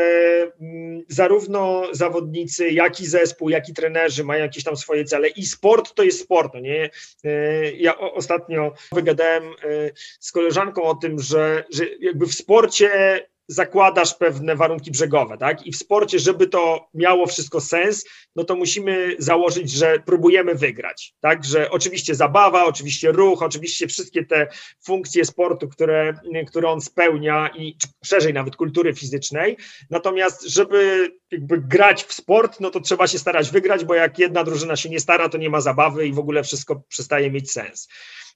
mm, 0.62 1.04
zarówno 1.08 1.84
zawodnicy, 1.92 2.70
jak 2.70 3.00
i 3.00 3.06
zespół, 3.06 3.50
jak 3.50 3.70
i 3.70 3.74
trenerzy 3.74 4.24
mają 4.24 4.44
jakieś 4.44 4.64
tam 4.64 4.78
swoje 4.78 5.06
cele 5.06 5.28
i 5.28 5.46
sport 5.46 5.94
to 5.94 6.04
jest 6.04 6.20
sport, 6.20 6.54
no 6.54 6.60
nie? 6.60 6.90
Y, 7.26 7.76
ja 7.78 7.98
ostatnio 7.98 8.74
wygadałem 8.92 9.44
y, 9.44 9.94
z 10.20 10.32
koleżanką 10.32 10.84
o 10.84 10.96
tym, 10.96 11.20
że, 11.20 11.64
że 11.74 11.86
jakby 12.00 12.26
w 12.26 12.34
sporcie 12.34 13.20
zakładasz 13.52 14.14
pewne 14.14 14.56
warunki 14.56 14.92
brzegowe, 14.92 15.38
tak? 15.38 15.68
I 15.68 15.72
w 15.72 15.76
sporcie, 15.76 16.20
żeby 16.20 16.48
to 16.48 16.90
miało 16.94 17.28
wszystko 17.28 17.62
sens, 17.62 18.06
no 18.36 18.44
to 18.44 18.56
musimy 18.56 19.16
założyć, 19.20 19.72
że 19.72 20.00
próbujemy 20.06 20.56
wygrać, 20.56 21.14
tak? 21.20 21.46
Że 21.46 21.72
oczywiście 21.72 22.16
zabawa, 22.16 22.66
oczywiście 22.66 23.12
ruch, 23.12 23.44
oczywiście 23.44 23.88
wszystkie 23.88 24.26
te 24.26 24.48
funkcje 24.86 25.26
sportu, 25.26 25.68
które, 25.68 26.14
które 26.48 26.70
on 26.70 26.82
spełnia 26.82 27.50
i 27.58 27.76
szerzej 28.04 28.34
nawet 28.34 28.56
kultury 28.56 28.94
fizycznej. 28.94 29.58
Natomiast, 29.90 30.44
żeby 30.44 31.12
jakby 31.32 31.58
grać 31.58 32.04
w 32.04 32.14
sport, 32.14 32.60
no 32.60 32.70
to 32.70 32.80
trzeba 32.80 33.08
się 33.08 33.20
starać 33.20 33.52
wygrać, 33.52 33.86
bo 33.86 33.96
jak 33.96 34.20
jedna 34.20 34.44
drużyna 34.44 34.76
się 34.76 34.90
nie 34.90 35.00
stara, 35.00 35.30
to 35.30 35.38
nie 35.38 35.50
ma 35.50 35.62
zabawy 35.62 36.08
i 36.08 36.14
w 36.14 36.20
ogóle 36.20 36.44
wszystko 36.44 36.84
przestaje 36.90 37.32
mieć 37.32 37.52
sens. 37.52 37.88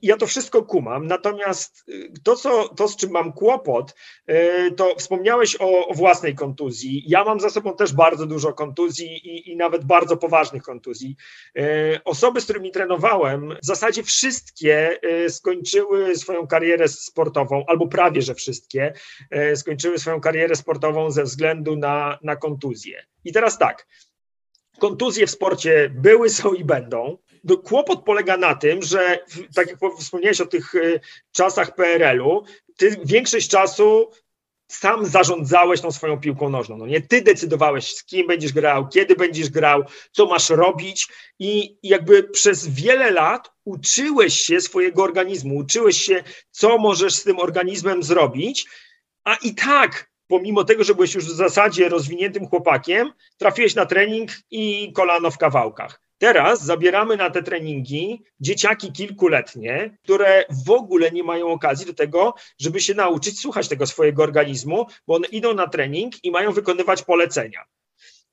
Ja 0.06 0.18
to 0.18 0.28
wszystko 0.28 0.64
kumam, 0.64 1.08
natomiast 1.08 1.84
y, 1.90 2.12
to, 2.24 2.36
co, 2.36 2.70
to 2.70 2.88
z 2.88 2.96
czym 2.96 3.12
mam 3.12 3.34
kłopot, 3.34 3.96
y, 4.30 4.72
to 4.72 4.96
wspomniałeś 4.96 5.56
o, 5.60 5.88
o 5.88 5.94
własnej 5.94 6.36
kontuzji. 6.36 7.04
Ja 7.08 7.24
mam 7.24 7.40
za 7.40 7.50
sobą 7.50 7.76
też 7.76 7.94
bardzo 7.94 8.26
dużo 8.26 8.54
kontuzji 8.54 9.08
i, 9.08 9.52
i 9.52 9.58
nawet 9.58 9.86
bardzo 9.86 10.18
poważnych 10.18 10.64
kontuzji. 10.64 11.16
Y, 11.58 12.00
osoby, 12.04 12.42
z 12.42 12.44
którymi 12.44 12.72
trenowałem, 12.72 13.56
w 13.64 13.66
zasadzie 13.66 14.04
wszystkie 14.04 15.00
skończyły 15.30 16.16
swoją 16.16 16.48
karierę 16.48 16.88
sportową, 16.88 17.64
albo 17.68 17.88
prawie 17.88 18.22
że 18.22 18.36
wszystkie 18.36 18.94
skończyły 19.56 20.00
swoją 20.00 20.22
karierę 20.22 20.56
sportową 20.56 21.12
ze 21.12 21.24
względu 21.24 21.76
na, 21.76 22.20
na 22.24 22.36
kontuzję. 22.36 23.06
I 23.24 23.34
teraz 23.34 23.58
tak, 23.58 23.88
kontuzje 24.80 25.28
w 25.28 25.32
sporcie 25.32 25.92
były, 25.96 26.30
są 26.30 26.54
i 26.54 26.64
będą 26.64 27.18
no, 27.46 27.58
kłopot 27.58 28.04
polega 28.04 28.38
na 28.38 28.56
tym, 28.56 28.82
że 28.82 29.20
tak 29.56 29.68
jak 29.68 29.80
wspomniałeś 30.00 30.42
o 30.42 30.46
tych 30.46 30.76
y, 30.76 31.00
czasach 31.32 31.76
PRL-u, 31.76 32.44
ty 32.78 32.98
większość 33.04 33.50
czasu 33.50 34.12
sam 34.68 35.06
zarządzałeś 35.06 35.82
tą 35.82 35.92
swoją 35.92 36.20
piłką 36.20 36.50
nożną. 36.50 36.78
No 36.78 36.86
nie 36.86 37.02
ty 37.02 37.22
decydowałeś, 37.22 37.96
z 37.96 38.04
kim 38.04 38.28
będziesz 38.28 38.54
grał, 38.54 38.88
kiedy 38.88 39.16
będziesz 39.16 39.50
grał, 39.50 39.84
co 40.12 40.26
masz 40.26 40.50
robić 40.50 41.08
i 41.40 41.78
jakby 41.84 42.24
przez 42.24 42.68
wiele 42.68 43.12
lat 43.12 43.52
uczyłeś 43.66 44.40
się 44.40 44.62
swojego 44.62 45.04
organizmu, 45.04 45.58
uczyłeś 45.58 46.02
się, 46.02 46.24
co 46.52 46.78
możesz 46.78 47.16
z 47.16 47.24
tym 47.24 47.40
organizmem 47.40 48.04
zrobić, 48.04 48.68
a 49.24 49.36
i 49.36 49.56
tak 49.56 50.12
pomimo 50.28 50.64
tego, 50.64 50.84
że 50.84 50.96
byłeś 50.96 51.16
już 51.16 51.26
w 51.26 51.36
zasadzie 51.36 51.90
rozwiniętym 51.90 52.48
chłopakiem, 52.48 53.14
trafiłeś 53.38 53.76
na 53.76 53.86
trening 53.86 54.32
i 54.52 54.94
kolano 54.94 55.32
w 55.32 55.38
kawałkach. 55.38 56.05
Teraz 56.18 56.66
zabieramy 56.66 57.18
na 57.18 57.30
te 57.30 57.44
treningi 57.44 58.24
dzieciaki 58.40 58.92
kilkuletnie, 58.92 59.98
które 60.04 60.46
w 60.66 60.70
ogóle 60.70 61.12
nie 61.12 61.24
mają 61.24 61.48
okazji 61.48 61.86
do 61.86 61.94
tego, 61.94 62.34
żeby 62.60 62.82
się 62.82 62.94
nauczyć 62.94 63.40
słuchać 63.40 63.68
tego 63.68 63.88
swojego 63.88 64.24
organizmu, 64.24 64.86
bo 65.08 65.16
one 65.16 65.28
idą 65.28 65.54
na 65.54 65.68
trening 65.68 66.24
i 66.24 66.32
mają 66.32 66.52
wykonywać 66.52 67.04
polecenia. 67.04 67.66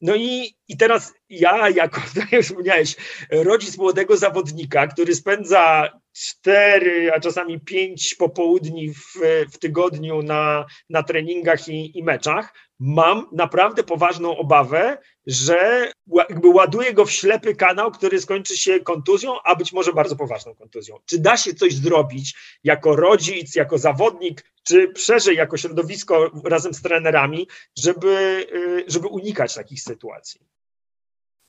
No 0.02 0.14
i, 0.16 0.54
i 0.68 0.76
teraz 0.76 1.14
ja, 1.28 1.68
jako, 1.68 2.00
tak 2.14 2.32
jak 2.32 2.42
wspomniałeś, 2.42 2.96
rodzic 3.30 3.78
młodego 3.78 4.16
zawodnika, 4.16 4.86
który 4.86 5.14
spędza 5.14 5.88
cztery, 6.12 7.12
a 7.12 7.20
czasami 7.20 7.60
pięć 7.60 8.14
popołudni 8.14 8.94
w, 8.94 9.14
w 9.52 9.58
tygodniu 9.58 10.22
na, 10.22 10.66
na 10.90 11.02
treningach 11.02 11.68
i, 11.68 11.98
i 11.98 12.02
meczach, 12.02 12.54
mam 12.82 13.26
naprawdę 13.32 13.82
poważną 13.82 14.36
obawę, 14.36 14.98
że 15.26 15.90
jakby 16.28 16.48
ładuję 16.48 16.94
go 16.94 17.04
w 17.04 17.10
ślepy 17.10 17.56
kanał, 17.56 17.90
który 17.90 18.20
skończy 18.20 18.56
się 18.56 18.80
kontuzją, 18.80 19.42
a 19.44 19.56
być 19.56 19.72
może 19.72 19.92
bardzo 19.92 20.16
poważną 20.16 20.54
kontuzją. 20.54 20.96
Czy 21.06 21.18
da 21.18 21.36
się 21.36 21.54
coś 21.54 21.74
zrobić 21.74 22.34
jako 22.64 22.96
rodzic, 22.96 23.54
jako 23.54 23.78
zawodnik, 23.78 24.44
czy 24.62 24.92
szerzej 24.96 25.36
jako 25.36 25.56
środowisko 25.56 26.30
razem 26.44 26.74
z 26.74 26.82
trenerami, 26.82 27.48
żeby, 27.78 28.46
y, 28.54 28.84
żeby 28.90 29.08
unikać 29.08 29.54
takich 29.54 29.82
sytuacji? 29.82 30.40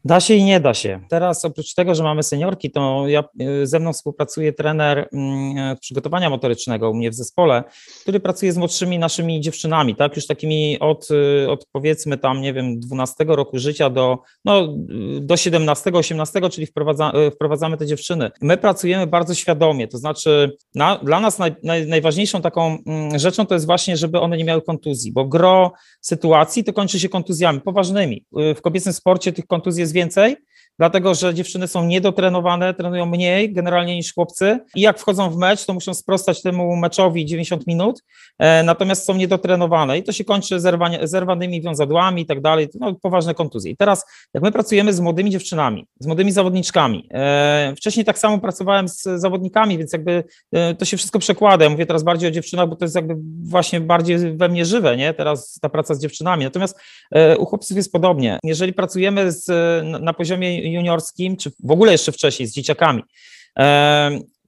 Da 0.05 0.19
się 0.19 0.33
i 0.33 0.43
nie 0.43 0.59
da 0.59 0.73
się. 0.73 0.99
Teraz 1.09 1.45
oprócz 1.45 1.73
tego, 1.73 1.95
że 1.95 2.03
mamy 2.03 2.23
seniorki, 2.23 2.71
to 2.71 3.07
ja, 3.07 3.23
y, 3.41 3.67
ze 3.67 3.79
mną 3.79 3.93
współpracuje 3.93 4.53
trener 4.53 5.09
mm, 5.13 5.77
przygotowania 5.77 6.29
motorycznego 6.29 6.89
u 6.89 6.93
mnie 6.93 7.09
w 7.09 7.13
zespole, 7.13 7.63
który 8.01 8.19
pracuje 8.19 8.53
z 8.53 8.57
młodszymi 8.57 8.99
naszymi 8.99 9.41
dziewczynami, 9.41 9.95
tak, 9.95 10.15
już 10.15 10.27
takimi 10.27 10.79
od, 10.79 11.07
y, 11.11 11.49
od 11.49 11.65
powiedzmy 11.71 12.17
tam, 12.17 12.41
nie 12.41 12.53
wiem, 12.53 12.79
12 12.79 13.25
roku 13.27 13.59
życia 13.59 13.89
do, 13.89 14.17
no, 14.45 14.67
do 15.21 15.37
17, 15.37 15.91
18, 15.93 16.49
czyli 16.49 16.67
wprowadza, 16.67 17.11
y, 17.27 17.31
wprowadzamy 17.31 17.77
te 17.77 17.85
dziewczyny. 17.85 18.31
My 18.41 18.57
pracujemy 18.57 19.07
bardzo 19.07 19.33
świadomie, 19.33 19.87
to 19.87 19.97
znaczy 19.97 20.57
na, 20.75 20.97
dla 20.97 21.19
nas 21.19 21.39
naj, 21.39 21.55
naj, 21.63 21.87
najważniejszą 21.87 22.41
taką 22.41 22.77
mm, 22.87 23.19
rzeczą 23.19 23.45
to 23.45 23.53
jest 23.53 23.65
właśnie, 23.65 23.97
żeby 23.97 24.19
one 24.19 24.37
nie 24.37 24.43
miały 24.43 24.61
kontuzji, 24.61 25.11
bo 25.11 25.25
gro 25.25 25.71
sytuacji 26.01 26.63
to 26.63 26.73
kończy 26.73 26.99
się 26.99 27.09
kontuzjami 27.09 27.61
poważnymi. 27.61 28.25
W 28.55 28.61
kobiecym 28.61 28.93
sporcie 28.93 29.33
tych 29.33 29.47
kontuzji 29.47 29.81
jest 29.81 29.92
więcej, 29.93 30.37
dlatego 30.79 31.15
że 31.15 31.33
dziewczyny 31.33 31.67
są 31.67 31.85
niedotrenowane, 31.85 32.73
trenują 32.73 33.05
mniej 33.05 33.53
generalnie 33.53 33.95
niż 33.95 34.13
chłopcy. 34.13 34.59
I 34.75 34.81
jak 34.81 34.99
wchodzą 34.99 35.29
w 35.29 35.37
mecz, 35.37 35.65
to 35.65 35.73
muszą 35.73 35.93
sprostać 35.93 36.41
temu 36.41 36.75
meczowi 36.75 37.25
90 37.25 37.67
minut, 37.67 38.03
e, 38.39 38.63
natomiast 38.63 39.05
są 39.05 39.15
niedotrenowane. 39.15 39.97
I 39.97 40.03
to 40.03 40.11
się 40.11 40.23
kończy 40.23 40.59
zerwanie, 40.59 41.07
zerwanymi 41.07 41.61
wiązadłami 41.61 42.21
i 42.21 42.25
tak 42.25 42.41
dalej, 42.41 42.67
no, 42.79 42.95
poważne 43.01 43.33
kontuzje. 43.33 43.71
I 43.71 43.77
teraz 43.77 44.05
jak 44.33 44.43
my 44.43 44.51
pracujemy 44.51 44.93
z 44.93 44.99
młodymi 44.99 45.31
dziewczynami, 45.31 45.87
z 45.99 46.07
młodymi 46.07 46.31
zawodniczkami, 46.31 47.09
e, 47.13 47.73
wcześniej 47.77 48.05
tak 48.05 48.19
samo 48.19 48.39
pracowałem 48.39 48.87
z 48.87 49.01
zawodnikami, 49.01 49.77
więc 49.77 49.93
jakby 49.93 50.23
e, 50.51 50.75
to 50.75 50.85
się 50.85 50.97
wszystko 50.97 51.19
przekłada, 51.19 51.63
ja 51.63 51.69
mówię 51.69 51.85
teraz 51.85 52.03
bardziej 52.03 52.29
o 52.29 52.31
dziewczynach, 52.31 52.69
bo 52.69 52.75
to 52.75 52.85
jest 52.85 52.95
jakby 52.95 53.15
właśnie 53.43 53.81
bardziej 53.81 54.37
we 54.37 54.49
mnie 54.49 54.65
żywe, 54.65 54.97
nie, 54.97 55.13
teraz 55.13 55.59
ta 55.61 55.69
praca 55.69 55.95
z 55.95 56.01
dziewczynami, 56.01 56.43
natomiast 56.43 56.79
u 57.37 57.45
chłopców 57.45 57.77
jest 57.77 57.91
podobnie. 57.91 58.39
Jeżeli 58.43 58.73
pracujemy 58.73 59.31
z, 59.31 59.47
na 60.01 60.13
poziomie 60.13 60.62
juniorskim, 60.71 61.37
czy 61.37 61.51
w 61.63 61.71
ogóle 61.71 61.91
jeszcze 61.91 62.11
wcześniej 62.11 62.47
z 62.47 62.53
dzieciakami, 62.53 63.03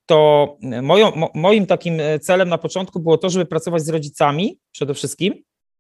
to 0.06 0.58
moją, 0.82 1.12
moim 1.34 1.66
takim 1.66 2.02
celem 2.22 2.50
na 2.50 2.58
początku 2.58 3.00
było 3.00 3.18
to, 3.18 3.30
żeby 3.30 3.46
pracować 3.46 3.84
z 3.84 3.90
rodzicami 3.90 4.58
przede 4.72 4.94
wszystkim 4.94 5.34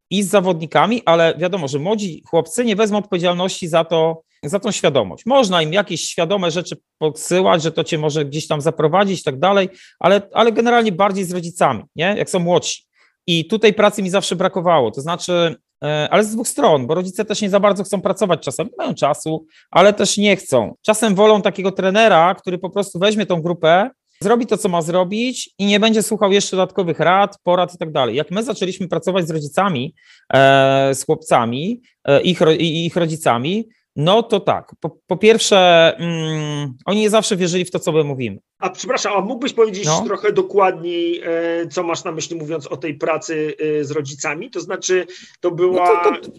i 0.10 0.24
z 0.24 0.30
zawodnikami, 0.30 1.02
ale 1.06 1.36
wiadomo, 1.38 1.67
że 1.67 1.80
młodzi 1.80 2.24
chłopcy 2.30 2.65
nie 2.65 2.76
wezmą 2.76 2.98
odpowiedzialności 2.98 3.67
za 3.67 3.84
to, 3.84 4.21
za 4.43 4.60
tą 4.60 4.71
świadomość. 4.71 5.26
Można 5.26 5.62
im 5.62 5.74
jakieś 5.74 6.02
świadome 6.02 6.52
rzeczy 6.52 6.78
podsyłać, 6.98 7.63
że 7.63 7.71
to 7.71 7.84
cię 7.84 7.98
może 7.98 8.26
gdzieś 8.26 8.48
tam 8.48 8.62
zaprowadzić 8.62 9.21
i 9.21 9.24
tak 9.24 9.39
dalej, 9.39 9.69
ale, 10.00 10.21
ale 10.34 10.52
generalnie 10.52 10.91
bardziej 10.91 11.24
z 11.24 11.32
rodzicami, 11.32 11.84
nie? 11.95 12.15
jak 12.17 12.30
są 12.30 12.39
młodsi. 12.39 12.84
I 13.28 13.45
tutaj 13.45 13.74
pracy 13.74 14.04
mi 14.04 14.10
zawsze 14.10 14.36
brakowało. 14.36 14.91
To 14.91 15.02
znaczy, 15.02 15.56
E, 15.56 15.64
ale 15.82 16.24
z 16.24 16.32
dwóch 16.32 16.48
stron, 16.48 16.88
bo 16.88 16.96
rodzice 16.96 17.26
też 17.26 17.42
nie 17.42 17.50
za 17.50 17.60
bardzo 17.60 17.84
chcą 17.84 18.02
pracować 18.02 18.40
czasem, 18.40 18.70
mają 18.78 18.94
czasu, 18.94 19.46
ale 19.72 19.94
też 19.94 20.18
nie 20.18 20.36
chcą. 20.36 20.76
Czasem 20.82 21.16
wolą 21.16 21.42
takiego 21.42 21.72
trenera, 21.72 22.36
który 22.36 22.58
po 22.58 22.70
prostu 22.70 23.00
weźmie 23.00 23.26
tą 23.26 23.42
grupę, 23.42 23.90
zrobi 24.22 24.46
to, 24.46 24.58
co 24.58 24.70
ma 24.70 24.82
zrobić 24.82 25.50
i 25.60 25.66
nie 25.66 25.80
będzie 25.80 26.04
słuchał 26.04 26.32
jeszcze 26.32 26.58
dodatkowych 26.58 27.00
rad, 27.00 27.38
porad 27.44 27.74
i 27.74 27.78
tak 27.78 27.92
dalej. 27.92 28.16
Jak 28.16 28.32
my 28.32 28.44
zaczęliśmy 28.44 28.88
pracować 28.88 29.28
z 29.28 29.32
rodzicami, 29.32 29.96
e, 30.34 30.92
z 30.96 31.06
chłopcami, 31.06 31.82
e, 32.06 32.22
ich, 32.22 32.40
ich 32.60 32.96
rodzicami, 32.96 33.70
no 33.96 34.24
to 34.24 34.40
tak. 34.40 34.72
Po, 34.80 34.98
po 35.08 35.18
pierwsze, 35.18 35.92
mm, 35.98 36.74
oni 36.86 37.02
nie 37.02 37.10
zawsze 37.10 37.36
wierzyli 37.36 37.66
w 37.66 37.72
to, 37.72 37.80
co 37.80 37.92
my 37.92 38.04
mówimy. 38.04 38.38
A 38.60 38.70
przepraszam, 38.70 39.14
a 39.14 39.22
mógłbyś 39.22 39.54
powiedzieć 39.54 39.86
no. 39.86 40.04
trochę 40.08 40.32
dokładniej, 40.32 41.22
e, 41.24 41.68
co 41.68 41.84
masz 41.84 42.04
na 42.04 42.12
myśli, 42.12 42.36
mówiąc 42.36 42.68
o 42.68 42.78
tej 42.78 42.94
pracy 42.94 43.56
e, 43.80 43.84
z 43.84 43.92
rodzicami? 43.92 44.52
To 44.52 44.62
znaczy, 44.62 45.08
to 45.40 45.52
była. 45.52 46.04
No, 46.04 46.12
to, 46.12 46.22
to, 46.22 46.38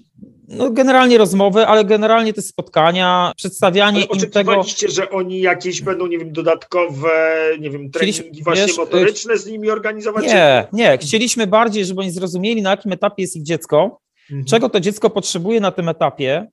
no 0.48 0.70
generalnie 0.70 1.18
rozmowy, 1.18 1.66
ale 1.66 1.84
generalnie 1.84 2.32
te 2.32 2.42
spotkania, 2.42 3.32
przedstawianie 3.36 4.06
ale 4.10 4.22
im 4.22 4.30
tego. 4.30 4.62
że 4.88 5.10
oni 5.10 5.40
jakieś 5.40 5.82
będą, 5.82 6.06
nie 6.06 6.18
wiem, 6.18 6.32
dodatkowe, 6.32 7.40
nie 7.60 7.70
wiem, 7.70 7.90
treningi 7.90 8.42
właśnie 8.42 8.66
wiesz, 8.66 8.76
motoryczne 8.76 9.38
z 9.38 9.46
nimi 9.46 9.70
organizować? 9.70 10.24
Nie, 10.24 10.66
nie. 10.72 10.98
Chcieliśmy 10.98 11.46
bardziej, 11.46 11.84
żeby 11.84 12.00
oni 12.00 12.10
zrozumieli, 12.10 12.62
na 12.62 12.70
jakim 12.70 12.92
etapie 12.92 13.22
jest 13.22 13.36
ich 13.36 13.42
dziecko, 13.42 13.98
mhm. 14.30 14.44
czego 14.44 14.68
to 14.68 14.80
dziecko 14.80 15.10
potrzebuje 15.10 15.60
na 15.60 15.70
tym 15.70 15.88
etapie 15.88 16.46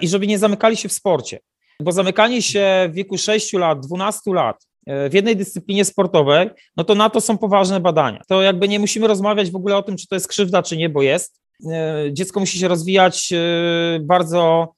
i 0.00 0.08
żeby 0.08 0.26
nie 0.26 0.38
zamykali 0.38 0.76
się 0.76 0.88
w 0.88 0.92
sporcie. 0.92 1.40
Bo 1.80 1.92
zamykanie 1.92 2.42
się 2.42 2.88
w 2.90 2.94
wieku 2.94 3.18
6 3.18 3.52
lat, 3.52 3.86
12 3.86 4.20
lat 4.34 4.66
e, 4.86 5.10
w 5.10 5.14
jednej 5.14 5.36
dyscyplinie 5.36 5.84
sportowej, 5.84 6.50
no 6.76 6.84
to 6.84 6.94
na 6.94 7.10
to 7.10 7.20
są 7.20 7.38
poważne 7.38 7.80
badania. 7.80 8.22
To 8.28 8.42
jakby 8.42 8.68
nie 8.68 8.78
musimy 8.78 9.06
rozmawiać 9.06 9.50
w 9.50 9.56
ogóle 9.56 9.76
o 9.76 9.82
tym, 9.82 9.96
czy 9.96 10.06
to 10.06 10.14
jest 10.14 10.28
krzywda, 10.28 10.62
czy 10.62 10.76
nie, 10.76 10.88
bo 10.88 11.02
jest. 11.02 11.40
E, 11.70 12.04
dziecko 12.12 12.40
musi 12.40 12.58
się 12.58 12.68
rozwijać 12.68 13.32
bardzo 14.00 14.72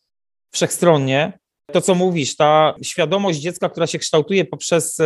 wszechstronnie. 0.52 1.38
To, 1.72 1.80
co 1.80 1.94
mówisz, 1.94 2.36
ta 2.36 2.74
świadomość 2.82 3.38
dziecka, 3.38 3.68
która 3.68 3.86
się 3.86 3.98
kształtuje 3.98 4.44
poprzez 4.44 4.98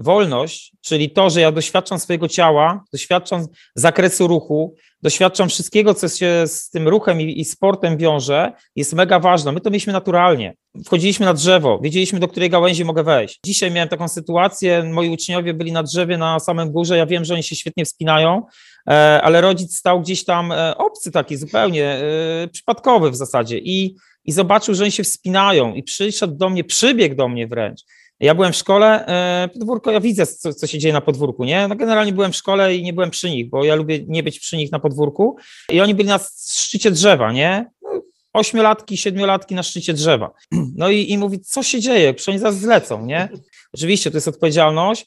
wolność, 0.00 0.72
czyli 0.80 1.10
to, 1.10 1.30
że 1.30 1.40
ja 1.40 1.52
doświadczam 1.52 1.98
swojego 1.98 2.28
ciała, 2.28 2.84
doświadczam 2.92 3.46
zakresu 3.74 4.26
ruchu, 4.26 4.74
doświadczam 5.02 5.48
wszystkiego, 5.48 5.94
co 5.94 6.08
się 6.08 6.42
z 6.46 6.70
tym 6.70 6.88
ruchem 6.88 7.20
i, 7.20 7.40
i, 7.40 7.44
sportem 7.44 7.96
wiąże, 7.96 8.52
jest 8.76 8.92
mega 8.92 9.20
ważne. 9.20 9.52
My 9.52 9.60
to 9.60 9.70
mieliśmy 9.70 9.92
naturalnie. 9.92 10.54
Wchodziliśmy 10.84 11.26
na 11.26 11.34
drzewo, 11.34 11.78
wiedzieliśmy, 11.82 12.20
do 12.20 12.28
której 12.28 12.50
gałęzi 12.50 12.84
mogę 12.84 13.02
wejść. 13.02 13.40
Dzisiaj 13.44 13.70
miałem 13.70 13.88
taką 13.88 14.08
sytuację, 14.08 14.82
moi 14.84 15.08
uczniowie 15.08 15.54
byli 15.54 15.72
na 15.72 15.82
drzewie 15.82 16.18
na 16.18 16.38
samym 16.38 16.72
górze, 16.72 16.96
ja 16.96 17.06
wiem, 17.06 17.24
że 17.24 17.34
oni 17.34 17.42
się 17.42 17.56
świetnie 17.56 17.84
wspinają, 17.84 18.42
e, 18.88 19.20
ale 19.22 19.40
rodzic 19.40 19.76
stał 19.76 20.00
gdzieś 20.00 20.24
tam 20.24 20.52
e, 20.52 20.76
obcy 20.76 21.10
taki 21.10 21.36
zupełnie, 21.36 21.84
e, 21.84 22.48
przypadkowy 22.52 23.10
w 23.10 23.16
zasadzie 23.16 23.58
i, 23.58 23.96
i 24.24 24.32
zobaczył, 24.32 24.74
że 24.74 24.82
oni 24.82 24.92
się 24.92 25.04
wspinają 25.04 25.74
i 25.74 25.82
przyszedł 25.82 26.34
do 26.36 26.50
mnie, 26.50 26.64
przybiegł 26.64 27.14
do 27.14 27.28
mnie 27.28 27.46
wręcz 27.46 27.80
ja 28.20 28.34
byłem 28.34 28.52
w 28.52 28.56
szkole, 28.56 29.06
e, 29.06 29.48
podwórko, 29.48 29.90
ja 29.90 30.00
widzę, 30.00 30.26
co, 30.26 30.54
co 30.54 30.66
się 30.66 30.78
dzieje 30.78 30.94
na 30.94 31.00
podwórku, 31.00 31.44
nie? 31.44 31.68
No 31.68 31.76
generalnie 31.76 32.12
byłem 32.12 32.32
w 32.32 32.36
szkole 32.36 32.76
i 32.76 32.82
nie 32.82 32.92
byłem 32.92 33.10
przy 33.10 33.30
nich, 33.30 33.50
bo 33.50 33.64
ja 33.64 33.74
lubię 33.74 34.04
nie 34.08 34.22
być 34.22 34.40
przy 34.40 34.56
nich 34.56 34.72
na 34.72 34.78
podwórku. 34.78 35.36
I 35.68 35.80
oni 35.80 35.94
byli 35.94 36.08
na 36.08 36.20
szczycie 36.48 36.90
drzewa, 36.90 37.32
nie? 37.32 37.70
No, 37.82 37.90
ośmiolatki, 38.32 38.96
siedmiolatki 38.96 39.54
na 39.54 39.62
szczycie 39.62 39.92
drzewa. 39.94 40.30
No 40.76 40.90
i, 40.90 41.10
i 41.10 41.18
mówi, 41.18 41.40
co 41.40 41.62
się 41.62 41.80
dzieje? 41.80 42.14
Przecież 42.14 42.28
oni 42.28 42.38
zaraz 42.38 42.58
zlecą, 42.58 43.06
nie? 43.06 43.28
Oczywiście 43.74 44.10
to 44.10 44.16
jest 44.16 44.28
odpowiedzialność, 44.28 45.06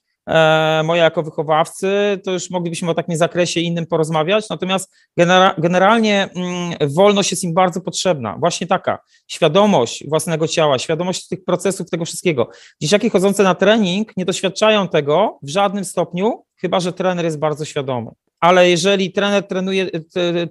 moja 0.83 1.03
jako 1.03 1.23
wychowawcy, 1.23 2.19
to 2.23 2.31
już 2.31 2.49
moglibyśmy 2.49 2.89
o 2.89 2.93
takim 2.93 3.17
zakresie 3.17 3.59
innym 3.59 3.86
porozmawiać, 3.86 4.49
natomiast 4.49 4.91
genera 5.17 5.55
generalnie 5.57 6.29
mm, 6.36 6.93
wolność 6.93 7.31
jest 7.31 7.43
im 7.43 7.53
bardzo 7.53 7.81
potrzebna, 7.81 8.38
właśnie 8.39 8.67
taka, 8.67 8.99
świadomość 9.27 10.09
własnego 10.09 10.47
ciała, 10.47 10.79
świadomość 10.79 11.27
tych 11.27 11.43
procesów, 11.43 11.89
tego 11.89 12.05
wszystkiego. 12.05 12.49
Dzieciaki 12.81 13.09
chodzące 13.09 13.43
na 13.43 13.55
trening 13.55 14.17
nie 14.17 14.25
doświadczają 14.25 14.88
tego 14.88 15.39
w 15.43 15.49
żadnym 15.49 15.86
stopniu, 15.86 16.43
chyba 16.55 16.79
że 16.79 16.93
trener 16.93 17.25
jest 17.25 17.39
bardzo 17.39 17.65
świadomy. 17.65 18.12
Ale 18.39 18.69
jeżeli 18.69 19.12
trener 19.12 19.47
trenuje, 19.47 19.89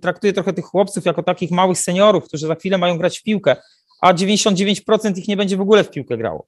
traktuje 0.01 0.33
trochę 0.33 0.53
tych 0.53 0.65
chłopców 0.65 1.05
jako 1.05 1.23
takich 1.23 1.51
małych 1.51 1.79
seniorów, 1.79 2.25
którzy 2.25 2.47
za 2.47 2.55
chwilę 2.55 2.79
mają 2.79 2.99
grać 2.99 3.19
w 3.19 3.23
piłkę, 3.23 3.57
a 4.03 4.15
99% 4.15 5.19
ich 5.19 5.29
nie 5.29 5.37
będzie 5.37 5.57
w 5.57 5.61
ogóle 5.61 5.85
w 5.85 5.91
piłkę 5.91 6.17
grało, 6.17 6.47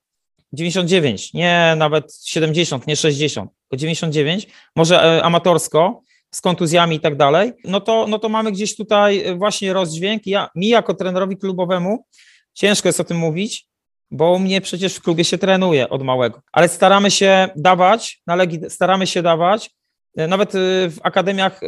99, 0.55 1.35
nie 1.35 1.75
nawet 1.77 2.17
70, 2.25 2.87
nie 2.87 2.97
60, 2.97 3.51
tylko 3.51 3.81
99, 3.81 4.47
może 4.77 5.03
e, 5.03 5.23
amatorsko, 5.23 6.03
z 6.35 6.41
kontuzjami 6.41 6.97
i 6.97 7.01
tak 7.01 7.17
dalej, 7.17 7.53
no 7.65 7.81
to, 7.81 8.07
no 8.09 8.19
to 8.19 8.29
mamy 8.29 8.53
gdzieś 8.53 8.77
tutaj 8.77 9.25
e, 9.25 9.35
właśnie 9.35 9.73
rozdźwięk. 9.73 10.27
Ja, 10.27 10.51
mi 10.55 10.69
jako 10.69 10.95
trenerowi 10.95 11.37
klubowemu 11.37 12.07
ciężko 12.55 12.89
jest 12.89 13.01
o 13.01 13.05
tym 13.05 13.17
mówić, 13.17 13.67
bo 14.11 14.33
u 14.33 14.39
mnie 14.39 14.61
przecież 14.61 14.95
w 14.95 15.03
klubie 15.03 15.25
się 15.25 15.39
trenuje 15.39 15.89
od 15.89 16.03
małego, 16.03 16.43
ale 16.53 16.69
staramy 16.69 17.11
się 17.11 17.49
dawać, 17.57 18.23
na 18.27 18.37
staramy 18.69 19.07
się 19.07 19.23
dawać, 19.23 19.71
e, 20.17 20.29
nawet 20.29 20.53
w 20.91 20.97
akademiach, 21.03 21.61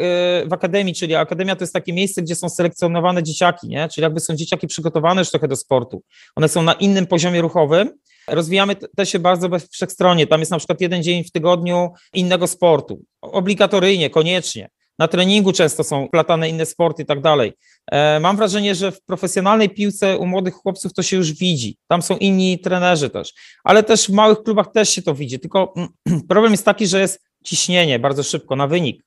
w 0.46 0.52
akademii, 0.52 0.94
czyli 0.94 1.14
akademia 1.14 1.56
to 1.56 1.62
jest 1.62 1.74
takie 1.74 1.92
miejsce, 1.92 2.22
gdzie 2.22 2.34
są 2.34 2.48
selekcjonowane 2.48 3.22
dzieciaki, 3.22 3.68
nie? 3.68 3.88
czyli 3.88 4.02
jakby 4.02 4.20
są 4.20 4.34
dzieciaki 4.34 4.66
przygotowane 4.66 5.20
już 5.20 5.30
trochę 5.30 5.48
do 5.48 5.56
sportu. 5.56 6.02
One 6.36 6.48
są 6.48 6.62
na 6.62 6.72
innym 6.72 7.06
poziomie 7.06 7.40
ruchowym, 7.40 7.90
Rozwijamy 8.28 8.76
też 8.76 9.08
się 9.08 9.18
bardzo 9.18 9.48
wszechstronnie. 9.70 10.26
Tam 10.26 10.40
jest 10.40 10.50
na 10.50 10.58
przykład 10.58 10.80
jeden 10.80 11.02
dzień 11.02 11.24
w 11.24 11.30
tygodniu 11.30 11.90
innego 12.14 12.46
sportu. 12.46 13.02
Obligatoryjnie, 13.20 14.10
koniecznie. 14.10 14.68
Na 14.98 15.08
treningu 15.08 15.52
często 15.52 15.84
są 15.84 16.08
platane 16.08 16.48
inne 16.48 16.66
sporty 16.66 17.02
i 17.02 17.06
tak 17.06 17.20
dalej. 17.20 17.52
E, 17.92 18.20
mam 18.20 18.36
wrażenie, 18.36 18.74
że 18.74 18.92
w 18.92 19.02
profesjonalnej 19.02 19.70
piłce 19.70 20.18
u 20.18 20.26
młodych 20.26 20.54
chłopców 20.54 20.92
to 20.92 21.02
się 21.02 21.16
już 21.16 21.32
widzi. 21.32 21.76
Tam 21.88 22.02
są 22.02 22.16
inni 22.16 22.58
trenerzy 22.58 23.10
też, 23.10 23.32
ale 23.64 23.82
też 23.82 24.06
w 24.06 24.12
małych 24.12 24.42
klubach 24.42 24.72
też 24.72 24.90
się 24.90 25.02
to 25.02 25.14
widzi. 25.14 25.40
Tylko 25.40 25.74
problem 26.28 26.52
jest 26.52 26.64
taki, 26.64 26.86
że 26.86 27.00
jest 27.00 27.24
ciśnienie 27.44 27.98
bardzo 27.98 28.22
szybko 28.22 28.56
na 28.56 28.66
wynik. 28.66 29.02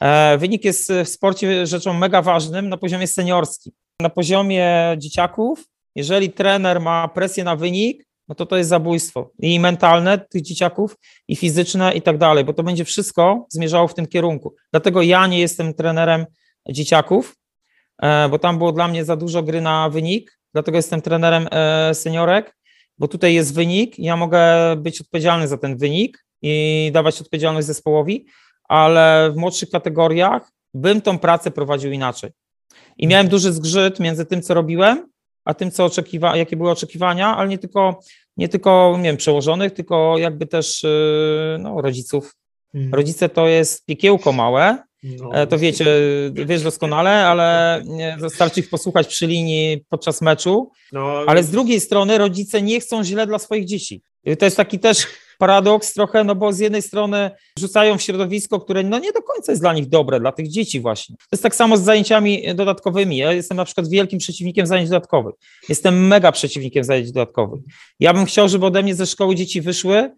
E, 0.00 0.38
wynik 0.38 0.64
jest 0.64 0.92
w 1.04 1.08
sporcie 1.08 1.66
rzeczą 1.66 1.94
mega 1.94 2.22
ważnym 2.22 2.68
na 2.68 2.76
poziomie 2.76 3.06
seniorskim. 3.06 3.72
Na 4.00 4.10
poziomie 4.10 4.96
dzieciaków, 4.98 5.64
jeżeli 5.94 6.32
trener 6.32 6.80
ma 6.80 7.08
presję 7.08 7.44
na 7.44 7.56
wynik, 7.56 8.06
no 8.28 8.34
to 8.34 8.46
to 8.46 8.56
jest 8.56 8.70
zabójstwo. 8.70 9.30
I 9.38 9.60
mentalne 9.60 10.18
tych 10.18 10.42
dzieciaków, 10.42 10.96
i 11.28 11.36
fizyczne, 11.36 11.94
i 11.94 12.02
tak 12.02 12.18
dalej, 12.18 12.44
bo 12.44 12.52
to 12.52 12.62
będzie 12.62 12.84
wszystko 12.84 13.46
zmierzało 13.48 13.88
w 13.88 13.94
tym 13.94 14.06
kierunku. 14.06 14.54
Dlatego 14.70 15.02
ja 15.02 15.26
nie 15.26 15.38
jestem 15.40 15.74
trenerem 15.74 16.26
dzieciaków, 16.68 17.36
e, 18.02 18.28
bo 18.28 18.38
tam 18.38 18.58
było 18.58 18.72
dla 18.72 18.88
mnie 18.88 19.04
za 19.04 19.16
dużo 19.16 19.42
gry 19.42 19.60
na 19.60 19.90
wynik. 19.90 20.38
dlatego 20.52 20.78
jestem 20.78 21.02
trenerem 21.02 21.48
e, 21.50 21.94
seniorek, 21.94 22.56
bo 22.98 23.08
tutaj 23.08 23.34
jest 23.34 23.54
wynik, 23.54 23.98
ja 23.98 24.16
mogę 24.16 24.42
być 24.76 25.00
odpowiedzialny 25.00 25.48
za 25.48 25.58
ten 25.58 25.76
wynik 25.76 26.24
i 26.42 26.90
dawać 26.92 27.20
odpowiedzialność 27.20 27.66
zespołowi, 27.66 28.26
ale 28.68 29.30
w 29.32 29.36
młodszych 29.36 29.70
kategoriach 29.70 30.52
bym 30.74 31.00
tą 31.00 31.18
pracę 31.18 31.50
prowadził 31.50 31.92
inaczej. 31.92 32.30
I 32.98 33.06
miałem 33.06 33.28
duży 33.28 33.52
zgrzyt 33.52 34.00
między 34.00 34.26
tym, 34.26 34.42
co 34.42 34.54
robiłem, 34.54 35.08
a 35.44 35.54
tym, 35.54 35.70
co 35.70 35.84
oczekiwa, 35.84 36.36
jakie 36.36 36.56
były 36.56 36.70
oczekiwania, 36.70 37.36
ale 37.36 37.48
nie 37.48 37.58
tylko, 37.58 38.00
nie 38.36 38.48
tylko 38.48 38.94
nie 38.96 39.02
wiem, 39.02 39.16
przełożonych, 39.16 39.72
tylko 39.72 40.18
jakby 40.18 40.46
też 40.46 40.84
y, 40.84 41.56
no, 41.60 41.80
rodziców. 41.80 42.34
Hmm. 42.72 42.94
Rodzice 42.94 43.28
to 43.28 43.48
jest 43.48 43.86
piekiełko 43.86 44.32
małe, 44.32 44.78
no. 45.02 45.34
E, 45.34 45.46
to 45.46 45.58
wiecie, 45.58 45.86
wiesz 46.32 46.62
doskonale, 46.62 47.26
ale 47.26 47.82
starczy 48.28 48.60
ich 48.60 48.70
posłuchać 48.70 49.06
przy 49.06 49.26
linii 49.26 49.84
podczas 49.88 50.22
meczu, 50.22 50.70
no, 50.92 51.24
ale 51.26 51.42
z 51.42 51.50
drugiej 51.50 51.80
strony 51.80 52.18
rodzice 52.18 52.62
nie 52.62 52.80
chcą 52.80 53.04
źle 53.04 53.26
dla 53.26 53.38
swoich 53.38 53.64
dzieci. 53.64 54.02
To 54.38 54.44
jest 54.44 54.56
taki 54.56 54.78
też 54.78 55.06
paradoks 55.38 55.92
trochę, 55.92 56.24
no 56.24 56.34
bo 56.34 56.52
z 56.52 56.58
jednej 56.58 56.82
strony 56.82 57.30
rzucają 57.58 57.98
w 57.98 58.02
środowisko, 58.02 58.60
które 58.60 58.82
no 58.82 58.98
nie 58.98 59.12
do 59.12 59.22
końca 59.22 59.52
jest 59.52 59.62
dla 59.62 59.72
nich 59.72 59.88
dobre, 59.88 60.20
dla 60.20 60.32
tych 60.32 60.48
dzieci 60.48 60.80
właśnie. 60.80 61.16
To 61.16 61.28
jest 61.32 61.42
tak 61.42 61.54
samo 61.54 61.76
z 61.76 61.82
zajęciami 61.82 62.54
dodatkowymi. 62.54 63.16
Ja 63.16 63.32
jestem 63.32 63.56
na 63.56 63.64
przykład 63.64 63.88
wielkim 63.88 64.18
przeciwnikiem 64.18 64.66
zajęć 64.66 64.90
dodatkowych. 64.90 65.34
Jestem 65.68 66.06
mega 66.06 66.32
przeciwnikiem 66.32 66.84
zajęć 66.84 67.12
dodatkowych. 67.12 67.62
Ja 68.00 68.14
bym 68.14 68.24
chciał, 68.24 68.48
żeby 68.48 68.66
ode 68.66 68.82
mnie 68.82 68.94
ze 68.94 69.06
szkoły 69.06 69.34
dzieci 69.34 69.60
wyszły 69.60 70.10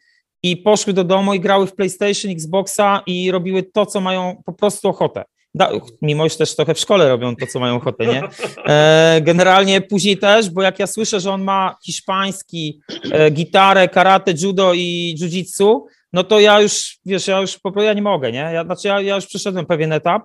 i 0.43 0.57
poszły 0.57 0.93
do 0.93 1.05
domu 1.05 1.35
i 1.35 1.41
grały 1.41 1.67
w 1.67 1.75
PlayStation, 1.75 2.31
Xboxa 2.31 3.03
i 3.07 3.31
robiły 3.31 3.63
to, 3.63 3.87
co 3.87 4.01
mają 4.01 4.43
po 4.47 4.53
prostu 4.53 4.89
ochotę. 4.89 5.25
Da, 5.57 5.71
mimo 6.03 6.29
że 6.29 6.37
też 6.37 6.57
trochę 6.57 6.75
w 6.75 6.79
szkole 6.79 7.09
robią 7.09 7.37
to, 7.37 7.47
co 7.47 7.61
mają 7.61 7.77
ochotę, 7.77 8.07
nie? 8.07 8.23
E, 8.67 9.21
generalnie 9.23 9.81
później 9.81 10.19
też, 10.19 10.51
bo 10.51 10.63
jak 10.63 10.79
ja 10.79 10.87
słyszę, 10.87 11.21
że 11.21 11.33
on 11.33 11.43
ma 11.43 11.77
hiszpański, 11.85 12.81
e, 13.13 13.31
gitarę, 13.31 13.89
karate, 13.89 14.33
judo 14.43 14.73
i 14.75 15.15
jiu-jitsu, 15.19 15.81
no 16.13 16.25
to 16.25 16.41
ja 16.41 16.61
już, 16.61 16.99
wiesz, 17.07 17.29
ja 17.29 17.41
już 17.41 17.59
po 17.59 17.73
prostu 17.73 17.87
ja 17.87 17.93
nie 17.93 18.03
mogę, 18.03 18.33
nie? 18.33 18.39
Ja, 18.39 18.65
znaczy 18.65 18.89
ja, 18.89 19.01
ja 19.01 19.15
już 19.15 19.27
przeszedłem 19.27 19.67
pewien 19.67 19.93
etap. 19.93 20.23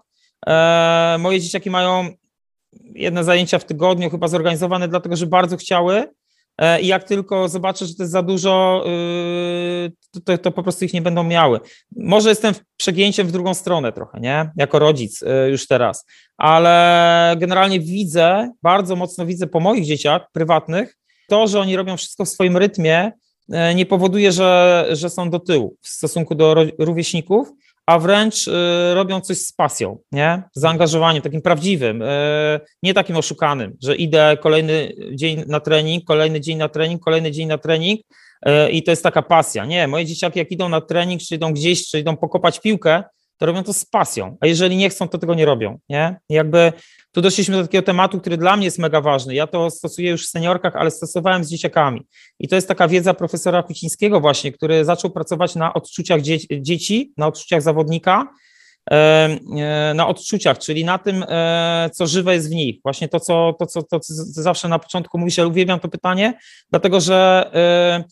E, 0.47 1.17
moje 1.19 1.39
dzieciaki 1.39 1.69
mają 1.69 2.09
jedne 2.95 3.23
zajęcia 3.23 3.59
w 3.59 3.65
tygodniu, 3.65 4.09
chyba 4.09 4.27
zorganizowane, 4.27 4.87
dlatego 4.87 5.15
że 5.15 5.27
bardzo 5.27 5.57
chciały, 5.57 6.07
i 6.81 6.87
jak 6.87 7.03
tylko 7.03 7.47
zobaczę, 7.47 7.85
że 7.85 7.95
to 7.95 8.03
jest 8.03 8.11
za 8.11 8.23
dużo, 8.23 8.83
y, 10.15 10.21
to, 10.25 10.37
to, 10.37 10.51
po 10.51 10.63
prostu 10.63 10.85
ich 10.85 10.93
nie 10.93 11.01
będą 11.01 11.23
miały. 11.23 11.59
Może 11.95 12.29
jestem 12.29 12.53
przegięciem 12.77 13.27
w 13.27 13.31
drugą 13.31 13.53
stronę 13.53 13.91
trochę, 13.91 14.19
nie? 14.19 14.51
Jako 14.55 14.79
rodzic 14.79 15.21
y, 15.21 15.49
już 15.49 15.67
teraz, 15.67 16.05
ale 16.37 17.35
generalnie 17.37 17.79
widzę, 17.79 18.51
bardzo 18.63 18.95
mocno 18.95 19.25
widzę 19.25 19.47
po 19.47 19.59
moich 19.59 19.85
dzieciach 19.85 20.21
prywatnych, 20.31 20.97
to, 21.29 21.47
że 21.47 21.59
oni 21.59 21.75
robią 21.75 21.97
wszystko 21.97 22.25
w 22.25 22.29
swoim 22.29 22.57
rytmie, 22.57 23.11
e, 23.51 23.75
nie 23.75 23.85
powoduje, 23.85 24.31
że, 24.31 24.87
że 24.91 25.09
są 25.09 25.29
do 25.29 25.39
tyłu 25.39 25.75
w 25.81 25.87
stosunku 25.87 26.35
do 26.35 26.55
rówieśników, 26.79 27.51
a 27.91 27.99
wręcz 27.99 28.47
y, 28.47 28.51
robią 28.93 29.21
coś 29.21 29.37
z 29.37 29.53
pasją, 29.53 29.97
nie? 30.11 30.43
Zaangażowaniem 30.53 31.21
takim 31.21 31.41
prawdziwym, 31.41 32.01
y, 32.01 32.59
nie 32.83 32.93
takim 32.93 33.17
oszukanym, 33.17 33.77
że 33.83 33.95
idę 33.95 34.37
kolejny 34.41 34.93
dzień 35.11 35.43
na 35.47 35.59
trening, 35.59 36.05
kolejny 36.05 36.41
dzień 36.41 36.57
na 36.57 36.69
trening, 36.69 37.03
kolejny 37.03 37.31
dzień 37.31 37.47
na 37.47 37.57
trening 37.57 38.01
y, 38.47 38.71
i 38.71 38.83
to 38.83 38.91
jest 38.91 39.03
taka 39.03 39.21
pasja. 39.21 39.65
Nie, 39.65 39.87
moje 39.87 40.05
dzieciaki 40.05 40.39
jak 40.39 40.51
idą 40.51 40.69
na 40.69 40.81
trening, 40.81 41.21
czy 41.21 41.35
idą 41.35 41.53
gdzieś, 41.53 41.87
czy 41.87 41.99
idą 41.99 42.17
pokopać 42.17 42.59
piłkę, 42.59 43.03
to 43.41 43.45
robią 43.45 43.63
to 43.63 43.73
z 43.73 43.85
pasją, 43.85 44.37
a 44.41 44.47
jeżeli 44.47 44.77
nie 44.77 44.89
chcą, 44.89 45.07
to 45.07 45.17
tego 45.17 45.33
nie 45.33 45.45
robią, 45.45 45.79
nie? 45.89 46.19
jakby 46.29 46.73
tu 47.11 47.21
doszliśmy 47.21 47.57
do 47.57 47.61
takiego 47.61 47.85
tematu, 47.85 48.19
który 48.19 48.37
dla 48.37 48.57
mnie 48.57 48.65
jest 48.65 48.79
mega 48.79 49.01
ważny. 49.01 49.35
Ja 49.35 49.47
to 49.47 49.69
stosuję 49.69 50.11
już 50.11 50.27
w 50.27 50.29
seniorkach, 50.29 50.75
ale 50.75 50.91
stosowałem 50.91 51.43
z 51.43 51.49
dzieciakami. 51.49 52.07
I 52.39 52.47
to 52.47 52.55
jest 52.55 52.67
taka 52.67 52.87
wiedza 52.87 53.13
profesora 53.13 53.63
Kucińskiego 53.63 54.19
właśnie, 54.19 54.51
który 54.51 54.85
zaczął 54.85 55.11
pracować 55.11 55.55
na 55.55 55.73
odczuciach 55.73 56.21
dzie 56.21 56.37
dzieci, 56.61 57.13
na 57.17 57.27
odczuciach 57.27 57.61
zawodnika, 57.61 58.27
e, 58.91 59.93
na 59.95 60.07
odczuciach, 60.07 60.59
czyli 60.59 60.85
na 60.85 60.97
tym, 60.97 61.25
e, 61.27 61.89
co 61.93 62.07
żywe 62.07 62.33
jest 62.33 62.49
w 62.49 62.55
nich. 62.55 62.79
Właśnie 62.83 63.07
to, 63.07 63.19
co, 63.19 63.55
to, 63.59 63.65
co, 63.65 63.83
to, 63.83 63.99
co 63.99 64.13
zawsze 64.41 64.67
na 64.67 64.79
początku 64.79 65.17
mówisz, 65.17 65.39
ale 65.39 65.47
uwielbiam 65.47 65.79
to 65.79 65.87
pytanie, 65.87 66.39
dlatego 66.69 66.99
że 66.99 67.49
e, 67.53 68.03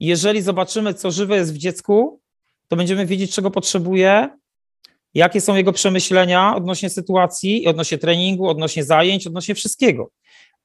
jeżeli 0.00 0.42
zobaczymy, 0.42 0.94
co 0.94 1.10
żywe 1.10 1.36
jest 1.36 1.54
w 1.54 1.58
dziecku, 1.58 2.20
to 2.68 2.76
będziemy 2.76 3.06
wiedzieć, 3.06 3.34
czego 3.34 3.50
potrzebuje, 3.50 4.30
jakie 5.16 5.40
są 5.40 5.56
jego 5.56 5.72
przemyślenia 5.72 6.56
odnośnie 6.56 6.90
sytuacji, 6.90 7.66
odnośnie 7.66 7.98
treningu, 7.98 8.48
odnośnie 8.48 8.84
zajęć, 8.84 9.26
odnośnie 9.26 9.54
wszystkiego. 9.54 10.10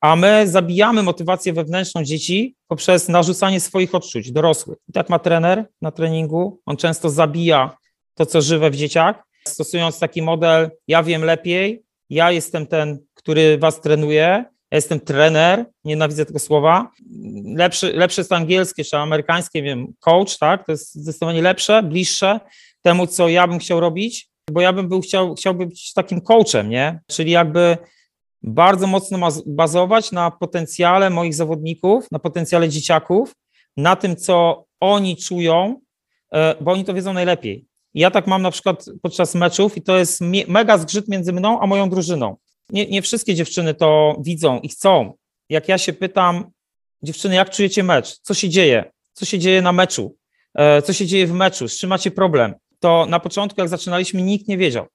A 0.01 0.15
my 0.15 0.47
zabijamy 0.47 1.03
motywację 1.03 1.53
wewnętrzną 1.53 2.03
dzieci 2.03 2.55
poprzez 2.67 3.09
narzucanie 3.09 3.59
swoich 3.59 3.95
odczuć 3.95 4.31
dorosłych. 4.31 4.77
I 4.89 4.91
tak 4.91 5.09
ma 5.09 5.19
trener 5.19 5.65
na 5.81 5.91
treningu, 5.91 6.59
on 6.65 6.77
często 6.77 7.09
zabija 7.09 7.77
to, 8.15 8.25
co 8.25 8.41
żywe 8.41 8.69
w 8.69 8.75
dzieciach, 8.75 9.23
stosując 9.47 9.99
taki 9.99 10.21
model: 10.21 10.71
ja 10.87 11.03
wiem 11.03 11.23
lepiej, 11.23 11.83
ja 12.09 12.31
jestem 12.31 12.67
ten, 12.67 12.99
który 13.13 13.57
was 13.57 13.81
trenuje, 13.81 14.45
ja 14.71 14.75
jestem 14.77 14.99
trener, 14.99 15.65
nienawidzę 15.83 16.25
tego 16.25 16.39
słowa. 16.39 16.91
Lepszy, 17.55 17.93
lepsze 17.93 18.21
jest 18.21 18.31
angielskie 18.31 18.83
czy 18.83 18.97
amerykańskie, 18.97 19.61
wiem, 19.61 19.93
coach, 19.99 20.37
tak? 20.37 20.65
To 20.65 20.71
jest 20.71 20.95
zdecydowanie 20.95 21.41
lepsze, 21.41 21.83
bliższe 21.83 22.39
temu, 22.81 23.07
co 23.07 23.27
ja 23.27 23.47
bym 23.47 23.59
chciał 23.59 23.79
robić 23.79 24.30
bo 24.51 24.61
ja 24.61 24.73
bym 24.73 24.89
był 24.89 25.01
chciał, 25.01 25.35
chciałbym 25.35 25.69
być 25.69 25.93
takim 25.93 26.21
coachem, 26.21 26.69
nie? 26.69 26.99
Czyli 27.07 27.31
jakby 27.31 27.77
bardzo 28.43 28.87
mocno 28.87 29.29
bazować 29.45 30.11
na 30.11 30.31
potencjale 30.31 31.09
moich 31.09 31.33
zawodników, 31.33 32.11
na 32.11 32.19
potencjale 32.19 32.69
dzieciaków, 32.69 33.35
na 33.77 33.95
tym, 33.95 34.15
co 34.15 34.65
oni 34.79 35.17
czują, 35.17 35.81
e, 36.33 36.55
bo 36.61 36.71
oni 36.71 36.85
to 36.85 36.93
wiedzą 36.93 37.13
najlepiej. 37.13 37.65
Ja 37.93 38.11
tak 38.11 38.27
mam 38.27 38.41
na 38.41 38.51
przykład 38.51 38.85
podczas 39.01 39.35
meczów 39.35 39.77
i 39.77 39.81
to 39.81 39.97
jest 39.97 40.21
mega 40.47 40.77
zgrzyt 40.77 41.07
między 41.07 41.33
mną 41.33 41.59
a 41.61 41.67
moją 41.67 41.89
drużyną. 41.89 42.37
Nie, 42.69 42.87
nie 42.87 43.01
wszystkie 43.01 43.35
dziewczyny 43.35 43.73
to 43.73 44.17
widzą 44.19 44.59
i 44.59 44.69
chcą. 44.69 45.13
Jak 45.49 45.67
ja 45.67 45.77
się 45.77 45.93
pytam, 45.93 46.51
dziewczyny, 47.03 47.35
jak 47.35 47.49
czujecie 47.49 47.83
mecz? 47.83 48.19
Co 48.21 48.33
się 48.33 48.49
dzieje? 48.49 48.91
Co 49.13 49.25
się 49.25 49.39
dzieje 49.39 49.61
na 49.61 49.71
meczu? 49.71 50.15
E, 50.55 50.81
co 50.81 50.93
się 50.93 51.05
dzieje 51.05 51.27
w 51.27 51.31
meczu? 51.31 51.67
Z 51.67 51.77
czym 51.77 51.89
macie 51.89 52.11
problem? 52.11 52.53
To 52.81 53.05
na 53.09 53.19
początku, 53.19 53.61
jak 53.61 53.69
zaczynaliśmy, 53.69 54.21
nikt 54.21 54.47
nie 54.47 54.57
wiedział. 54.57 54.85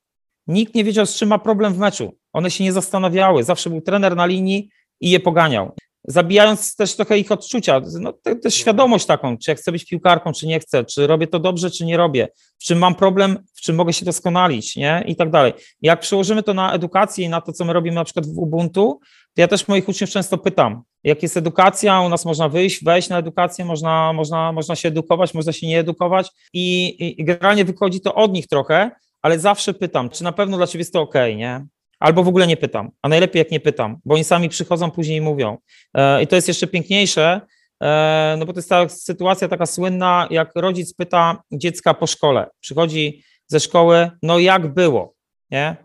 Nikt 0.46 0.74
nie 0.74 0.84
wiedział, 0.84 1.06
z 1.06 1.14
czym 1.14 1.28
ma 1.28 1.38
problem 1.38 1.74
w 1.74 1.78
meczu. 1.78 2.16
One 2.32 2.50
się 2.50 2.64
nie 2.64 2.72
zastanawiały. 2.72 3.44
Zawsze 3.44 3.70
był 3.70 3.80
trener 3.80 4.16
na 4.16 4.26
linii 4.26 4.68
i 5.00 5.10
je 5.10 5.20
poganiał. 5.20 5.72
Zabijając 6.08 6.76
też 6.76 6.96
trochę 6.96 7.18
ich 7.18 7.32
odczucia, 7.32 7.80
no, 8.00 8.12
też 8.42 8.54
świadomość 8.54 9.06
taką, 9.06 9.38
czy 9.38 9.50
ja 9.50 9.54
chcę 9.54 9.72
być 9.72 9.84
piłkarką, 9.84 10.32
czy 10.32 10.46
nie 10.46 10.60
chcę, 10.60 10.84
czy 10.84 11.06
robię 11.06 11.26
to 11.26 11.38
dobrze, 11.38 11.70
czy 11.70 11.84
nie 11.84 11.96
robię, 11.96 12.28
w 12.58 12.64
czym 12.64 12.78
mam 12.78 12.94
problem, 12.94 13.38
w 13.54 13.60
czym 13.60 13.76
mogę 13.76 13.92
się 13.92 14.04
doskonalić, 14.04 14.76
nie? 14.76 15.04
I 15.06 15.16
tak 15.16 15.30
dalej. 15.30 15.52
Jak 15.82 16.00
przełożymy 16.00 16.42
to 16.42 16.54
na 16.54 16.72
edukację 16.72 17.24
i 17.24 17.28
na 17.28 17.40
to, 17.40 17.52
co 17.52 17.64
my 17.64 17.72
robimy 17.72 17.94
na 17.94 18.04
przykład 18.04 18.26
w 18.26 18.38
Ubuntu, 18.38 19.00
to 19.34 19.40
ja 19.40 19.48
też 19.48 19.68
moich 19.68 19.88
uczniów 19.88 20.10
często 20.10 20.38
pytam, 20.38 20.82
jak 21.06 21.22
jest 21.22 21.36
edukacja, 21.36 22.00
u 22.00 22.08
nas 22.08 22.24
można 22.24 22.48
wyjść, 22.48 22.84
wejść 22.84 23.08
na 23.08 23.18
edukację, 23.18 23.64
można, 23.64 24.12
można, 24.12 24.52
można 24.52 24.76
się 24.76 24.88
edukować, 24.88 25.34
można 25.34 25.52
się 25.52 25.66
nie 25.66 25.78
edukować 25.78 26.30
i, 26.52 26.96
i, 27.20 27.24
generalnie 27.24 27.64
wychodzi 27.64 28.00
to 28.00 28.14
od 28.14 28.32
nich 28.32 28.46
trochę, 28.46 28.90
ale 29.22 29.38
zawsze 29.38 29.74
pytam, 29.74 30.10
czy 30.10 30.24
na 30.24 30.32
pewno 30.32 30.56
dla 30.56 30.66
ciebie 30.66 30.80
jest 30.80 30.92
to 30.92 31.00
ok, 31.00 31.14
nie? 31.36 31.66
Albo 31.98 32.22
w 32.22 32.28
ogóle 32.28 32.46
nie 32.46 32.56
pytam, 32.56 32.90
a 33.02 33.08
najlepiej 33.08 33.40
jak 33.40 33.50
nie 33.50 33.60
pytam, 33.60 33.96
bo 34.04 34.14
oni 34.14 34.24
sami 34.24 34.48
przychodzą 34.48 34.90
później 34.90 35.18
i 35.18 35.20
mówią. 35.20 35.58
E, 35.94 36.22
I 36.22 36.26
to 36.26 36.36
jest 36.36 36.48
jeszcze 36.48 36.66
piękniejsze, 36.66 37.40
e, 37.82 38.36
no 38.38 38.46
bo 38.46 38.52
to 38.52 38.58
jest 38.58 38.68
ta 38.68 38.88
sytuacja 38.88 39.48
taka 39.48 39.66
słynna, 39.66 40.28
jak 40.30 40.52
rodzic 40.54 40.94
pyta 40.94 41.42
dziecka 41.52 41.94
po 41.94 42.06
szkole. 42.06 42.46
Przychodzi 42.60 43.22
ze 43.46 43.60
szkoły, 43.60 44.10
no 44.22 44.38
jak 44.38 44.74
było, 44.74 45.14
nie? 45.50 45.76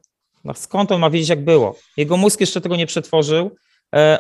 No 0.43 0.53
skąd 0.53 0.91
on 0.91 1.01
ma 1.01 1.10
wiedzieć, 1.10 1.29
jak 1.29 1.43
było? 1.43 1.75
Jego 1.97 2.17
mózg 2.17 2.39
jeszcze 2.39 2.62
tego 2.62 2.75
nie 2.75 2.88
przetworzył, 2.88 3.51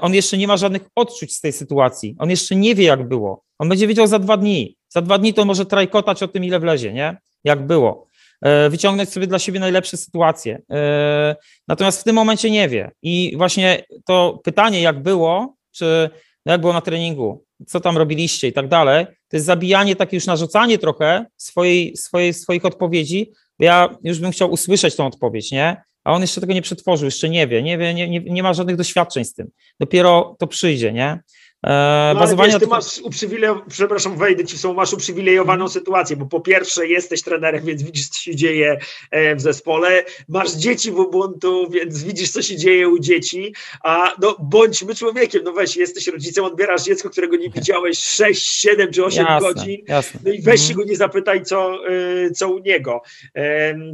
on 0.01 0.13
jeszcze 0.13 0.37
nie 0.37 0.47
ma 0.47 0.57
żadnych 0.57 0.81
odczuć 0.95 1.35
z 1.35 1.41
tej 1.41 1.53
sytuacji, 1.53 2.15
on 2.19 2.29
jeszcze 2.29 2.55
nie 2.55 2.75
wie, 2.75 2.83
jak 2.83 3.07
było. 3.07 3.43
On 3.59 3.69
będzie 3.69 3.87
wiedział 3.87 4.07
za 4.07 4.19
dwa 4.19 4.37
dni. 4.37 4.77
Za 4.89 5.01
dwa 5.01 5.17
dni 5.17 5.33
to 5.33 5.45
może 5.45 5.65
trajkotać 5.65 6.23
o 6.23 6.27
tym, 6.27 6.43
ile 6.43 6.59
wlezie, 6.59 6.93
nie? 6.93 7.17
Jak 7.43 7.67
było. 7.67 8.07
E, 8.41 8.69
wyciągnąć 8.69 9.09
sobie 9.09 9.27
dla 9.27 9.39
siebie 9.39 9.59
najlepsze 9.59 9.97
sytuacje. 9.97 10.61
E, 10.71 11.35
natomiast 11.67 12.01
w 12.01 12.03
tym 12.03 12.15
momencie 12.15 12.51
nie 12.51 12.69
wie. 12.69 12.91
I 13.01 13.33
właśnie 13.37 13.83
to 14.05 14.39
pytanie, 14.43 14.81
jak 14.81 15.03
było, 15.03 15.55
czy 15.71 16.09
jak 16.45 16.61
było 16.61 16.73
na 16.73 16.81
treningu, 16.81 17.45
co 17.67 17.79
tam 17.79 17.97
robiliście 17.97 18.47
i 18.47 18.53
tak 18.53 18.67
dalej, 18.67 19.05
to 19.05 19.37
jest 19.37 19.45
zabijanie, 19.45 19.95
takie 19.95 20.17
już 20.17 20.25
narzucanie 20.25 20.77
trochę 20.77 21.25
swojej, 21.37 21.97
swojej, 21.97 22.33
swoich 22.33 22.65
odpowiedzi, 22.65 23.31
ja 23.59 23.95
już 24.03 24.19
bym 24.19 24.31
chciał 24.31 24.51
usłyszeć 24.51 24.95
tą 24.95 25.05
odpowiedź, 25.05 25.51
nie? 25.51 25.83
A 26.03 26.13
on 26.13 26.21
jeszcze 26.21 26.41
tego 26.41 26.53
nie 26.53 26.61
przetworzył, 26.61 27.05
jeszcze 27.05 27.29
nie 27.29 27.47
wie, 27.47 27.63
nie 27.63 27.77
wie, 27.77 27.93
nie, 27.93 28.09
nie, 28.09 28.19
nie 28.19 28.43
ma 28.43 28.53
żadnych 28.53 28.75
doświadczeń 28.75 29.25
z 29.25 29.33
tym. 29.33 29.51
Dopiero 29.79 30.35
to 30.39 30.47
przyjdzie, 30.47 30.93
nie? 30.93 31.19
E, 31.63 32.11
no, 32.13 32.19
bazowanie 32.19 32.51
wiesz, 32.51 32.59
ty 32.61 32.67
masz 32.67 32.99
uprzywilejowaną, 32.99 33.65
przepraszam, 33.69 34.17
wejdę 34.17 34.45
ci 34.45 34.57
słowo, 34.57 34.75
masz 34.75 34.93
uprzywilejowaną 34.93 35.65
hmm. 35.65 35.69
sytuację, 35.69 36.15
bo 36.15 36.25
po 36.25 36.41
pierwsze 36.41 36.87
jesteś 36.87 37.21
trenerem, 37.21 37.65
więc 37.65 37.83
widzisz, 37.83 38.07
co 38.09 38.19
się 38.19 38.35
dzieje 38.35 38.77
e, 39.11 39.35
w 39.35 39.41
zespole, 39.41 40.03
masz 40.27 40.51
dzieci 40.51 40.91
w 40.91 40.99
Ubuntu, 40.99 41.69
więc 41.69 42.03
widzisz, 42.03 42.31
co 42.31 42.41
się 42.41 42.57
dzieje 42.57 42.89
u 42.89 42.99
dzieci, 42.99 43.53
a 43.83 44.15
no 44.21 44.35
bądźmy 44.39 44.95
człowiekiem, 44.95 45.43
no 45.43 45.53
weź, 45.53 45.77
jesteś 45.77 46.07
rodzicem, 46.07 46.45
odbierasz 46.45 46.83
dziecko, 46.83 47.09
którego 47.09 47.35
nie 47.35 47.49
widziałeś 47.49 47.99
6, 47.99 48.61
7 48.61 48.93
czy 48.93 49.05
8 49.05 49.25
jasne, 49.25 49.53
godzin, 49.53 49.81
jasne. 49.87 50.19
no 50.25 50.31
i 50.31 50.41
weź 50.41 50.67
się 50.67 50.73
go 50.73 50.83
nie 50.83 50.95
zapytaj, 50.95 51.43
co, 51.43 51.87
e, 51.87 52.31
co 52.31 52.49
u 52.49 52.59
niego. 52.59 53.01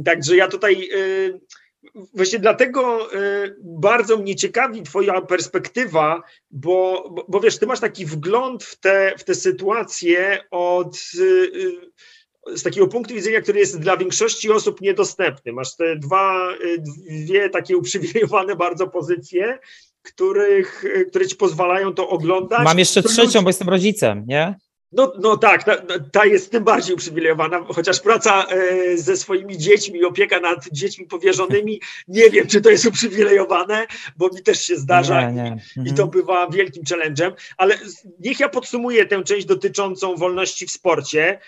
Także 0.04 0.36
ja 0.36 0.48
tutaj 0.48 0.88
Właśnie 2.14 2.38
dlatego 2.38 3.14
y, 3.14 3.56
bardzo 3.60 4.16
mnie 4.16 4.36
ciekawi 4.36 4.82
Twoja 4.82 5.20
perspektywa, 5.20 6.22
bo, 6.50 7.08
bo, 7.10 7.24
bo 7.28 7.40
wiesz, 7.40 7.58
Ty 7.58 7.66
masz 7.66 7.80
taki 7.80 8.06
wgląd 8.06 8.64
w 8.64 8.80
te, 8.80 9.14
w 9.18 9.24
te 9.24 9.34
sytuacje 9.34 10.44
od 10.50 10.98
y, 11.18 11.22
y, 11.22 12.58
z 12.58 12.62
takiego 12.62 12.88
punktu 12.88 13.14
widzenia, 13.14 13.40
który 13.40 13.58
jest 13.58 13.80
dla 13.80 13.96
większości 13.96 14.50
osób 14.50 14.80
niedostępny. 14.80 15.52
Masz 15.52 15.76
te 15.76 15.96
dwa, 15.96 16.48
dwie 17.08 17.50
takie 17.50 17.76
uprzywilejowane 17.76 18.56
bardzo 18.56 18.88
pozycje, 18.88 19.58
których, 20.02 20.84
które 21.08 21.26
ci 21.26 21.36
pozwalają 21.36 21.94
to 21.94 22.08
oglądać. 22.08 22.64
Mam 22.64 22.78
jeszcze 22.78 23.02
trzecią, 23.02 23.42
bo 23.42 23.48
jestem 23.48 23.68
rodzicem, 23.68 24.24
nie? 24.26 24.54
No, 24.92 25.12
no 25.18 25.36
tak, 25.36 25.64
ta, 25.64 25.76
ta, 26.12 26.26
jest 26.26 26.52
tym 26.52 26.64
bardziej 26.64 26.94
uprzywilejowana, 26.94 27.64
chociaż 27.68 28.00
praca 28.00 28.46
e, 28.46 28.96
ze 28.96 29.16
swoimi 29.16 29.58
dziećmi, 29.58 30.04
opieka 30.04 30.40
nad 30.40 30.68
dziećmi 30.72 31.06
powierzonymi, 31.06 31.80
nie 32.08 32.30
wiem, 32.30 32.46
czy 32.46 32.60
to 32.60 32.70
jest 32.70 32.86
uprzywilejowane, 32.86 33.86
bo 34.16 34.28
mi 34.28 34.42
też 34.42 34.62
się 34.62 34.76
zdarza 34.76 35.30
nie, 35.30 35.56
nie. 35.76 35.90
i 35.90 35.94
to 35.94 36.02
mhm. 36.02 36.10
bywa 36.10 36.48
wielkim 36.48 36.82
challenge'em, 36.84 37.32
ale 37.56 37.78
niech 38.20 38.40
ja 38.40 38.48
podsumuję 38.48 39.06
tę 39.06 39.24
część 39.24 39.46
dotyczącą 39.46 40.16
wolności 40.16 40.66
w 40.66 40.70
sporcie. 40.70 41.38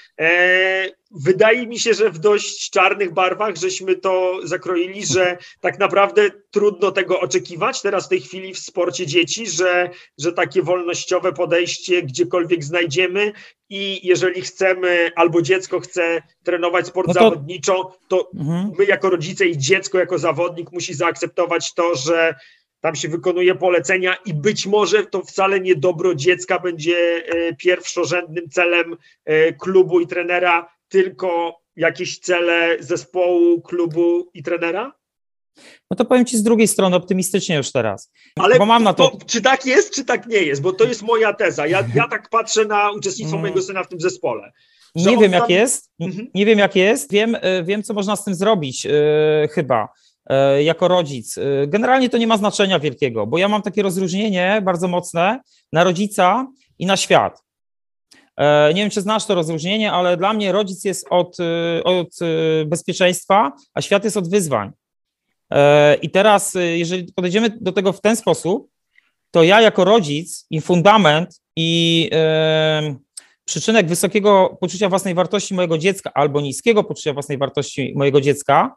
Wydaje 1.10 1.66
mi 1.66 1.78
się, 1.78 1.94
że 1.94 2.10
w 2.10 2.18
dość 2.18 2.70
czarnych 2.70 3.12
barwach 3.12 3.56
żeśmy 3.56 3.96
to 3.96 4.40
zakroili, 4.44 5.06
że 5.06 5.38
tak 5.60 5.78
naprawdę 5.78 6.30
trudno 6.50 6.92
tego 6.92 7.20
oczekiwać 7.20 7.82
teraz 7.82 8.06
w 8.06 8.08
tej 8.08 8.20
chwili 8.20 8.54
w 8.54 8.58
sporcie 8.58 9.06
dzieci, 9.06 9.46
że, 9.46 9.90
że 10.18 10.32
takie 10.32 10.62
wolnościowe 10.62 11.32
podejście 11.32 12.02
gdziekolwiek 12.02 12.64
znajdziemy 12.64 13.32
i 13.68 14.08
jeżeli 14.08 14.42
chcemy, 14.42 15.10
albo 15.16 15.42
dziecko 15.42 15.80
chce 15.80 16.22
trenować 16.42 16.86
sport 16.86 17.08
no 17.08 17.14
to... 17.14 17.20
zawodniczo, 17.20 17.98
to 18.08 18.30
mhm. 18.34 18.72
my 18.78 18.84
jako 18.84 19.10
rodzice 19.10 19.46
i 19.46 19.58
dziecko 19.58 19.98
jako 19.98 20.18
zawodnik 20.18 20.72
musi 20.72 20.94
zaakceptować 20.94 21.74
to, 21.74 21.94
że 21.94 22.34
tam 22.80 22.94
się 22.94 23.08
wykonuje 23.08 23.54
polecenia 23.54 24.16
i 24.24 24.34
być 24.34 24.66
może 24.66 25.06
to 25.06 25.22
wcale 25.22 25.60
nie 25.60 25.76
dobro 25.76 26.14
dziecka 26.14 26.58
będzie 26.58 26.96
e, 26.96 27.54
pierwszorzędnym 27.56 28.48
celem 28.48 28.96
e, 29.24 29.52
klubu 29.52 30.00
i 30.00 30.06
trenera, 30.06 30.79
tylko 30.90 31.60
jakieś 31.76 32.18
cele 32.18 32.76
zespołu, 32.80 33.60
klubu 33.60 34.30
i 34.34 34.42
trenera? 34.42 34.92
No 35.90 35.96
to 35.96 36.04
powiem 36.04 36.24
Ci 36.24 36.36
z 36.36 36.42
drugiej 36.42 36.68
strony 36.68 36.96
optymistycznie 36.96 37.56
już 37.56 37.72
teraz. 37.72 38.12
Ale 38.36 38.58
bo 38.58 38.66
mam 38.66 38.82
na 38.82 38.94
to... 38.94 39.08
to... 39.10 39.18
czy 39.26 39.42
tak 39.42 39.66
jest, 39.66 39.94
czy 39.94 40.04
tak 40.04 40.26
nie 40.26 40.42
jest? 40.42 40.62
Bo 40.62 40.72
to 40.72 40.84
jest 40.84 41.02
moja 41.02 41.32
teza. 41.32 41.66
Ja, 41.66 41.84
ja 41.94 42.08
tak 42.08 42.28
patrzę 42.28 42.64
na 42.64 42.90
uczestnictwo 42.90 43.36
mm. 43.36 43.40
mojego 43.40 43.62
syna 43.62 43.84
w 43.84 43.88
tym 43.88 44.00
zespole. 44.00 44.52
Nie 44.94 45.18
wiem, 45.18 45.30
tam... 45.30 45.40
jak 45.40 45.50
jest. 45.50 45.90
Mhm. 46.00 46.30
Nie 46.34 46.46
wiem, 46.46 46.58
jak 46.58 46.76
jest. 46.76 47.12
Wiem, 47.12 47.36
e, 47.40 47.64
wiem, 47.64 47.82
co 47.82 47.94
można 47.94 48.16
z 48.16 48.24
tym 48.24 48.34
zrobić, 48.34 48.84
yy, 48.84 48.92
chyba, 49.50 49.88
yy, 50.30 50.62
jako 50.62 50.88
rodzic. 50.88 51.38
Generalnie 51.66 52.08
to 52.08 52.18
nie 52.18 52.26
ma 52.26 52.36
znaczenia 52.36 52.78
wielkiego, 52.78 53.26
bo 53.26 53.38
ja 53.38 53.48
mam 53.48 53.62
takie 53.62 53.82
rozróżnienie 53.82 54.62
bardzo 54.64 54.88
mocne 54.88 55.40
na 55.72 55.84
rodzica 55.84 56.46
i 56.78 56.86
na 56.86 56.96
świat. 56.96 57.42
E, 58.40 58.74
nie 58.74 58.82
wiem, 58.82 58.90
czy 58.90 59.00
znasz 59.00 59.26
to 59.26 59.34
rozróżnienie, 59.34 59.92
ale 59.92 60.16
dla 60.16 60.32
mnie 60.32 60.52
rodzic 60.52 60.84
jest 60.84 61.06
od, 61.10 61.36
e, 61.40 61.84
od 61.84 62.08
e, 62.22 62.64
bezpieczeństwa, 62.64 63.52
a 63.74 63.80
świat 63.80 64.04
jest 64.04 64.16
od 64.16 64.30
wyzwań. 64.30 64.70
I 66.02 66.10
teraz, 66.10 66.56
jeżeli 66.74 67.12
podejdziemy 67.12 67.50
do 67.60 67.72
tego 67.72 67.92
w 67.92 68.00
ten 68.00 68.16
sposób, 68.16 68.68
to 69.30 69.42
ja 69.42 69.60
jako 69.60 69.84
rodzic 69.84 70.46
i 70.50 70.60
fundament 70.60 71.40
i 71.56 72.10
przyczynek 73.44 73.86
wysokiego 73.86 74.56
poczucia 74.60 74.88
własnej 74.88 75.14
wartości 75.14 75.54
mojego 75.54 75.78
dziecka 75.78 76.10
albo 76.14 76.40
niskiego 76.40 76.84
poczucia 76.84 77.12
własnej 77.12 77.38
wartości 77.38 77.92
mojego 77.96 78.20
dziecka, 78.20 78.74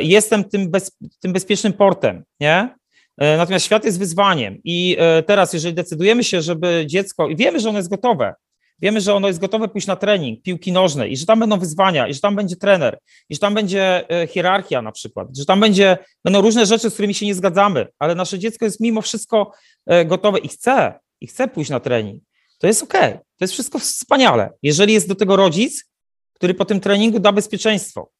jestem 0.00 0.44
tym, 0.44 0.70
bez, 0.70 0.98
tym 1.20 1.32
bezpiecznym 1.32 1.72
portem, 1.72 2.24
nie? 2.40 2.74
Natomiast 3.18 3.64
świat 3.64 3.84
jest 3.84 3.98
wyzwaniem 3.98 4.58
i 4.64 4.96
teraz, 5.26 5.52
jeżeli 5.52 5.74
decydujemy 5.74 6.24
się, 6.24 6.42
żeby 6.42 6.84
dziecko, 6.86 7.28
i 7.28 7.36
wiemy, 7.36 7.60
że 7.60 7.68
ono 7.68 7.78
jest 7.78 7.90
gotowe, 7.90 8.34
Wiemy, 8.82 9.00
że 9.00 9.14
ono 9.14 9.28
jest 9.28 9.40
gotowe 9.40 9.68
pójść 9.68 9.86
na 9.86 9.96
trening 9.96 10.42
piłki 10.42 10.72
nożnej 10.72 11.12
i 11.12 11.16
że 11.16 11.26
tam 11.26 11.40
będą 11.40 11.58
wyzwania, 11.58 12.08
i 12.08 12.14
że 12.14 12.20
tam 12.20 12.36
będzie 12.36 12.56
trener, 12.56 12.98
i 13.28 13.34
że 13.34 13.40
tam 13.40 13.54
będzie 13.54 14.10
e, 14.10 14.26
hierarchia 14.26 14.82
na 14.82 14.92
przykład, 14.92 15.28
że 15.36 15.46
tam 15.46 15.60
będzie, 15.60 15.98
będą 16.24 16.40
różne 16.40 16.66
rzeczy, 16.66 16.90
z 16.90 16.92
którymi 16.92 17.14
się 17.14 17.26
nie 17.26 17.34
zgadzamy, 17.34 17.86
ale 17.98 18.14
nasze 18.14 18.38
dziecko 18.38 18.64
jest 18.64 18.80
mimo 18.80 19.02
wszystko 19.02 19.52
e, 19.86 20.04
gotowe 20.04 20.38
i 20.38 20.48
chce, 20.48 20.94
i 21.20 21.26
chce 21.26 21.48
pójść 21.48 21.70
na 21.70 21.80
trening. 21.80 22.22
To 22.58 22.66
jest 22.66 22.82
ok, 22.82 22.92
to 23.12 23.44
jest 23.44 23.52
wszystko 23.52 23.78
wspaniale. 23.78 24.50
Jeżeli 24.62 24.92
jest 24.92 25.08
do 25.08 25.14
tego 25.14 25.36
rodzic, 25.36 25.84
który 26.34 26.54
po 26.54 26.64
tym 26.64 26.80
treningu 26.80 27.20
da 27.20 27.32
bezpieczeństwo. 27.32 28.10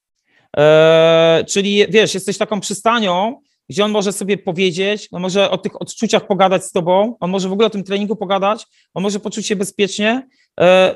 Eee, 0.57 1.45
czyli 1.45 1.87
wiesz, 1.89 2.15
jesteś 2.15 2.39
taką 2.39 2.61
przystanią, 2.61 3.41
gdzie 3.69 3.85
on 3.85 3.91
może 3.91 4.13
sobie 4.13 4.39
powiedzieć, 4.39 5.09
on 5.13 5.23
może 5.23 5.51
o 5.51 5.59
tych 5.59 5.83
odczuciach 5.83 6.27
pogadać 6.27 6.65
z 6.65 6.73
tobą, 6.73 7.17
on 7.21 7.31
może 7.31 7.49
w 7.49 7.53
ogóle 7.53 7.67
o 7.67 7.71
tym 7.71 7.85
treningu 7.85 8.17
pogadać, 8.17 8.67
on 8.95 9.03
może 9.03 9.21
poczuć 9.21 9.47
się 9.47 9.57
bezpiecznie, 9.57 10.29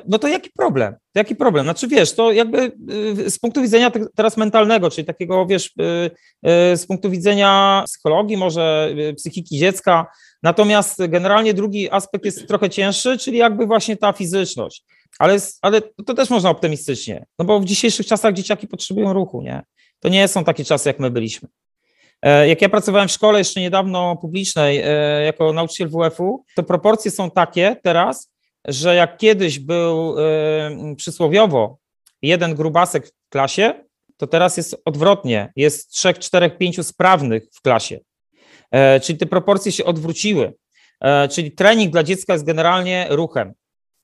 no 0.07 0.19
to 0.19 0.27
jaki 0.27 0.49
problem? 0.57 0.95
Jaki 1.15 1.35
problem? 1.35 1.65
Znaczy 1.65 1.87
wiesz, 1.87 2.15
to 2.15 2.31
jakby 2.31 2.71
e, 3.25 3.29
z 3.29 3.39
punktu 3.39 3.61
widzenia 3.61 3.91
teraz 4.15 4.37
mentalnego, 4.37 4.89
czyli 4.89 5.07
takiego 5.07 5.45
wiesz, 5.45 5.73
e, 6.43 6.77
z 6.77 6.85
punktu 6.85 7.09
widzenia 7.09 7.83
psychologii, 7.85 8.37
może 8.37 8.95
psychiki 9.17 9.57
dziecka, 9.57 10.07
natomiast 10.43 11.07
generalnie 11.07 11.53
drugi 11.53 11.91
aspekt 11.91 12.25
jest 12.25 12.47
trochę 12.47 12.69
cięższy, 12.69 13.17
czyli 13.17 13.37
jakby 13.37 13.65
właśnie 13.65 13.97
ta 13.97 14.13
fizyczność. 14.13 14.83
Ale, 15.19 15.37
ale 15.61 15.81
to 15.81 16.13
też 16.13 16.29
można 16.29 16.49
optymistycznie, 16.49 17.25
no 17.39 17.45
bo 17.45 17.59
w 17.59 17.65
dzisiejszych 17.65 18.05
czasach 18.05 18.33
dzieciaki 18.33 18.67
potrzebują 18.67 19.13
ruchu, 19.13 19.41
nie? 19.41 19.63
To 19.99 20.09
nie 20.09 20.27
są 20.27 20.43
takie 20.43 20.65
czasy, 20.65 20.89
jak 20.89 20.99
my 20.99 21.11
byliśmy. 21.11 21.49
E, 22.21 22.47
jak 22.47 22.61
ja 22.61 22.69
pracowałem 22.69 23.07
w 23.07 23.11
szkole 23.11 23.39
jeszcze 23.39 23.59
niedawno 23.59 24.15
publicznej 24.15 24.81
e, 24.83 24.91
jako 25.25 25.53
nauczyciel 25.53 25.89
WF-u, 25.89 26.45
to 26.55 26.63
proporcje 26.63 27.11
są 27.11 27.31
takie 27.31 27.75
teraz, 27.83 28.31
że 28.67 28.95
jak 28.95 29.17
kiedyś 29.17 29.59
był 29.59 30.15
e, 30.19 30.95
przysłowiowo 30.95 31.77
jeden 32.21 32.55
grubasek 32.55 33.07
w 33.07 33.29
klasie, 33.29 33.73
to 34.17 34.27
teraz 34.27 34.57
jest 34.57 34.81
odwrotnie. 34.85 35.51
Jest 35.55 35.91
trzech, 35.91 36.19
czterech, 36.19 36.57
pięciu 36.57 36.83
sprawnych 36.83 37.43
w 37.53 37.61
klasie. 37.61 37.99
Czyli 39.01 39.19
te 39.19 39.25
proporcje 39.25 39.71
się 39.71 39.85
odwróciły. 39.85 40.53
Czyli 41.31 41.51
trening 41.51 41.91
dla 41.91 42.03
dziecka 42.03 42.33
jest 42.33 42.45
generalnie 42.45 43.07
ruchem, 43.09 43.53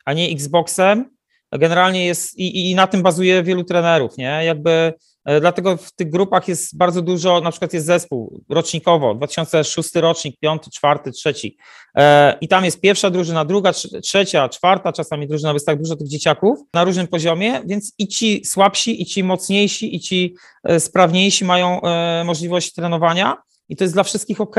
a 0.05 0.13
nie 0.13 0.29
Xboxem. 0.29 1.12
Generalnie 1.59 2.05
jest 2.05 2.39
i, 2.39 2.71
i 2.71 2.75
na 2.75 2.87
tym 2.87 3.01
bazuje 3.01 3.43
wielu 3.43 3.63
trenerów, 3.63 4.17
nie? 4.17 4.41
Jakby 4.45 4.93
E, 5.25 5.41
dlatego 5.41 5.77
w 5.77 5.91
tych 5.91 6.09
grupach 6.09 6.47
jest 6.47 6.77
bardzo 6.77 7.01
dużo, 7.01 7.41
na 7.41 7.51
przykład 7.51 7.73
jest 7.73 7.85
zespół 7.85 8.43
rocznikowo, 8.49 9.15
2006 9.15 9.95
rocznik, 9.95 10.39
piąty, 10.39 10.69
czwarty, 10.69 11.11
trzeci. 11.11 11.57
E, 11.97 12.37
I 12.41 12.47
tam 12.47 12.65
jest 12.65 12.81
pierwsza 12.81 13.09
drużyna, 13.09 13.45
druga, 13.45 13.73
trzecia, 14.03 14.49
czwarta, 14.49 14.93
czasami 14.93 15.27
drużyna, 15.27 15.53
jest 15.53 15.65
tak 15.65 15.81
dużo 15.81 15.95
tych 15.95 16.07
dzieciaków 16.07 16.59
na 16.73 16.83
różnym 16.83 17.07
poziomie, 17.07 17.61
więc 17.65 17.93
i 17.97 18.07
ci 18.07 18.45
słabsi, 18.45 19.01
i 19.01 19.05
ci 19.05 19.23
mocniejsi, 19.23 19.95
i 19.95 19.99
ci 19.99 20.35
e, 20.63 20.79
sprawniejsi 20.79 21.45
mają 21.45 21.81
możliwość 22.25 22.73
trenowania 22.73 23.37
i 23.69 23.75
to 23.75 23.83
jest 23.83 23.93
dla 23.93 24.03
wszystkich 24.03 24.41
ok. 24.41 24.55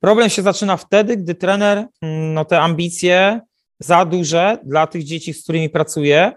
Problem 0.00 0.30
się 0.30 0.42
zaczyna 0.42 0.76
wtedy, 0.76 1.16
gdy 1.16 1.34
trener 1.34 1.86
mm, 2.02 2.34
no, 2.34 2.44
te 2.44 2.60
ambicje 2.60 3.40
za 3.78 4.04
duże 4.04 4.58
dla 4.64 4.86
tych 4.86 5.04
dzieci, 5.04 5.34
z 5.34 5.42
którymi 5.42 5.70
pracuje, 5.70 6.32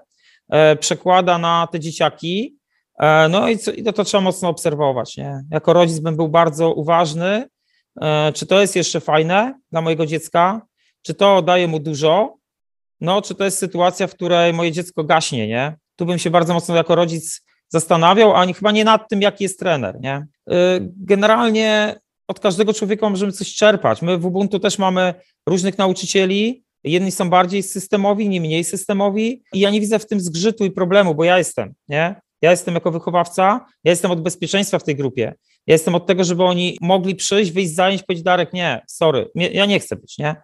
przekłada 0.79 1.37
na 1.37 1.67
te 1.71 1.79
dzieciaki 1.79 2.57
E, 2.97 3.29
no 3.29 3.49
i, 3.49 3.57
co, 3.57 3.71
i 3.71 3.83
to, 3.83 3.93
to, 3.93 4.03
trzeba 4.03 4.21
mocno 4.21 4.49
obserwować. 4.49 5.17
Nie? 5.17 5.41
Jako 5.51 5.73
rodzic 5.73 5.99
bym 5.99 6.15
był 6.15 6.29
bardzo 6.29 6.73
uważny, 6.73 7.45
e, 8.01 8.31
czy 8.33 8.45
to 8.45 8.61
jest 8.61 8.75
jeszcze 8.75 8.99
fajne 8.99 9.59
dla 9.71 9.81
mojego 9.81 10.05
dziecka, 10.05 10.61
czy 11.01 11.13
to 11.13 11.41
daje 11.41 11.67
mu 11.67 11.79
dużo, 11.79 12.37
no 13.01 13.21
czy 13.21 13.35
to 13.35 13.43
jest 13.43 13.57
sytuacja, 13.57 14.07
w 14.07 14.13
której 14.13 14.53
moje 14.53 14.71
dziecko 14.71 15.03
gaśnie, 15.03 15.47
nie? 15.47 15.77
Tu 15.95 16.05
bym 16.05 16.19
się 16.19 16.29
bardzo 16.29 16.53
mocno 16.53 16.75
jako 16.75 16.95
rodzic 16.95 17.41
zastanawiał, 17.69 18.35
a 18.35 18.45
chyba 18.45 18.71
nie 18.71 18.83
nad 18.83 19.09
tym, 19.09 19.21
jaki 19.21 19.43
jest 19.43 19.59
trener, 19.59 19.99
nie? 20.01 20.15
E, 20.49 20.79
generalnie 20.81 21.95
od 22.27 22.39
każdego 22.39 22.73
człowieka 22.73 23.09
możemy 23.09 23.31
coś 23.31 23.55
czerpać. 23.55 24.01
My 24.01 24.17
w 24.17 24.25
Ubuntu 24.25 24.59
też 24.59 24.79
mamy 24.79 25.13
różnych 25.47 25.77
nauczycieli, 25.77 26.63
jedni 26.83 27.11
są 27.11 27.29
bardziej 27.29 27.63
systemowi, 27.63 28.25
inni 28.25 28.41
mniej 28.41 28.63
systemowi 28.63 29.43
i 29.53 29.59
ja 29.59 29.69
nie 29.69 29.81
widzę 29.81 29.99
w 29.99 30.07
tym 30.07 30.19
zgrzytu 30.19 30.65
i 30.65 30.71
problemu, 30.71 31.15
bo 31.15 31.23
ja 31.23 31.37
jestem, 31.37 31.73
nie? 31.87 32.21
Ja 32.41 32.51
jestem 32.51 32.73
jako 32.73 32.91
wychowawca, 32.91 33.65
ja 33.83 33.91
jestem 33.91 34.11
od 34.11 34.21
bezpieczeństwa 34.21 34.79
w 34.79 34.83
tej 34.83 34.95
grupie. 34.95 35.33
Ja 35.67 35.73
jestem 35.73 35.95
od 35.95 36.07
tego, 36.07 36.23
żeby 36.23 36.43
oni 36.43 36.77
mogli 36.81 37.15
przyjść, 37.15 37.51
wyjść 37.51 37.71
z 37.71 37.75
zajęć, 37.75 38.03
powiedzieć 38.03 38.23
Darek, 38.23 38.53
nie, 38.53 38.81
sorry, 38.87 39.29
ja 39.35 39.65
nie 39.65 39.79
chcę 39.79 39.95
być, 39.95 40.17
nie? 40.17 40.35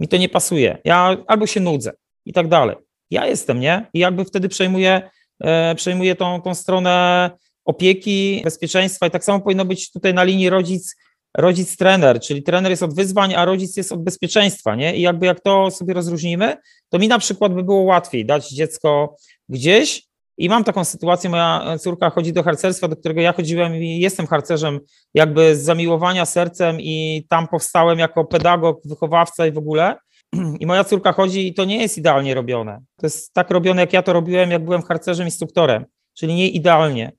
mi 0.00 0.08
to 0.08 0.16
nie 0.16 0.28
pasuje, 0.28 0.78
ja 0.84 1.16
albo 1.26 1.46
się 1.46 1.60
nudzę 1.60 1.92
i 2.24 2.32
tak 2.32 2.48
dalej. 2.48 2.76
Ja 3.10 3.26
jestem, 3.26 3.60
nie? 3.60 3.86
I 3.94 3.98
jakby 3.98 4.24
wtedy 4.24 4.48
przejmuję, 4.48 5.10
e, 5.44 5.74
przejmuję 5.74 6.16
tą, 6.16 6.42
tą 6.42 6.54
stronę 6.54 7.30
opieki, 7.64 8.40
bezpieczeństwa 8.44 9.06
i 9.06 9.10
tak 9.10 9.24
samo 9.24 9.40
powinno 9.40 9.64
być 9.64 9.92
tutaj 9.92 10.14
na 10.14 10.24
linii 10.24 10.50
rodzic, 10.50 10.96
rodzic 11.36 11.76
trener, 11.76 12.20
czyli 12.20 12.42
trener 12.42 12.70
jest 12.70 12.82
od 12.82 12.94
wyzwań, 12.94 13.34
a 13.34 13.44
rodzic 13.44 13.76
jest 13.76 13.92
od 13.92 14.04
bezpieczeństwa, 14.04 14.74
nie? 14.74 14.96
I 14.96 15.00
jakby 15.00 15.26
jak 15.26 15.40
to 15.40 15.70
sobie 15.70 15.94
rozróżnimy, 15.94 16.56
to 16.88 16.98
mi 16.98 17.08
na 17.08 17.18
przykład 17.18 17.54
by 17.54 17.62
było 17.64 17.82
łatwiej 17.82 18.26
dać 18.26 18.50
dziecko 18.50 19.16
gdzieś, 19.48 20.10
i 20.40 20.48
mam 20.48 20.64
taką 20.64 20.84
sytuację, 20.84 21.30
moja 21.30 21.78
córka 21.78 22.10
chodzi 22.10 22.32
do 22.32 22.42
harcerstwa, 22.42 22.88
do 22.88 22.96
którego 22.96 23.20
ja 23.20 23.32
chodziłem 23.32 23.76
i 23.76 23.98
jestem 23.98 24.26
harcerzem 24.26 24.80
jakby 25.14 25.56
z 25.56 25.62
zamiłowania 25.62 26.26
sercem 26.26 26.80
i 26.80 27.26
tam 27.28 27.48
powstałem 27.48 27.98
jako 27.98 28.24
pedagog, 28.24 28.80
wychowawca 28.84 29.46
i 29.46 29.52
w 29.52 29.58
ogóle. 29.58 29.96
I 30.60 30.66
moja 30.66 30.84
córka 30.84 31.12
chodzi 31.12 31.48
i 31.48 31.54
to 31.54 31.64
nie 31.64 31.82
jest 31.82 31.98
idealnie 31.98 32.34
robione. 32.34 32.80
To 32.96 33.06
jest 33.06 33.34
tak 33.34 33.50
robione, 33.50 33.80
jak 33.80 33.92
ja 33.92 34.02
to 34.02 34.12
robiłem, 34.12 34.50
jak 34.50 34.64
byłem 34.64 34.82
harcerzem, 34.82 35.26
instruktorem, 35.26 35.84
czyli 36.14 36.34
nie 36.34 36.48
idealnie. 36.48 37.12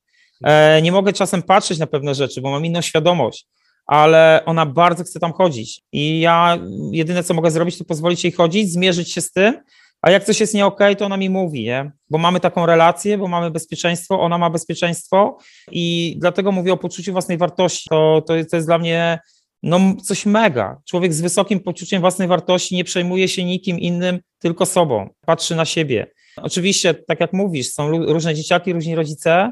E, 0.44 0.82
nie 0.82 0.92
mogę 0.92 1.14
czasem 1.14 1.42
patrzeć 1.42 1.80
na 1.80 1.88
pewne 1.88 2.16
rzeczy, 2.16 2.42
bo 2.42 2.52
mam 2.52 2.66
inną 2.66 2.82
świadomość, 2.82 3.48
ale 3.86 4.42
ona 4.46 4.66
bardzo 4.66 5.04
chce 5.04 5.20
tam 5.20 5.34
chodzić. 5.34 5.82
I 5.92 6.20
ja 6.20 6.60
jedyne, 6.92 7.24
co 7.24 7.34
mogę 7.34 7.52
zrobić, 7.52 7.78
to 7.78 7.86
pozwolić 7.86 8.24
jej 8.24 8.34
chodzić, 8.34 8.72
zmierzyć 8.72 9.12
się 9.12 9.22
z 9.22 9.32
tym, 9.32 9.54
a 10.02 10.12
jak 10.12 10.24
coś 10.24 10.40
jest 10.40 10.54
nie 10.54 10.66
okay, 10.66 10.96
to 10.96 11.06
ona 11.06 11.18
mi 11.18 11.30
mówi, 11.30 11.64
nie? 11.64 11.92
bo 12.10 12.18
mamy 12.18 12.40
taką 12.40 12.66
relację, 12.66 13.18
bo 13.18 13.28
mamy 13.28 13.52
bezpieczeństwo, 13.52 14.22
ona 14.22 14.38
ma 14.38 14.50
bezpieczeństwo 14.50 15.38
i 15.72 16.16
dlatego 16.20 16.52
mówię 16.52 16.74
o 16.74 16.78
poczuciu 16.78 17.12
własnej 17.12 17.38
wartości. 17.38 17.90
To, 17.90 18.24
to, 18.28 18.34
to 18.50 18.56
jest 18.56 18.68
dla 18.68 18.78
mnie 18.78 19.20
no, 19.64 19.80
coś 20.04 20.26
mega. 20.26 20.78
Człowiek 20.86 21.14
z 21.14 21.22
wysokim 21.22 21.60
poczuciem 21.60 22.02
własnej 22.02 22.28
wartości 22.28 22.76
nie 22.76 22.84
przejmuje 22.84 23.28
się 23.28 23.44
nikim 23.44 23.80
innym, 23.80 24.20
tylko 24.40 24.66
sobą, 24.66 25.10
patrzy 25.26 25.56
na 25.56 25.66
siebie. 25.66 26.08
Oczywiście, 26.38 26.94
tak 26.94 27.20
jak 27.20 27.34
mówisz, 27.34 27.70
są 27.70 27.90
różne 27.92 28.36
dzieciaki, 28.36 28.74
różni 28.74 28.96
rodzice, 28.96 29.52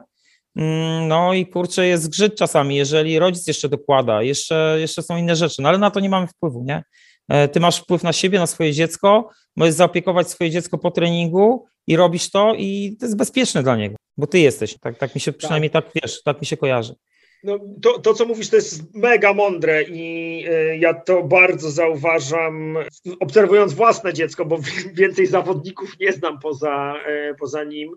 no 1.08 1.34
i 1.34 1.46
kurczę, 1.46 1.88
jest 1.88 2.04
zgrzyt 2.04 2.36
czasami, 2.36 2.76
jeżeli 2.76 3.20
rodzic 3.20 3.48
jeszcze 3.48 3.70
dokłada, 3.70 4.22
jeszcze, 4.22 4.78
jeszcze 4.80 5.02
są 5.02 5.18
inne 5.18 5.36
rzeczy, 5.36 5.62
no 5.62 5.70
ale 5.70 5.78
na 5.78 5.92
to 5.92 6.00
nie 6.00 6.10
mamy 6.10 6.28
wpływu, 6.28 6.64
nie? 6.64 6.84
E, 7.30 7.48
ty 7.48 7.60
masz 7.60 7.78
wpływ 7.78 8.04
na 8.04 8.14
siebie, 8.14 8.40
na 8.40 8.48
swoje 8.48 8.74
dziecko, 8.74 9.30
możesz 9.56 9.76
zaopiekować 9.76 10.30
swoje 10.30 10.50
dziecko 10.50 10.78
po 10.78 10.92
treningu 10.92 11.66
i 11.88 11.96
robisz 11.96 12.30
to 12.30 12.54
i 12.58 12.98
to 13.00 13.06
jest 13.06 13.18
bezpieczne 13.18 13.64
dla 13.64 13.76
niego, 13.76 13.96
bo 14.18 14.28
ty 14.28 14.40
jesteś. 14.40 14.76
Tak, 14.80 14.98
tak 14.98 15.16
mi 15.16 15.22
się 15.22 15.32
tak. 15.32 15.40
przynajmniej 15.40 15.70
tak 15.70 15.86
wiesz, 15.96 16.24
tak 16.24 16.42
mi 16.42 16.48
się 16.48 16.58
kojarzy. 16.58 16.94
No, 17.44 17.60
to, 17.82 18.00
to, 18.00 18.14
co 18.14 18.26
mówisz, 18.26 18.50
to 18.50 18.56
jest 18.56 18.96
mega 18.96 19.34
mądre 19.34 19.84
i 19.84 20.46
e, 20.50 20.78
ja 20.78 20.94
to 20.94 21.24
bardzo 21.24 21.72
zauważam, 21.72 22.78
obserwując 23.20 23.74
własne 23.74 24.14
dziecko, 24.14 24.46
bo 24.46 24.60
więcej 24.94 25.26
zawodników 25.26 26.00
nie 26.00 26.14
znam 26.14 26.40
poza, 26.40 26.96
e, 27.06 27.34
poza 27.34 27.64
nim. 27.64 27.96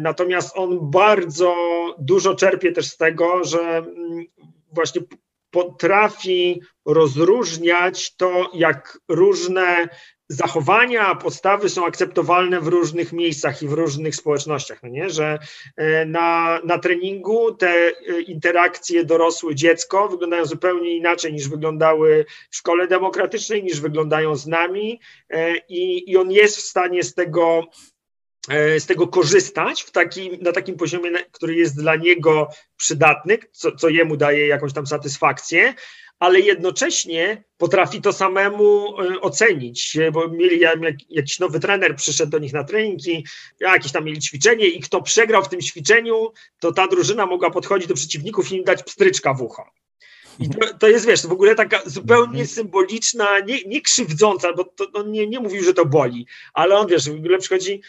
Natomiast 0.00 0.56
on 0.56 0.90
bardzo 0.90 1.54
dużo 1.98 2.34
czerpie 2.34 2.72
też 2.72 2.86
z 2.86 2.96
tego, 2.96 3.44
że 3.44 3.60
mm, 3.60 4.24
właśnie 4.72 5.02
potrafi 5.50 6.60
rozróżniać 6.86 8.16
to, 8.16 8.50
jak 8.54 8.98
różne 9.08 9.88
zachowania, 10.28 11.14
postawy 11.14 11.68
są 11.68 11.86
akceptowalne 11.86 12.60
w 12.60 12.66
różnych 12.66 13.12
miejscach 13.12 13.62
i 13.62 13.68
w 13.68 13.72
różnych 13.72 14.16
społecznościach, 14.16 14.82
no 14.82 14.88
nie? 14.88 15.10
że 15.10 15.38
e, 15.76 16.06
na, 16.06 16.60
na 16.64 16.78
treningu 16.78 17.54
te 17.54 17.68
e, 17.68 17.92
interakcje 18.20 19.04
dorosły-dziecko 19.04 20.08
wyglądają 20.08 20.44
zupełnie 20.44 20.96
inaczej 20.96 21.32
niż 21.32 21.48
wyglądały 21.48 22.24
w 22.50 22.56
szkole 22.56 22.86
demokratycznej, 22.86 23.64
niż 23.64 23.80
wyglądają 23.80 24.36
z 24.36 24.46
nami 24.46 25.00
e, 25.30 25.56
i, 25.56 26.10
i 26.10 26.16
on 26.16 26.30
jest 26.30 26.56
w 26.56 26.60
stanie 26.60 27.02
z 27.02 27.14
tego 27.14 27.64
z 28.78 28.86
tego 28.86 29.08
korzystać 29.08 29.82
w 29.82 29.90
takim, 29.90 30.38
na 30.40 30.52
takim 30.52 30.76
poziomie, 30.76 31.10
który 31.32 31.54
jest 31.54 31.76
dla 31.76 31.96
niego 31.96 32.48
przydatny, 32.76 33.38
co, 33.52 33.72
co 33.72 33.88
jemu 33.88 34.16
daje 34.16 34.46
jakąś 34.46 34.72
tam 34.72 34.86
satysfakcję, 34.86 35.74
ale 36.18 36.40
jednocześnie 36.40 37.44
potrafi 37.56 38.00
to 38.00 38.12
samemu 38.12 39.00
e, 39.00 39.20
ocenić, 39.20 39.96
bo 40.12 40.28
mieli 40.28 40.60
jakiś 41.10 41.38
nowy 41.38 41.60
trener, 41.60 41.96
przyszedł 41.96 42.30
do 42.30 42.38
nich 42.38 42.52
na 42.52 42.64
treningi, 42.64 43.24
jakieś 43.60 43.92
tam 43.92 44.04
mieli 44.04 44.20
ćwiczenie 44.20 44.66
i 44.66 44.80
kto 44.80 45.02
przegrał 45.02 45.44
w 45.44 45.48
tym 45.48 45.60
ćwiczeniu, 45.60 46.32
to 46.60 46.72
ta 46.72 46.88
drużyna 46.88 47.26
mogła 47.26 47.50
podchodzić 47.50 47.88
do 47.88 47.94
przeciwników 47.94 48.52
i 48.52 48.56
im 48.56 48.64
dać 48.64 48.82
pstryczka 48.82 49.34
w 49.34 49.42
ucho. 49.42 49.70
I 50.40 50.50
to, 50.50 50.74
to, 50.78 50.88
jest, 50.88 51.06
wiesz, 51.06 51.26
w 51.26 51.32
ogóle 51.32 51.54
taka 51.54 51.82
zupełnie 51.86 52.26
mhm. 52.26 52.46
symboliczna, 52.46 53.40
nie, 53.40 53.62
nie 53.66 53.80
krzywdząca, 53.80 54.52
bo 54.52 54.64
to, 54.64 54.86
on 54.92 55.12
nie, 55.12 55.26
nie 55.26 55.40
mówił, 55.40 55.64
że 55.64 55.74
to 55.74 55.84
boli, 55.86 56.26
ale 56.54 56.76
on, 56.76 56.86
wiesz, 56.86 57.10
w 57.10 57.14
ogóle 57.14 57.38
przychodzi, 57.38 57.82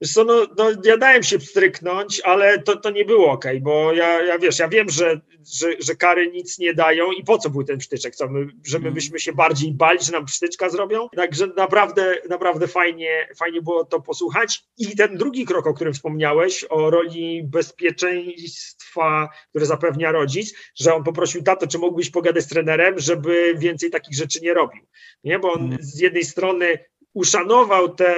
Wiesz 0.00 0.12
co, 0.12 0.24
no, 0.24 0.46
no 0.58 0.70
ja 0.84 0.96
dałem 0.96 1.22
się 1.22 1.38
pstryknąć, 1.38 2.20
ale 2.24 2.62
to, 2.62 2.76
to 2.76 2.90
nie 2.90 3.04
było 3.04 3.32
ok, 3.32 3.44
bo 3.60 3.92
ja, 3.92 4.22
ja 4.22 4.38
wiesz, 4.38 4.58
ja 4.58 4.68
wiem, 4.68 4.90
że, 4.90 5.20
że, 5.58 5.68
że 5.80 5.94
kary 5.94 6.30
nic 6.30 6.58
nie 6.58 6.74
dają 6.74 7.12
i 7.12 7.24
po 7.24 7.38
co 7.38 7.50
był 7.50 7.64
ten 7.64 7.78
psztyczek, 7.78 8.14
co 8.16 8.28
my, 8.28 8.46
że 8.64 8.78
my 8.78 8.86
mhm. 8.86 8.94
byśmy 8.94 9.18
się 9.18 9.32
bardziej 9.32 9.72
bali, 9.72 9.98
że 10.02 10.12
nam 10.12 10.26
psztyczka 10.26 10.68
zrobią, 10.68 11.08
także 11.16 11.46
naprawdę, 11.46 12.14
naprawdę 12.28 12.68
fajnie, 12.68 13.28
fajnie 13.36 13.62
było 13.62 13.84
to 13.84 14.00
posłuchać 14.00 14.64
i 14.78 14.96
ten 14.96 15.16
drugi 15.16 15.44
krok, 15.44 15.66
o 15.66 15.74
którym 15.74 15.94
wspomniałeś, 15.94 16.64
o 16.70 16.90
roli 16.90 17.42
bezpieczeństwa, 17.44 19.28
które 19.50 19.66
zapewnia 19.66 20.12
rodzic, 20.12 20.54
że 20.74 20.94
on 20.94 21.04
poprosił 21.04 21.42
tato, 21.42 21.66
czy 21.66 21.78
mógłbyś 21.78 22.10
pogadać 22.10 22.44
z 22.44 22.48
trenerem, 22.48 22.98
żeby 22.98 23.54
więcej 23.58 23.90
takich 23.90 24.16
rzeczy 24.16 24.40
nie 24.42 24.54
robił, 24.54 24.82
nie, 25.24 25.38
bo 25.38 25.52
on 25.52 25.62
mhm. 25.62 25.82
z 25.82 25.98
jednej 25.98 26.24
strony 26.24 26.78
uszanował 27.14 27.94
tę 27.94 28.14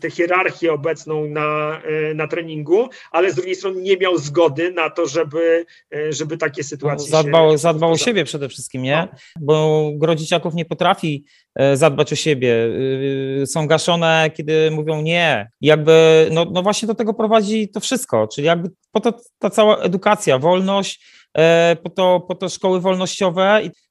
te 0.00 0.10
hierarchię 0.10 0.72
obecną 0.72 1.26
na, 1.28 1.80
e, 2.10 2.14
na 2.14 2.28
treningu, 2.28 2.88
ale 3.10 3.32
z 3.32 3.34
drugiej 3.34 3.54
strony 3.54 3.82
nie 3.82 3.96
miał 3.96 4.18
zgody 4.18 4.72
na 4.72 4.90
to, 4.90 5.06
żeby, 5.06 5.66
e, 5.94 6.12
żeby 6.12 6.36
takie 6.36 6.64
sytuacje 6.64 7.10
no, 7.10 7.16
zadbał, 7.16 7.50
się... 7.50 7.58
Zadbał 7.58 7.92
o 7.92 7.96
siebie 7.96 8.24
przede 8.24 8.48
wszystkim, 8.48 8.82
nie? 8.82 9.08
No. 9.12 9.18
Bo 9.40 9.90
gro 9.94 10.14
dzieciaków 10.14 10.54
nie 10.54 10.64
potrafi 10.64 11.24
e, 11.54 11.76
zadbać 11.76 12.12
o 12.12 12.16
siebie. 12.16 12.56
Są 13.46 13.66
gaszone, 13.66 14.30
kiedy 14.34 14.70
mówią 14.70 15.02
nie. 15.02 15.50
Jakby, 15.60 16.28
no, 16.32 16.46
no 16.52 16.62
właśnie 16.62 16.88
do 16.88 16.94
tego 16.94 17.14
prowadzi 17.14 17.68
to 17.68 17.80
wszystko, 17.80 18.28
czyli 18.28 18.46
jakby 18.46 18.70
po 18.92 19.00
to 19.00 19.12
ta 19.38 19.50
cała 19.50 19.78
edukacja, 19.78 20.38
wolność, 20.38 21.16
po 21.82 21.90
to, 21.90 22.20
po 22.20 22.34
to 22.34 22.48
szkoły 22.48 22.80
wolnościowe 22.80 23.60
i 23.64 23.70
E, 23.70 23.85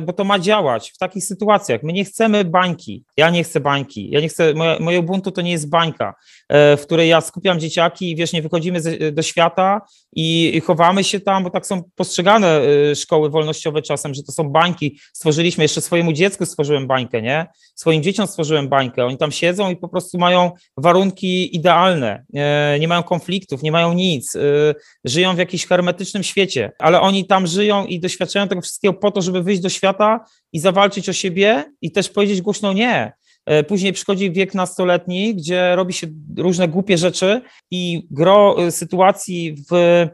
bo 0.00 0.12
to 0.12 0.24
ma 0.24 0.38
działać 0.38 0.90
w 0.90 0.98
takich 0.98 1.24
sytuacjach. 1.24 1.82
My 1.82 1.92
nie 1.92 2.04
chcemy 2.04 2.44
bańki. 2.44 3.04
Ja 3.16 3.30
nie 3.30 3.44
chcę 3.44 3.60
bańki. 3.60 4.10
Ja 4.10 4.20
nie 4.20 4.28
chcę, 4.28 4.54
moje, 4.54 4.80
moje 4.80 5.00
Ubuntu 5.00 5.30
to 5.30 5.42
nie 5.42 5.52
jest 5.52 5.70
bańka, 5.70 6.14
e, 6.43 6.43
w 6.50 6.80
której 6.82 7.08
ja 7.08 7.20
skupiam 7.20 7.60
dzieciaki 7.60 8.10
i 8.10 8.16
wiesz, 8.16 8.32
nie 8.32 8.42
wychodzimy 8.42 8.80
do 9.12 9.22
świata 9.22 9.80
i, 10.16 10.62
chowamy 10.66 11.04
się 11.04 11.20
tam, 11.20 11.44
bo 11.44 11.50
tak 11.50 11.66
są 11.66 11.82
postrzegane 11.94 12.60
e, 12.90 12.96
szkoły 12.96 13.30
wolnościowe 13.30 13.82
czasem, 13.82 14.14
że 14.14 14.22
to 14.22 14.32
są 14.32 14.48
bańki. 14.48 14.98
Stworzyliśmy, 15.12 15.64
jeszcze 15.64 15.80
swojemu 15.80 16.12
dziecku 16.12 16.46
stworzyłem 16.46 16.86
bańkę, 16.86 17.22
nie? 17.22 17.46
Swoim 17.74 18.02
dzieciom 18.02 18.26
stworzyłem 18.26 18.68
bańkę. 18.68 19.04
Oni 19.06 19.18
tam 19.18 19.32
siedzą 19.32 19.70
i 19.70 19.76
po 19.76 19.88
prostu 19.88 20.18
mają 20.18 20.50
warunki 20.76 21.56
idealne. 21.56 22.24
Nie 22.80 22.88
mają 22.88 23.02
konfliktów, 23.02 23.62
nie 23.62 23.72
mają 23.72 23.92
nic. 23.92 24.36
Żyją 25.04 25.34
w 25.34 25.38
jakimś 25.38 25.66
hermetycznym 25.66 26.22
świecie, 26.22 26.72
ale 26.78 27.00
oni 27.00 27.26
tam 27.26 27.46
żyją 27.46 27.86
i 27.86 28.00
doświadczają 28.00 28.48
tego 28.48 28.60
wszystkiego 28.60 28.94
po 28.94 29.10
to, 29.10 29.22
żeby 29.22 29.42
wyjść 29.42 29.62
do 29.62 29.68
świata 29.68 30.24
i 30.52 30.60
zawalczyć 30.60 31.08
o 31.08 31.12
siebie 31.12 31.64
i 31.82 31.92
też 31.92 32.08
powiedzieć 32.08 32.42
głośno 32.42 32.72
nie. 32.72 33.12
E, 33.46 33.64
później 33.64 33.92
przychodzi 33.92 34.32
wiek 34.32 34.54
nastoletni, 34.54 35.34
gdzie 35.34 35.76
robi 35.76 35.92
się 35.92 36.06
różne 36.36 36.68
głupie 36.68 36.98
rzeczy 36.98 37.42
i 37.70 38.06
gro 38.10 38.56
e, 38.58 38.70
sytuacji 38.70 39.56
w 39.70 40.06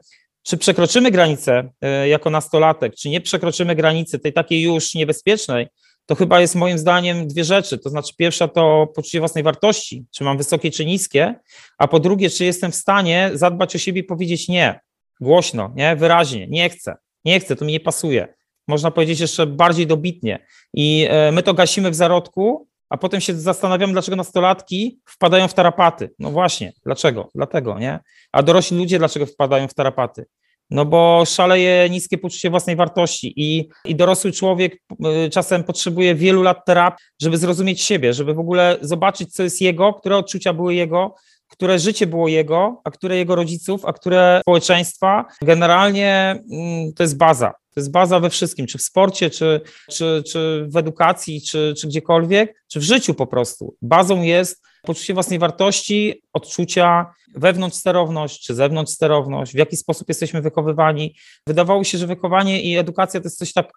czy 0.42 0.56
przekroczymy 0.56 1.10
granicę 1.10 1.70
e, 1.80 2.08
jako 2.08 2.30
nastolatek, 2.30 2.94
czy 2.94 3.08
nie 3.08 3.20
przekroczymy 3.20 3.74
granicy 3.74 4.18
tej 4.18 4.32
takiej 4.32 4.62
już 4.62 4.94
niebezpiecznej, 4.94 5.66
to 6.06 6.14
chyba 6.14 6.40
jest 6.40 6.54
moim 6.54 6.78
zdaniem 6.78 7.28
dwie 7.28 7.44
rzeczy. 7.44 7.78
To 7.78 7.90
znaczy, 7.90 8.14
pierwsza 8.18 8.48
to 8.48 8.86
poczucie 8.94 9.18
własnej 9.18 9.44
wartości, 9.44 10.04
czy 10.10 10.24
mam 10.24 10.38
wysokie, 10.38 10.70
czy 10.70 10.86
niskie, 10.86 11.34
a 11.78 11.88
po 11.88 12.00
drugie, 12.00 12.30
czy 12.30 12.44
jestem 12.44 12.72
w 12.72 12.76
stanie 12.76 13.30
zadbać 13.34 13.74
o 13.76 13.78
siebie 13.78 14.00
i 14.00 14.04
powiedzieć 14.04 14.48
nie, 14.48 14.80
głośno, 15.20 15.72
nie, 15.76 15.96
wyraźnie, 15.96 16.46
nie 16.46 16.70
chcę, 16.70 16.96
nie 17.24 17.40
chcę, 17.40 17.56
to 17.56 17.64
mi 17.64 17.72
nie 17.72 17.80
pasuje 17.80 18.34
można 18.68 18.90
powiedzieć 18.90 19.20
jeszcze 19.20 19.46
bardziej 19.46 19.86
dobitnie. 19.86 20.46
I 20.74 21.08
my 21.32 21.42
to 21.42 21.54
gasimy 21.54 21.90
w 21.90 21.94
zarodku, 21.94 22.68
a 22.90 22.96
potem 22.96 23.20
się 23.20 23.34
zastanawiamy, 23.34 23.92
dlaczego 23.92 24.16
nastolatki 24.16 25.00
wpadają 25.04 25.48
w 25.48 25.54
tarapaty. 25.54 26.10
No 26.18 26.30
właśnie, 26.30 26.72
dlaczego? 26.84 27.28
Dlatego, 27.34 27.78
nie? 27.78 27.98
A 28.32 28.42
dorośli 28.42 28.78
ludzie 28.78 28.98
dlaczego 28.98 29.26
wpadają 29.26 29.68
w 29.68 29.74
tarapaty? 29.74 30.26
No 30.70 30.84
bo 30.84 31.22
szaleje 31.26 31.90
niskie 31.90 32.18
poczucie 32.18 32.50
własnej 32.50 32.76
wartości 32.76 33.32
i, 33.36 33.68
i 33.84 33.94
dorosły 33.94 34.32
człowiek 34.32 34.82
e, 35.04 35.30
czasem 35.30 35.64
potrzebuje 35.64 36.14
wielu 36.14 36.42
lat 36.42 36.64
terapii, 36.66 37.04
żeby 37.22 37.38
zrozumieć 37.38 37.82
siebie, 37.82 38.12
żeby 38.12 38.34
w 38.34 38.38
ogóle 38.38 38.78
zobaczyć, 38.80 39.34
co 39.34 39.42
jest 39.42 39.60
jego, 39.60 39.94
które 39.94 40.16
odczucia 40.16 40.52
były 40.52 40.74
jego, 40.74 41.14
które 41.50 41.78
życie 41.78 42.06
było 42.06 42.28
jego, 42.28 42.80
a 42.84 42.90
które 42.90 43.16
jego 43.16 43.34
rodziców, 43.34 43.84
a 43.84 43.92
które 43.92 44.40
społeczeństwa. 44.42 45.24
Generalnie 45.42 46.42
mm, 46.52 46.92
to 46.92 47.02
jest 47.02 47.16
baza. 47.16 47.50
To 47.74 47.80
jest 47.80 47.90
baza 47.90 48.20
we 48.20 48.30
wszystkim, 48.30 48.66
czy 48.66 48.78
w 48.78 48.82
sporcie, 48.82 49.30
czy, 49.30 49.60
czy, 49.90 50.22
czy 50.26 50.66
w 50.68 50.76
edukacji, 50.76 51.42
czy, 51.42 51.74
czy 51.78 51.88
gdziekolwiek, 51.88 52.64
czy 52.68 52.80
w 52.80 52.82
życiu 52.82 53.14
po 53.14 53.26
prostu. 53.26 53.74
Bazą 53.82 54.22
jest 54.22 54.62
poczucie 54.82 55.14
własnej 55.14 55.38
wartości, 55.38 56.22
odczucia, 56.32 57.06
wewnątrz 57.34 57.76
sterowność, 57.76 58.46
czy 58.46 58.54
zewnątrz 58.54 58.92
sterowność, 58.92 59.52
w 59.52 59.58
jaki 59.58 59.76
sposób 59.76 60.08
jesteśmy 60.08 60.42
wychowywani. 60.42 61.16
Wydawało 61.46 61.84
się, 61.84 61.98
że 61.98 62.06
wychowanie 62.06 62.62
i 62.62 62.76
edukacja 62.76 63.20
to 63.20 63.26
jest 63.26 63.38
coś 63.38 63.52
tak 63.52 63.72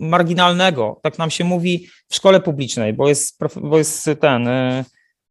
marginalnego, 0.00 1.00
tak 1.02 1.18
nam 1.18 1.30
się 1.30 1.44
mówi 1.44 1.88
w 2.08 2.14
szkole 2.14 2.40
publicznej, 2.40 2.92
bo 2.92 3.08
jest, 3.08 3.38
bo 3.56 3.78
jest 3.78 4.10
ten 4.20 4.48
y, 4.48 4.84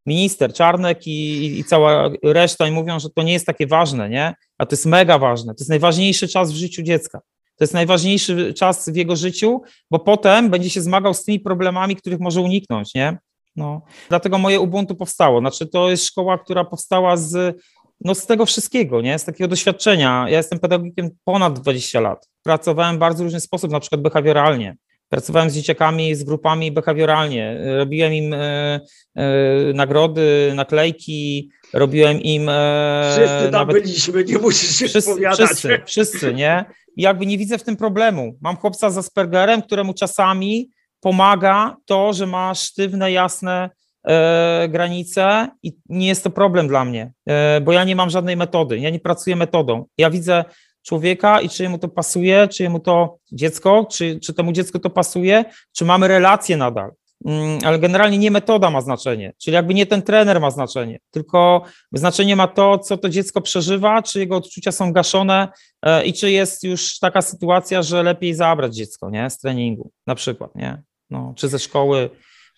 minister 0.06 0.54
Czarnek 0.54 1.08
i, 1.08 1.60
i, 1.60 1.64
cała 1.64 2.10
reszta 2.24 2.68
i 2.68 2.72
mówią, 2.72 3.00
że 3.00 3.10
to 3.10 3.24
nie 3.24 3.34
jest 3.34 3.46
takie 3.46 3.68
ważne, 3.68 4.10
nie? 4.10 4.34
A 4.58 4.66
to 4.66 4.74
jest 4.74 4.86
mega 4.86 5.20
ważne. 5.20 5.54
To 5.54 5.62
jest 5.62 5.70
najważniejszy 5.70 6.28
czas 6.28 6.52
w 6.52 6.56
życiu 6.56 6.84
dziecka. 6.84 7.20
To 7.58 7.64
jest 7.64 7.74
najważniejszy 7.74 8.54
czas 8.54 8.90
w 8.90 8.96
jego 8.96 9.16
życiu, 9.16 9.62
bo 9.92 10.00
potem 10.00 10.50
będzie 10.50 10.70
się 10.70 10.82
zmagał 10.82 11.14
z 11.14 11.24
tymi 11.24 11.40
problemami, 11.40 11.96
których 11.96 12.20
może 12.20 12.42
uniknąć, 12.42 12.94
nie? 12.94 13.18
No. 13.56 13.82
Dlatego 14.10 14.38
moje 14.38 14.60
Ubuntu 14.60 14.96
powstało. 14.96 15.40
Znaczy, 15.40 15.68
to 15.68 15.90
jest 15.90 16.06
szkoła, 16.06 16.38
która 16.38 16.66
powstała 16.66 17.18
z, 17.18 17.58
no, 18.02 18.16
z 18.16 18.26
tego 18.26 18.46
wszystkiego, 18.46 19.02
nie? 19.02 19.20
z 19.20 19.26
takiego 19.26 19.48
doświadczenia. 19.48 20.26
Ja 20.30 20.38
jestem 20.38 20.60
pedagogiem 20.60 21.10
ponad 21.24 21.60
20 21.60 22.00
lat. 22.00 22.30
Pracowałem 22.44 22.96
w 22.96 23.00
bardzo 23.00 23.24
różny 23.24 23.40
sposób, 23.40 23.72
na 23.72 23.80
przykład 23.80 24.02
behawioralnie. 24.02 24.76
Pracowałem 25.10 25.50
z 25.50 25.54
dzieciakami, 25.54 26.16
z 26.16 26.24
grupami 26.24 26.72
behawioralnie. 26.72 27.58
Robiłem 27.78 28.14
im 28.14 28.34
e, 28.34 28.80
e, 29.16 29.74
nagrody, 29.74 30.52
naklejki, 30.56 31.50
robiłem 31.74 32.22
im. 32.22 32.50
E, 32.50 33.12
wszyscy 33.12 33.52
tam 33.52 33.68
byliśmy, 33.68 34.24
nie 34.24 34.38
musisz 34.38 34.76
się 34.76 34.88
wszyscy, 34.88 35.16
Wszyscy, 35.34 35.82
wszyscy, 35.86 36.34
nie? 36.34 36.66
I 36.98 37.02
jakby 37.02 37.26
nie 37.26 37.38
widzę 37.38 37.58
w 37.58 37.64
tym 37.64 37.78
problemu. 37.78 38.38
Mam 38.42 38.56
chłopca 38.56 38.90
z 38.90 38.98
Aspergerem, 38.98 39.62
któremu 39.62 39.94
czasami 39.94 40.70
pomaga 41.00 41.76
to, 41.86 42.14
że 42.14 42.28
ma 42.28 42.56
sztywne, 42.56 43.12
jasne 43.12 43.70
e, 44.08 44.68
granice 44.70 45.48
i 45.64 45.78
nie 45.90 46.08
jest 46.08 46.24
to 46.24 46.30
problem 46.30 46.68
dla 46.68 46.86
mnie, 46.86 47.12
e, 47.26 47.62
bo 47.62 47.72
ja 47.72 47.84
nie 47.84 47.96
mam 47.96 48.10
żadnej 48.10 48.38
metody, 48.38 48.80
ja 48.80 48.90
nie 48.90 49.00
pracuję 49.00 49.36
metodą. 49.36 49.86
Ja 49.98 50.10
widzę 50.10 50.46
człowieka 50.86 51.42
i 51.42 51.50
czy 51.50 51.64
jemu 51.64 51.78
to 51.78 51.88
pasuje, 51.88 52.48
czy 52.48 52.64
jemu 52.64 52.80
to 52.80 53.18
dziecko, 53.32 53.88
czy, 53.92 54.20
czy 54.20 54.34
temu 54.34 54.52
dziecku 54.52 54.80
to 54.80 54.90
pasuje, 54.90 55.46
czy 55.74 55.86
mamy 55.86 56.08
relacje 56.08 56.58
nadal. 56.58 56.92
Mm, 57.26 57.60
ale 57.64 57.80
generalnie 57.80 58.18
nie 58.18 58.32
metoda 58.32 58.70
ma 58.70 58.82
znaczenie, 58.82 59.34
czyli 59.38 59.56
jakby 59.56 59.74
nie 59.74 59.86
ten 59.86 60.02
trener 60.02 60.42
ma 60.42 60.52
znaczenie, 60.52 61.00
tylko 61.12 61.64
znaczenie 61.92 62.36
ma 62.36 62.48
to, 62.48 62.80
co 62.80 62.98
to 62.98 63.10
dziecko 63.10 63.42
przeżywa, 63.42 64.04
czy 64.04 64.20
jego 64.20 64.36
odczucia 64.36 64.72
są 64.72 64.94
gaszone 64.94 65.48
e, 65.82 66.06
i 66.06 66.14
czy 66.14 66.32
jest 66.32 66.64
już 66.64 67.00
taka 67.00 67.22
sytuacja, 67.22 67.82
że 67.82 68.04
lepiej 68.04 68.34
zabrać 68.34 68.76
dziecko, 68.76 69.10
nie, 69.10 69.30
z 69.30 69.38
treningu 69.38 69.92
na 70.08 70.16
przykład, 70.16 70.56
nie, 70.56 70.82
no, 71.10 71.34
czy 71.38 71.48
ze 71.48 71.60
szkoły, 71.60 72.10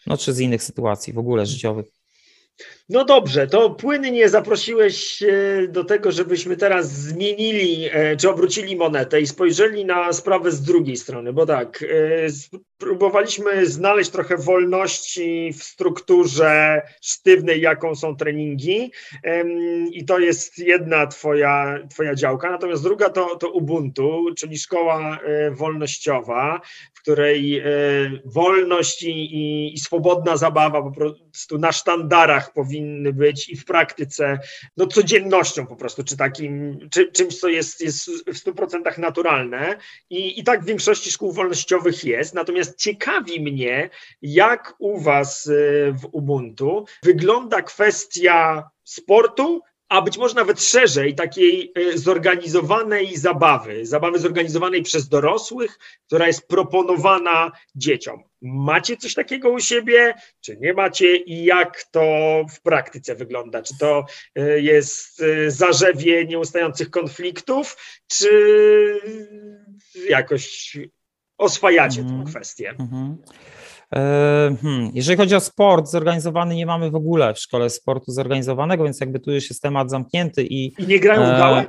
no, 0.07 0.17
czy 0.17 0.33
z 0.33 0.39
innych 0.39 0.63
sytuacji 0.63 1.13
w 1.13 1.17
ogóle 1.17 1.45
życiowych. 1.45 1.85
No 2.89 3.05
dobrze, 3.05 3.47
to 3.47 3.69
płynnie 3.69 4.29
zaprosiłeś 4.29 5.23
do 5.69 5.83
tego, 5.83 6.11
żebyśmy 6.11 6.57
teraz 6.57 6.91
zmienili, 6.91 7.89
e, 7.91 8.17
czy 8.17 8.29
obrócili 8.29 8.75
monetę 8.75 9.21
i 9.21 9.27
spojrzeli 9.27 9.85
na 9.85 10.13
sprawę 10.13 10.51
z 10.51 10.61
drugiej 10.61 10.97
strony, 10.97 11.33
bo 11.33 11.45
tak, 11.45 11.83
e, 11.83 11.87
próbowaliśmy 12.77 13.65
znaleźć 13.65 14.11
trochę 14.11 14.37
wolności 14.37 15.53
w 15.53 15.63
strukturze 15.63 16.81
sztywnej, 17.01 17.61
jaką 17.61 17.95
są 17.95 18.15
treningi 18.15 18.91
i 19.91 20.05
to 20.05 20.19
jest 20.19 20.59
jedna 20.59 21.07
twoja, 21.07 21.79
twoja 21.89 22.15
działka, 22.15 22.51
natomiast 22.51 22.83
druga 22.83 23.09
to, 23.09 23.35
to 23.35 23.51
Ubuntu, 23.51 24.25
czyli 24.37 24.57
szkoła 24.57 25.19
e, 25.19 25.51
wolnościowa, 25.51 26.61
w 26.93 27.01
której 27.01 27.63
wolność 28.25 29.03
i, 29.03 29.09
i, 29.09 29.73
i 29.73 29.79
swobodna 29.79 30.37
zabawa 30.37 30.81
po 30.81 30.91
prostu 30.91 31.57
na 31.57 31.71
sztandarach 31.71 32.53
powinna 32.53 32.76
powinny 32.77 33.13
być 33.13 33.49
i 33.49 33.55
w 33.55 33.65
praktyce 33.65 34.39
no, 34.77 34.87
codziennością 34.87 35.67
po 35.67 35.75
prostu, 35.75 36.03
czy 36.03 36.17
takim, 36.17 36.79
czy, 36.91 37.11
czymś, 37.11 37.39
co 37.39 37.47
jest, 37.47 37.81
jest 37.81 38.09
w 38.09 38.45
100% 38.45 38.99
naturalne 38.99 39.77
I, 40.09 40.39
i 40.39 40.43
tak 40.43 40.63
w 40.63 40.65
większości 40.65 41.11
szkół 41.11 41.31
wolnościowych 41.31 42.03
jest. 42.03 42.33
Natomiast 42.33 42.79
ciekawi 42.79 43.41
mnie, 43.41 43.89
jak 44.21 44.75
u 44.79 44.99
Was 44.99 45.47
y, 45.47 45.93
w 46.01 46.05
Ubuntu 46.11 46.85
wygląda 47.03 47.61
kwestia 47.61 48.69
sportu 48.83 49.61
a 49.89 50.01
być 50.01 50.17
może 50.17 50.35
nawet 50.35 50.61
szerzej, 50.61 51.15
takiej 51.15 51.71
e, 51.75 51.97
zorganizowanej 51.97 53.17
zabawy, 53.17 53.85
zabawy 53.85 54.19
zorganizowanej 54.19 54.83
przez 54.83 55.09
dorosłych, 55.09 55.79
która 56.07 56.27
jest 56.27 56.47
proponowana 56.47 57.51
dzieciom. 57.75 58.23
Macie 58.41 58.97
coś 58.97 59.13
takiego 59.13 59.49
u 59.49 59.59
siebie, 59.59 60.13
czy 60.41 60.57
nie 60.57 60.73
macie 60.73 61.15
i 61.15 61.43
jak 61.43 61.83
to 61.91 62.01
w 62.55 62.61
praktyce 62.61 63.15
wygląda? 63.15 63.61
Czy 63.61 63.77
to 63.77 64.05
e, 64.35 64.59
jest 64.61 65.21
e, 65.21 65.51
zarzewie 65.51 66.25
nieustających 66.25 66.89
konfliktów, 66.89 67.77
czy 68.07 68.29
jakoś 70.09 70.77
oswajacie 71.37 72.01
mm 72.01 72.09
tę 72.09 72.15
mhm. 72.15 72.31
kwestię? 72.31 72.69
Mm 72.69 72.87
-hmm. 72.87 73.15
E, 73.95 74.55
hmm, 74.61 74.91
jeżeli 74.93 75.17
chodzi 75.17 75.35
o 75.35 75.39
sport 75.39 75.87
zorganizowany, 75.87 76.55
nie 76.55 76.65
mamy 76.65 76.91
w 76.91 76.95
ogóle 76.95 77.33
w 77.33 77.39
szkole 77.39 77.69
sportu 77.69 78.11
zorganizowanego, 78.11 78.83
więc 78.83 78.99
jakby 78.99 79.19
tu 79.19 79.31
już 79.31 79.49
jest 79.49 79.61
temat 79.61 79.89
zamknięty 79.89 80.43
i. 80.43 80.73
I 80.83 80.87
nie 80.87 80.99
grają 80.99 81.21
w 81.21 81.35
e, 81.35 81.37
gałę? 81.37 81.65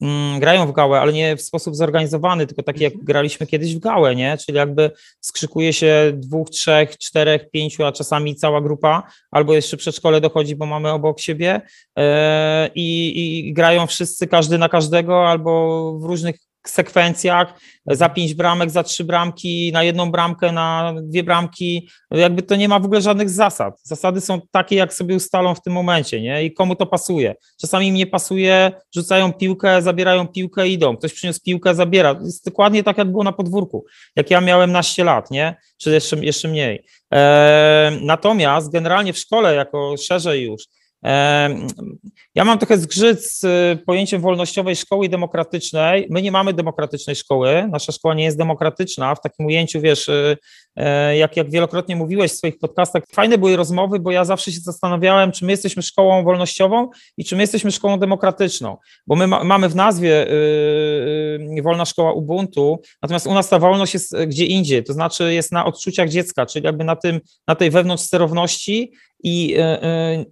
Mm, 0.00 0.40
grają 0.40 0.66
w 0.66 0.72
gałę, 0.72 1.00
ale 1.00 1.12
nie 1.12 1.36
w 1.36 1.42
sposób 1.42 1.76
zorganizowany, 1.76 2.46
tylko 2.46 2.62
tak 2.62 2.80
jak 2.80 2.96
graliśmy 2.96 3.46
kiedyś 3.46 3.76
w 3.76 3.78
gałę, 3.78 4.16
nie? 4.16 4.38
Czyli 4.38 4.58
jakby 4.58 4.90
skrzykuje 5.20 5.72
się 5.72 6.12
dwóch, 6.14 6.50
trzech, 6.50 6.98
czterech, 6.98 7.50
pięciu, 7.50 7.84
a 7.84 7.92
czasami 7.92 8.36
cała 8.36 8.60
grupa, 8.60 9.02
albo 9.30 9.54
jeszcze 9.54 9.76
przedszkole 9.76 10.20
dochodzi, 10.20 10.56
bo 10.56 10.66
mamy 10.66 10.90
obok 10.90 11.20
siebie 11.20 11.60
e, 11.98 12.70
i, 12.74 13.48
i 13.48 13.52
grają 13.52 13.86
wszyscy, 13.86 14.26
każdy 14.26 14.58
na 14.58 14.68
każdego, 14.68 15.28
albo 15.28 15.92
w 15.98 16.04
różnych 16.04 16.49
sekwencjach, 16.68 17.60
za 17.86 18.08
pięć 18.08 18.34
bramek, 18.34 18.70
za 18.70 18.82
trzy 18.82 19.04
bramki, 19.04 19.72
na 19.72 19.82
jedną 19.82 20.10
bramkę, 20.10 20.52
na 20.52 20.94
dwie 21.02 21.22
bramki, 21.22 21.88
jakby 22.10 22.42
to 22.42 22.56
nie 22.56 22.68
ma 22.68 22.78
w 22.78 22.84
ogóle 22.84 23.00
żadnych 23.00 23.30
zasad. 23.30 23.80
Zasady 23.82 24.20
są 24.20 24.40
takie, 24.50 24.76
jak 24.76 24.94
sobie 24.94 25.16
ustalą 25.16 25.54
w 25.54 25.62
tym 25.62 25.72
momencie, 25.72 26.20
nie? 26.20 26.44
I 26.44 26.54
komu 26.54 26.76
to 26.76 26.86
pasuje. 26.86 27.34
Czasami 27.60 27.88
im 27.88 27.94
nie 27.94 28.06
pasuje, 28.06 28.72
rzucają 28.94 29.32
piłkę, 29.32 29.82
zabierają 29.82 30.28
piłkę 30.28 30.68
i 30.68 30.72
idą. 30.72 30.96
Ktoś 30.96 31.12
przyniósł 31.12 31.40
piłkę, 31.42 31.74
zabiera. 31.74 32.16
Jest 32.24 32.44
dokładnie 32.44 32.82
tak, 32.82 32.98
jak 32.98 33.10
było 33.10 33.24
na 33.24 33.32
podwórku. 33.32 33.84
Jak 34.16 34.30
ja 34.30 34.40
miałem 34.40 34.72
naście 34.72 35.04
lat, 35.04 35.30
nie? 35.30 35.56
Czy 35.78 35.90
jeszcze, 35.90 36.16
jeszcze 36.16 36.48
mniej. 36.48 36.84
Eee, 37.10 38.06
natomiast 38.06 38.72
generalnie 38.72 39.12
w 39.12 39.18
szkole, 39.18 39.54
jako 39.54 39.94
szerzej 39.96 40.42
już, 40.42 40.62
ja 42.34 42.44
mam 42.44 42.58
trochę 42.58 42.78
zgrzyt 42.78 43.24
z 43.24 43.44
y, 43.44 43.84
pojęciem 43.86 44.20
wolnościowej 44.20 44.76
szkoły 44.76 45.08
demokratycznej. 45.08 46.06
My 46.10 46.22
nie 46.22 46.32
mamy 46.32 46.52
demokratycznej 46.52 47.16
szkoły. 47.16 47.68
Nasza 47.70 47.92
szkoła 47.92 48.14
nie 48.14 48.24
jest 48.24 48.38
demokratyczna 48.38 49.14
w 49.14 49.20
takim 49.20 49.46
ujęciu, 49.46 49.80
wiesz, 49.80 50.08
y, 50.08 50.36
e, 50.76 51.16
jak, 51.16 51.36
jak 51.36 51.50
wielokrotnie 51.50 51.96
mówiłeś 51.96 52.32
w 52.32 52.36
swoich 52.36 52.58
podcastach. 52.58 53.02
Fajne 53.12 53.38
były 53.38 53.56
rozmowy, 53.56 53.98
bo 53.98 54.10
ja 54.10 54.24
zawsze 54.24 54.52
się 54.52 54.60
zastanawiałem, 54.60 55.32
czy 55.32 55.44
my 55.44 55.52
jesteśmy 55.52 55.82
szkołą 55.82 56.24
wolnościową 56.24 56.90
i 57.16 57.24
czy 57.24 57.36
my 57.36 57.42
jesteśmy 57.42 57.70
szkołą 57.70 57.98
demokratyczną. 57.98 58.76
Bo 59.06 59.16
my 59.16 59.26
ma, 59.26 59.44
mamy 59.44 59.68
w 59.68 59.76
nazwie 59.76 60.30
y, 60.30 61.62
Wolna 61.62 61.84
Szkoła 61.84 62.12
Ubuntu, 62.12 62.80
natomiast 63.02 63.26
u 63.26 63.34
nas 63.34 63.48
ta 63.48 63.58
wolność 63.58 63.94
jest 63.94 64.16
gdzie 64.26 64.46
indziej, 64.46 64.84
to 64.84 64.92
znaczy 64.92 65.34
jest 65.34 65.52
na 65.52 65.64
odczuciach 65.64 66.08
dziecka, 66.08 66.46
czyli 66.46 66.64
jakby 66.64 66.84
na, 66.84 66.96
tym, 66.96 67.20
na 67.48 67.54
tej 67.54 67.70
wewnątrz 67.70 68.02
sterowności 68.02 68.92
i 69.22 69.56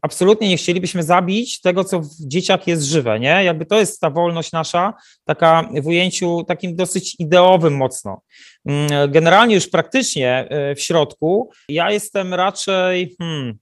absolutnie 0.03 0.49
nie 0.49 0.57
chcielibyśmy 0.57 1.03
zabić 1.03 1.61
tego, 1.61 1.85
co 1.85 2.01
w 2.01 2.09
dzieciach 2.21 2.67
jest 2.67 2.83
żywe, 2.83 3.21
nie? 3.21 3.45
Jakby 3.45 3.67
to 3.67 3.79
jest 3.79 4.01
ta 4.01 4.11
wolność 4.11 4.53
nasza, 4.53 4.95
taka 5.25 5.69
w 5.83 5.87
ujęciu 5.87 6.45
takim 6.45 6.77
dosyć 6.77 7.17
ideowym 7.19 7.77
mocno. 7.77 8.23
Mm, 8.67 9.11
generalnie 9.11 9.55
już 9.55 9.69
praktycznie 9.69 10.49
e, 10.51 10.75
w 10.75 10.81
środku 10.81 11.51
ja 11.69 11.91
jestem 11.91 12.35
raczej, 12.35 13.17
hmm, 13.19 13.59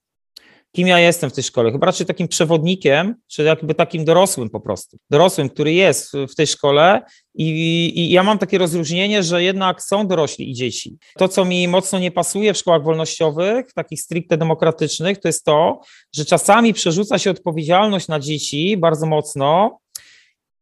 kim 0.77 0.87
ja 0.87 0.99
jestem 0.99 1.29
w 1.29 1.33
tej 1.33 1.43
szkole? 1.43 1.71
Chyba 1.71 1.85
raczej 1.85 2.05
takim 2.05 2.27
przewodnikiem, 2.27 3.15
czy 3.27 3.43
jakby 3.43 3.75
takim 3.75 4.05
dorosłym 4.05 4.49
po 4.49 4.59
prostu. 4.59 4.97
Dorosłym, 5.09 5.49
który 5.49 5.73
jest 5.73 6.13
w 6.13 6.35
tej 6.35 6.47
szkole 6.47 7.01
i, 7.35 7.49
i, 7.95 8.09
ja 8.09 8.23
mam 8.23 8.37
takie 8.37 8.57
rozróżnienie, 8.57 9.23
że 9.23 9.43
jednak 9.43 9.83
są 9.83 10.07
dorośli 10.07 10.51
i 10.51 10.53
dzieci. 10.53 10.97
To, 11.17 11.27
co 11.27 11.45
mi 11.45 11.67
mocno 11.67 11.99
nie 11.99 12.11
pasuje 12.11 12.53
w 12.53 12.57
szkołach 12.57 12.83
wolnościowych, 12.83 13.73
takich 13.73 14.01
stricte 14.01 14.37
demokratycznych, 14.37 15.19
to 15.19 15.27
jest 15.27 15.45
to, 15.45 15.81
że 16.15 16.25
czasami 16.25 16.73
przerzuca 16.73 17.19
się 17.19 17.31
odpowiedzialność 17.31 18.07
na 18.07 18.19
dzieci 18.19 18.77
bardzo 18.77 19.05
mocno. 19.05 19.79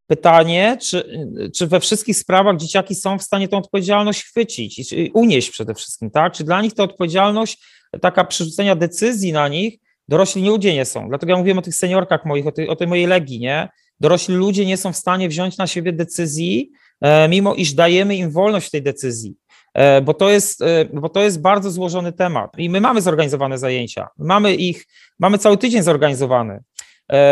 Pytanie, 0.08 0.78
czy, 0.82 1.28
czy 1.56 1.68
we 1.68 1.80
wszystkich 1.80 2.18
sprawach 2.18 2.58
dzieciaki 2.58 2.96
są 2.96 3.20
w 3.20 3.24
stanie 3.24 3.48
tę 3.48 3.58
odpowiedzialność 3.58 4.24
chwycić 4.24 4.94
i 4.94 5.12
unieść 5.14 5.50
przede 5.50 5.74
wszystkim, 5.74 6.12
tak? 6.12 6.34
Czy 6.34 6.44
dla 6.44 6.62
nich 6.62 6.74
ta 6.74 6.84
odpowiedzialność, 6.84 7.58
taka 8.02 8.24
przerzucenia 8.24 8.76
decyzji 8.76 9.34
na 9.34 9.48
nich 9.48 9.85
Dorośli 10.08 10.46
ludzie 10.46 10.74
nie 10.74 10.86
są. 10.86 11.10
Dlatego 11.10 11.32
ja 11.32 11.38
mówiłem 11.38 11.58
o 11.58 11.62
tych 11.62 11.76
seniorkach 11.76 12.26
moich, 12.26 12.48
o 12.48 12.52
tej, 12.52 12.70
o 12.70 12.76
tej 12.76 12.88
mojej 12.88 13.08
legii, 13.08 13.40
nie? 13.40 13.70
Dorośli 14.00 14.36
ludzie 14.36 14.66
nie 14.66 14.78
są 14.78 14.94
w 14.94 14.98
stanie 14.98 15.30
wziąć 15.30 15.58
na 15.58 15.68
siebie 15.68 15.94
decyzji, 15.94 16.72
e, 17.02 17.30
mimo 17.30 17.56
iż 17.56 17.74
dajemy 17.74 18.16
im 18.16 18.32
wolność 18.32 18.70
tej 18.70 18.82
decyzji. 18.82 19.36
E, 19.74 20.02
bo 20.02 20.14
to, 20.14 20.30
jest, 20.30 20.62
e, 20.62 20.86
bo 20.94 21.10
to 21.10 21.22
jest 21.22 21.42
bardzo 21.42 21.72
złożony 21.72 22.14
temat. 22.14 22.52
I 22.58 22.70
my 22.70 22.82
mamy 22.82 23.02
zorganizowane 23.02 23.58
zajęcia. 23.58 24.08
Mamy 24.18 24.56
ich, 24.56 24.86
mamy 25.20 25.38
cały 25.38 25.58
tydzień 25.58 25.84
zorganizowany. 25.84 26.60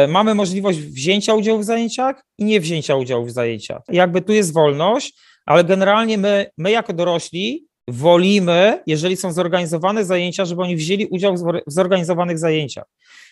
Mamy 0.07 0.35
możliwość 0.35 0.79
wzięcia 0.79 1.33
udziału 1.33 1.59
w 1.59 1.63
zajęciach 1.63 2.23
i 2.37 2.45
nie 2.45 2.59
wzięcia 2.59 2.95
udziału 2.95 3.25
w 3.25 3.31
zajęciach. 3.31 3.81
Jakby 3.89 4.21
tu 4.21 4.33
jest 4.33 4.53
wolność, 4.53 5.13
ale 5.45 5.63
generalnie 5.63 6.17
my, 6.17 6.45
my 6.57 6.71
jako 6.71 6.93
dorośli 6.93 7.67
wolimy, 7.87 8.83
jeżeli 8.87 9.17
są 9.17 9.33
zorganizowane 9.33 10.05
zajęcia, 10.05 10.45
żeby 10.45 10.61
oni 10.61 10.75
wzięli 10.75 11.05
udział 11.05 11.35
w 11.35 11.61
zorganizowanych 11.67 12.39
zajęciach. 12.39 12.85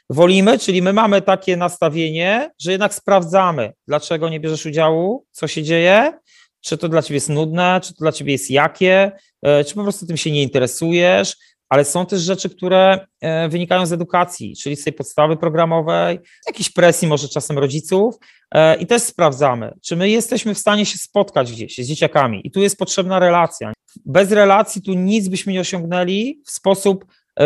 Wolimy, 0.09 0.59
czyli 0.59 0.81
my 0.81 0.93
mamy 0.93 1.21
takie 1.21 1.57
nastawienie, 1.57 2.51
że 2.59 2.71
jednak 2.71 2.93
sprawdzamy, 2.93 3.73
dlaczego 3.87 4.29
nie 4.29 4.39
bierzesz 4.39 4.65
udziału, 4.65 5.25
co 5.31 5.47
się 5.47 5.63
dzieje, 5.63 6.13
czy 6.61 6.77
to 6.77 6.89
dla 6.89 7.01
ciebie 7.01 7.15
jest 7.15 7.29
nudne, 7.29 7.79
czy 7.83 7.93
to 7.93 7.99
dla 7.99 8.11
ciebie 8.11 8.31
jest 8.31 8.51
jakie, 8.51 9.11
e, 9.41 9.63
czy 9.63 9.75
po 9.75 9.83
prostu 9.83 10.05
tym 10.05 10.17
się 10.17 10.31
nie 10.31 10.43
interesujesz, 10.43 11.35
ale 11.71 11.85
są 11.85 12.05
też 12.05 12.21
rzeczy, 12.21 12.49
które 12.49 13.07
e, 13.21 13.49
wynikają 13.49 13.85
z 13.85 13.93
edukacji, 13.93 14.55
czyli 14.55 14.75
z 14.75 14.83
tej 14.83 14.93
podstawy 14.93 15.37
programowej, 15.37 16.19
jakiejś 16.47 16.69
presji 16.69 17.07
może 17.07 17.29
czasem 17.29 17.59
rodziców 17.59 18.15
e, 18.51 18.75
i 18.75 18.87
też 18.87 19.01
sprawdzamy, 19.01 19.73
czy 19.81 19.95
my 19.95 20.09
jesteśmy 20.09 20.53
w 20.53 20.57
stanie 20.57 20.85
się 20.85 20.97
spotkać 20.97 21.51
gdzieś 21.51 21.77
z 21.77 21.87
dzieciakami 21.87 22.41
i 22.47 22.51
tu 22.51 22.61
jest 22.61 22.77
potrzebna 22.77 23.19
relacja. 23.19 23.73
Bez 24.05 24.31
relacji 24.31 24.81
tu 24.81 24.93
nic 24.93 25.27
byśmy 25.27 25.53
nie 25.53 25.61
osiągnęli 25.61 26.41
w 26.45 26.51
sposób 26.51 27.05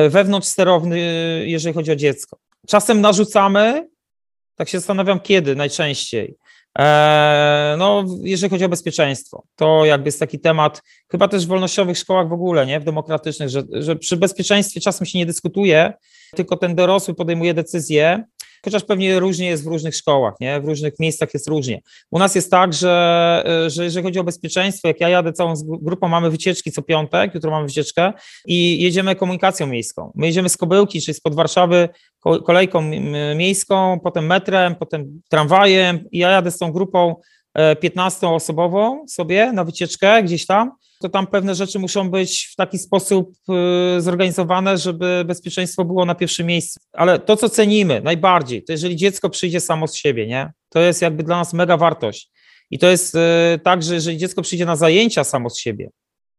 wewnątrzsterowny, 0.09 0.99
jeżeli 1.45 1.76
chodzi 1.76 1.91
o 1.91 1.95
dziecko. 1.95 2.38
Czasem 2.67 3.01
narzucamy, 3.01 3.89
tak 4.55 4.69
się 4.69 4.80
zastanawiam 4.80 5.19
kiedy 5.19 5.55
najczęściej, 5.55 6.26
e, 6.28 6.44
no, 7.78 8.05
jeżeli 8.23 8.49
chodzi 8.49 8.65
o 8.65 8.69
bezpieczeństwo, 8.69 9.43
to 9.55 9.86
jakby 9.86 10.07
jest 10.07 10.19
taki 10.19 10.39
temat, 10.39 10.82
chyba 11.11 11.28
też 11.28 11.45
w 11.45 11.49
wolnościowych 11.49 11.97
szkołach 11.97 12.30
w 12.30 12.34
ogóle, 12.34 12.65
nie, 12.65 12.80
w 12.80 12.84
demokratycznych, 12.84 13.49
że, 13.49 13.63
że 13.71 13.95
przy 13.95 14.17
bezpieczeństwie 14.17 14.82
czasem 14.82 15.07
się 15.07 15.17
nie 15.17 15.26
dyskutuje, 15.26 15.93
tylko 16.36 16.57
ten 16.57 16.76
dorosły 16.76 17.13
podejmuje 17.13 17.53
decyzję, 17.53 18.23
chociaż 18.66 18.84
pewnie 18.84 19.20
różnie 19.20 19.47
jest 19.47 19.64
w 19.64 19.68
różnych 19.68 19.95
szkołach, 19.95 20.34
nie? 20.39 20.62
w 20.62 20.66
różnych 20.66 20.93
miejscach 20.99 21.34
jest 21.34 21.47
różnie. 21.47 21.82
U 22.12 22.20
nas 22.20 22.36
jest 22.36 22.51
tak, 22.51 22.74
że, 22.74 23.43
że 23.68 23.84
jeżeli 23.84 24.03
chodzi 24.06 24.20
o 24.20 24.24
bezpieczeństwo, 24.24 24.88
jak 24.88 24.99
ja 24.99 25.10
jadę 25.10 25.34
całą 25.34 25.53
grupą, 25.66 26.08
mamy 26.08 26.30
wycieczki 26.30 26.72
co 26.72 26.82
piątek, 26.82 27.36
jutro 27.36 27.51
mamy 27.51 27.66
wycieczkę 27.66 28.14
i 28.45 28.82
jedziemy 28.82 29.16
komunikacją 29.16 29.68
miejską. 29.68 30.12
My 30.16 30.26
jedziemy 30.26 30.49
z 30.49 30.58
Kobyłki, 30.58 31.01
czyli 31.01 31.16
spod 31.16 31.36
Warszawy 31.36 31.89
kolejką 32.45 32.82
miejską, 33.36 33.99
potem 34.03 34.26
metrem, 34.26 34.76
potem 34.76 35.22
tramwajem 35.30 36.06
i 36.12 36.18
ja 36.18 36.30
jadę 36.30 36.51
z 36.51 36.58
tą 36.58 36.72
grupą 36.72 37.16
15-osobową 37.56 39.03
e, 39.03 39.08
sobie 39.08 39.51
na 39.53 39.64
wycieczkę 39.64 40.24
gdzieś 40.24 40.45
tam, 40.45 40.72
to 41.01 41.10
tam 41.10 41.28
pewne 41.28 41.56
rzeczy 41.56 41.80
muszą 41.80 42.10
być 42.10 42.49
w 42.51 42.56
taki 42.56 42.78
sposób 42.78 43.34
e, 43.49 44.01
zorganizowane, 44.01 44.78
żeby 44.78 45.24
bezpieczeństwo 45.26 45.86
było 45.86 46.06
na 46.06 46.16
pierwszym 46.16 46.47
miejscu. 46.47 46.80
Ale 46.93 47.20
to, 47.20 47.38
co 47.38 47.49
cenimy 47.49 48.01
najbardziej, 48.01 48.64
to 48.64 48.72
jeżeli 48.72 48.95
dziecko 48.95 49.30
przyjdzie 49.30 49.60
samo 49.60 49.88
z 49.88 49.95
siebie, 49.95 50.28
nie? 50.28 50.51
To 50.70 50.80
jest 50.80 51.01
jakby 51.01 51.24
dla 51.24 51.38
nas 51.38 51.53
mega 51.53 51.78
wartość. 51.78 52.32
I 52.72 52.80
to 52.80 52.88
jest 52.88 53.16
e, 53.16 53.60
tak, 53.64 53.84
że 53.84 53.93
jeżeli 53.93 54.18
dziecko 54.18 54.41
przyjdzie 54.41 54.66
na 54.66 54.76
zajęcia 54.76 55.24
samo 55.24 55.49
z 55.49 55.60
siebie, 55.60 55.89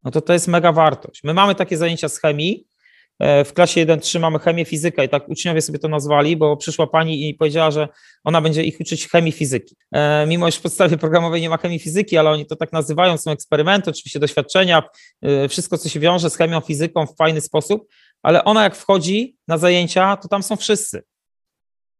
no 0.04 0.10
to 0.10 0.20
to 0.20 0.32
jest 0.32 0.48
mega 0.48 0.72
wartość. 0.72 1.24
My 1.24 1.34
mamy 1.34 1.54
takie 1.54 1.76
zajęcia 1.76 2.08
z 2.08 2.18
chemii, 2.18 2.66
w 3.20 3.52
klasie 3.54 3.86
1-3 3.86 4.20
mamy 4.20 4.38
chemię, 4.38 4.64
fizykę 4.64 5.04
i 5.04 5.08
tak 5.08 5.28
uczniowie 5.28 5.62
sobie 5.62 5.78
to 5.78 5.88
nazwali, 5.88 6.36
bo 6.36 6.56
przyszła 6.56 6.86
pani 6.86 7.28
i 7.28 7.34
powiedziała, 7.34 7.70
że 7.70 7.88
ona 8.24 8.40
będzie 8.40 8.62
ich 8.62 8.80
uczyć 8.80 9.08
chemii, 9.08 9.32
fizyki. 9.32 9.76
E, 9.92 10.26
mimo, 10.26 10.50
że 10.50 10.58
w 10.58 10.62
podstawie 10.62 10.96
programowej 10.96 11.42
nie 11.42 11.48
ma 11.48 11.56
chemii, 11.56 11.78
fizyki, 11.78 12.18
ale 12.18 12.30
oni 12.30 12.46
to 12.46 12.56
tak 12.56 12.72
nazywają, 12.72 13.16
są 13.16 13.30
eksperymenty, 13.30 13.90
oczywiście 13.90 14.18
doświadczenia, 14.18 14.82
e, 15.22 15.48
wszystko, 15.48 15.78
co 15.78 15.88
się 15.88 16.00
wiąże 16.00 16.30
z 16.30 16.36
chemią, 16.36 16.60
fizyką 16.60 17.06
w 17.06 17.16
fajny 17.16 17.40
sposób, 17.40 17.88
ale 18.22 18.44
ona 18.44 18.62
jak 18.62 18.76
wchodzi 18.76 19.36
na 19.48 19.58
zajęcia, 19.58 20.16
to 20.16 20.28
tam 20.28 20.42
są 20.42 20.56
wszyscy. 20.56 21.02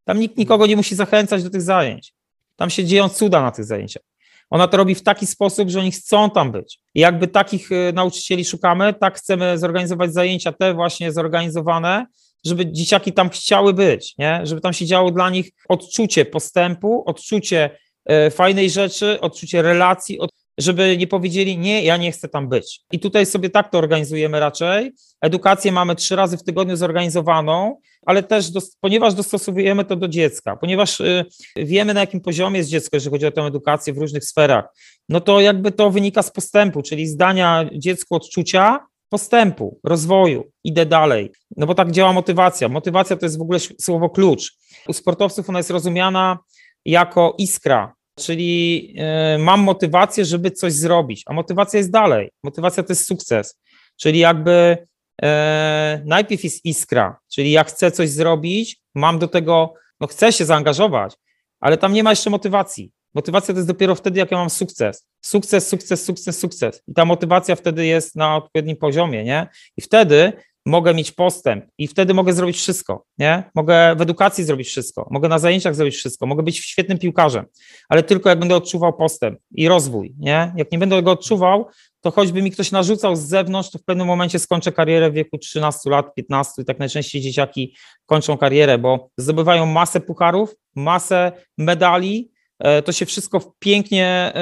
Tam 0.05 0.21
nikt 0.21 0.37
nikogo 0.37 0.67
nie 0.67 0.77
musi 0.77 0.95
zachęcać 0.95 1.43
do 1.43 1.51
tych 1.51 1.62
zajęć. 1.62 2.14
Tam 2.57 2.71
się 2.71 2.85
dzieją 2.85 3.09
cuda 3.09 3.43
na 3.43 3.51
tych 3.51 3.64
zajęciach. 3.64 4.03
Ona 4.51 4.68
to 4.68 4.76
robi 4.76 4.94
w 4.94 5.03
taki 5.03 5.26
sposób, 5.26 5.70
że 5.70 5.80
oni 5.80 5.92
chcą 5.92 6.30
tam 6.30 6.53
być. 6.53 6.80
I 6.94 7.01
jakby 7.01 7.28
takich 7.28 7.72
y, 7.72 7.92
nauczycieli 7.94 8.44
szukamy, 8.44 8.94
tak 8.94 9.18
chcemy 9.18 9.59
zorganizować 9.59 10.12
zajęcia, 10.12 10.53
te 10.53 10.74
właśnie 10.74 11.12
zorganizowane, 11.12 12.07
żeby 12.47 12.72
dzieciaki 12.72 13.12
tam 13.12 13.30
chciały 13.30 13.74
być, 13.74 14.14
nie? 14.18 14.40
żeby 14.44 14.61
tam 14.61 14.72
się 14.72 14.86
działo 14.86 15.11
dla 15.11 15.30
nich 15.30 15.51
odczucie 15.68 16.24
postępu, 16.24 17.03
odczucie 17.07 17.70
y, 18.11 18.30
fajnej 18.30 18.70
rzeczy, 18.70 19.20
odczucie 19.20 19.62
relacji, 19.62 20.18
żeby 20.59 20.96
nie 20.96 21.07
powiedzieli, 21.07 21.59
nie, 21.59 21.84
ja 21.84 21.96
nie 21.96 22.12
chcę 22.12 22.28
tam 22.28 22.48
być. 22.48 22.80
I 22.92 23.00
tutaj 23.00 23.26
sobie 23.26 23.50
tak 23.50 23.70
to 23.70 23.78
organizujemy 23.78 24.40
raczej. 24.40 24.92
Edukację 25.20 25.72
mamy 25.72 25.94
trzy 25.94 26.16
razy 26.16 26.36
w 26.36 26.42
tygodniu 26.42 26.76
zorganizowaną, 26.76 27.80
ale 28.07 28.22
też, 28.22 28.50
dos 28.50 28.76
ponieważ 28.80 29.14
dostosowujemy 29.14 29.84
to 29.84 29.96
do 29.96 30.09
dziecka, 30.09 30.57
ponieważ 30.57 31.00
y, 31.00 31.24
wiemy, 31.57 31.94
na 31.94 32.00
jakim 32.00 32.20
poziomie 32.20 32.59
jest 32.59 32.70
dziecko, 32.70 32.96
jeżeli 32.96 33.11
chodzi 33.11 33.26
o 33.26 33.30
tę 33.30 33.42
edukację 33.42 33.92
w 33.92 33.98
różnych 33.98 34.24
sferach, 34.24 34.64
no 35.09 35.20
to 35.20 35.40
jakby 35.40 35.72
to 35.72 35.90
wynika 35.90 36.22
z 36.22 36.30
postępu, 36.30 36.82
czyli 36.82 37.07
zdania 37.07 37.68
dziecku 37.72 38.14
odczucia, 38.14 38.86
postępu, 39.09 39.80
rozwoju, 39.84 40.44
idę 40.64 40.86
dalej. 40.86 41.32
No 41.57 41.66
bo 41.66 41.74
tak 41.74 41.92
działa 41.92 42.12
motywacja. 42.12 42.68
Motywacja 42.68 43.16
to 43.16 43.26
jest 43.26 43.38
w 43.38 43.42
ogóle 43.42 43.59
słowo 43.80 44.11
klucz. 44.11 44.52
U 44.88 44.92
sportowców 44.92 45.48
ona 45.48 45.59
jest 45.59 45.70
rozumiana 45.70 46.38
jako 46.84 47.34
iskra, 47.38 47.94
czyli 48.19 48.95
y, 49.35 49.39
mam 49.39 49.61
motywację, 49.61 50.25
żeby 50.25 50.51
coś 50.51 50.73
zrobić, 50.73 51.23
a 51.27 51.33
motywacja 51.33 51.79
jest 51.79 51.91
dalej. 51.91 52.31
Motywacja 52.43 52.83
to 52.83 52.93
jest 52.93 53.07
sukces, 53.07 53.61
czyli 53.97 54.19
jakby 54.19 54.87
e, 55.23 56.03
najpierw 56.05 56.45
jest 56.45 56.64
iskra, 56.64 57.19
czyli 57.33 57.51
ja 57.51 57.64
chcę 57.64 57.91
coś 57.91 58.11
zrobić, 58.11 58.81
mam 58.95 59.19
do 59.19 59.29
tego, 59.29 59.75
no 60.01 60.07
chcę 60.07 60.33
się 60.33 60.45
zaangażować, 60.45 61.14
ale 61.61 61.77
tam 61.79 61.93
nie 61.93 62.03
ma 62.03 62.11
jeszcze 62.11 62.31
motywacji. 62.31 62.93
Motywacja 63.14 63.55
to 63.55 63.59
jest 63.59 63.69
dopiero 63.69 63.95
wtedy, 63.95 64.19
jak 64.19 64.31
ja 64.31 64.39
mam 64.39 64.51
sukces. 64.51 65.07
Sukces, 65.21 65.69
sukces, 65.69 66.05
sukces, 66.05 66.39
sukces. 66.39 66.83
I 66.89 66.95
ta 66.95 67.05
motywacja 67.05 67.57
wtedy 67.57 67.87
jest 67.87 68.17
na 68.17 68.37
odpowiednim 68.37 68.77
poziomie, 68.77 69.25
nie? 69.25 69.47
I 69.77 69.83
wtedy 69.83 70.33
mogę 70.67 70.95
mieć 70.95 71.12
postęp 71.12 71.64
i 71.79 71.89
wtedy 71.89 72.14
mogę 72.14 72.33
zrobić 72.33 72.57
wszystko, 72.57 73.05
nie? 73.19 73.51
Mogę 73.55 73.97
w 73.97 74.01
edukacji 74.01 74.45
zrobić 74.45 74.69
wszystko, 74.69 75.09
mogę 75.11 75.29
na 75.29 75.39
zajęciach 75.39 75.75
zrobić 75.75 75.97
wszystko, 75.97 76.27
mogę 76.27 76.43
być 76.43 76.59
świetnym 76.59 76.99
piłkarzem, 76.99 77.45
ale 77.89 78.03
tylko 78.03 78.29
jak 78.29 78.39
będę 78.39 78.57
odczuwał 78.57 78.93
postęp 78.93 79.39
i 79.51 79.69
rozwój, 79.69 80.14
nie? 80.19 80.53
Jak 80.57 80.73
nie 80.73 80.79
będę 80.79 81.03
go 81.03 81.11
odczuwał, 81.11 81.67
to 82.01 82.11
choćby 82.11 82.43
mi 82.43 82.51
ktoś 82.51 82.73
narzucał 82.73 83.17
z 83.17 83.21
zewnątrz, 83.21 83.71
to 83.71 83.79
w 83.79 83.85
pewnym 83.85 84.07
momencie 84.07 84.39
skończę 84.39 84.73
karierę 84.73 85.11
w 85.11 85.14
wieku 85.14 85.39
13 85.39 85.91
lat, 85.91 86.14
15 86.14 86.62
i 86.62 86.64
tak 86.64 86.79
najczęściej 86.79 87.23
dzieciaki 87.23 87.77
kończą 88.07 88.39
karierę, 88.39 88.79
bo 88.79 89.09
zdobywają 89.17 89.67
masę 89.67 90.01
pucharów, 90.01 90.55
masę 90.75 91.33
medali, 91.59 92.31
e, 92.59 92.83
to 92.83 92.93
się 92.93 93.07
wszystko 93.07 93.55
pięknie, 93.59 94.07
e, 94.07 94.39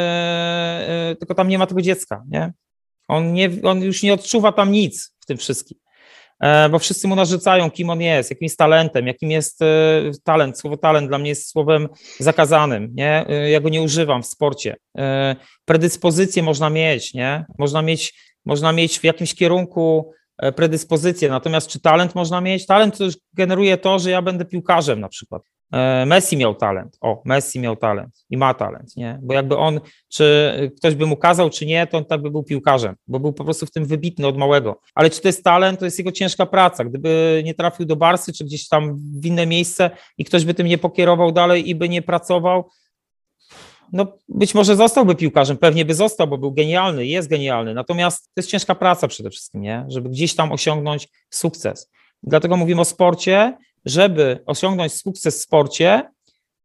e, 1.11 1.17
tylko 1.17 1.35
tam 1.35 1.49
nie 1.49 1.59
ma 1.59 1.67
tego 1.67 1.83
dziecka, 1.83 2.23
nie? 2.29 2.53
On, 3.09 3.33
nie, 3.33 3.51
on 3.63 3.83
już 3.83 4.03
nie 4.03 4.15
odczuwa 4.15 4.53
tam 4.53 4.73
nic 4.73 5.17
w 5.21 5.27
tym 5.27 5.37
wszystkim. 5.37 5.84
E, 6.45 6.69
bo 6.69 6.79
wszyscy 6.79 7.09
mu 7.09 7.17
narzucają, 7.17 7.71
kim 7.71 7.91
on 7.91 8.01
jest, 8.01 8.31
jakim 8.31 8.45
jest 8.45 8.59
talentem, 8.59 9.07
jakim 9.07 9.31
jest 9.31 9.63
e, 9.63 9.67
talent. 10.25 10.59
Słowo 10.59 10.77
talent 10.77 11.09
dla 11.09 11.19
mnie 11.19 11.29
jest 11.29 11.51
słowem 11.51 11.89
zakazanym, 12.19 12.93
nie? 12.95 13.29
E, 13.29 13.51
ja 13.51 13.61
go 13.61 13.69
nie 13.69 13.83
używam 13.83 14.23
w 14.23 14.27
sporcie. 14.27 14.77
Predyspozycje 15.65 16.43
można 16.43 16.71
mieć, 16.71 17.15
nie? 17.15 17.45
Można 17.59 17.83
mieć, 17.83 18.15
można 18.45 18.73
mieć 18.73 18.99
w 18.99 19.05
jakimś 19.05 19.35
kierunku 19.35 20.13
predyspozycje, 20.57 21.29
natomiast 21.29 21.69
czy 21.69 21.81
talent 21.81 22.15
można 22.15 22.41
mieć? 22.41 22.67
Talent 22.67 22.99
generuje 23.33 23.77
to, 23.77 23.99
że 23.99 24.11
ja 24.11 24.23
będę 24.23 24.45
piłkarzem 24.45 25.01
na 25.01 25.09
przykład. 25.09 25.43
E, 25.75 26.07
Messi 26.07 26.37
miał 26.37 26.55
talent. 26.55 26.99
O, 27.01 27.23
Messi 27.25 27.61
miał 27.61 27.77
talent 27.77 28.27
i 28.31 28.37
ma 28.37 28.55
talent, 28.55 28.97
nie? 28.97 29.19
Bo 29.23 29.35
jakby 29.35 29.57
on, 29.57 29.81
czy 30.09 30.55
ktoś 30.77 30.95
by 30.95 31.07
mu 31.07 31.17
kazał, 31.17 31.51
czy 31.51 31.67
nie, 31.67 31.87
to 31.87 31.99
on 31.99 32.05
tak 32.05 32.23
by 32.23 32.31
był 32.31 32.43
piłkarzem, 32.43 32.95
bo 33.07 33.21
był 33.21 33.33
po 33.33 33.45
prostu 33.45 33.67
w 33.67 33.71
tym 33.71 33.87
wybitny 33.87 34.27
od 34.27 34.37
małego. 34.37 34.81
Ale 34.95 35.11
czy 35.11 35.21
to 35.21 35.29
jest 35.29 35.45
talent, 35.45 35.79
to 35.79 35.85
jest 35.85 35.99
jego 35.99 36.13
ciężka 36.13 36.47
praca. 36.47 36.85
Gdyby 36.85 37.43
nie 37.45 37.55
trafił 37.55 37.87
do 37.87 37.97
Barsy, 37.97 38.33
czy 38.33 38.45
gdzieś 38.45 38.69
tam 38.69 38.97
w 39.21 39.27
inne 39.27 39.47
miejsce 39.47 39.91
i 40.19 40.25
ktoś 40.25 40.45
by 40.45 40.55
tym 40.55 40.67
nie 40.67 40.79
pokierował 40.79 41.33
dalej 41.33 41.69
i 41.69 41.75
by 41.75 41.89
nie 41.89 42.03
pracował, 42.03 42.71
no 43.93 44.19
być 44.29 44.55
może 44.55 44.77
zostałby 44.77 45.15
piłkarzem, 45.15 45.57
pewnie 45.57 45.85
by 45.85 45.95
został, 45.95 46.29
bo 46.29 46.39
był 46.39 46.53
genialny, 46.53 47.07
jest 47.07 47.29
genialny. 47.29 47.75
Natomiast 47.75 48.25
to 48.25 48.33
jest 48.37 48.51
ciężka 48.51 48.75
praca 48.75 49.09
przede 49.09 49.31
wszystkim, 49.31 49.63
nie? 49.63 49.85
Żeby 49.89 50.09
gdzieś 50.09 50.35
tam 50.35 50.53
osiągnąć 50.53 51.09
sukces. 51.31 51.91
Dlatego 52.23 52.57
mówimy 52.57 52.81
o 52.81 52.85
sporcie, 52.85 53.57
żeby 53.85 54.39
osiągnąć 54.47 54.93
sukces 54.93 55.39
w 55.39 55.43
sporcie, 55.43 56.11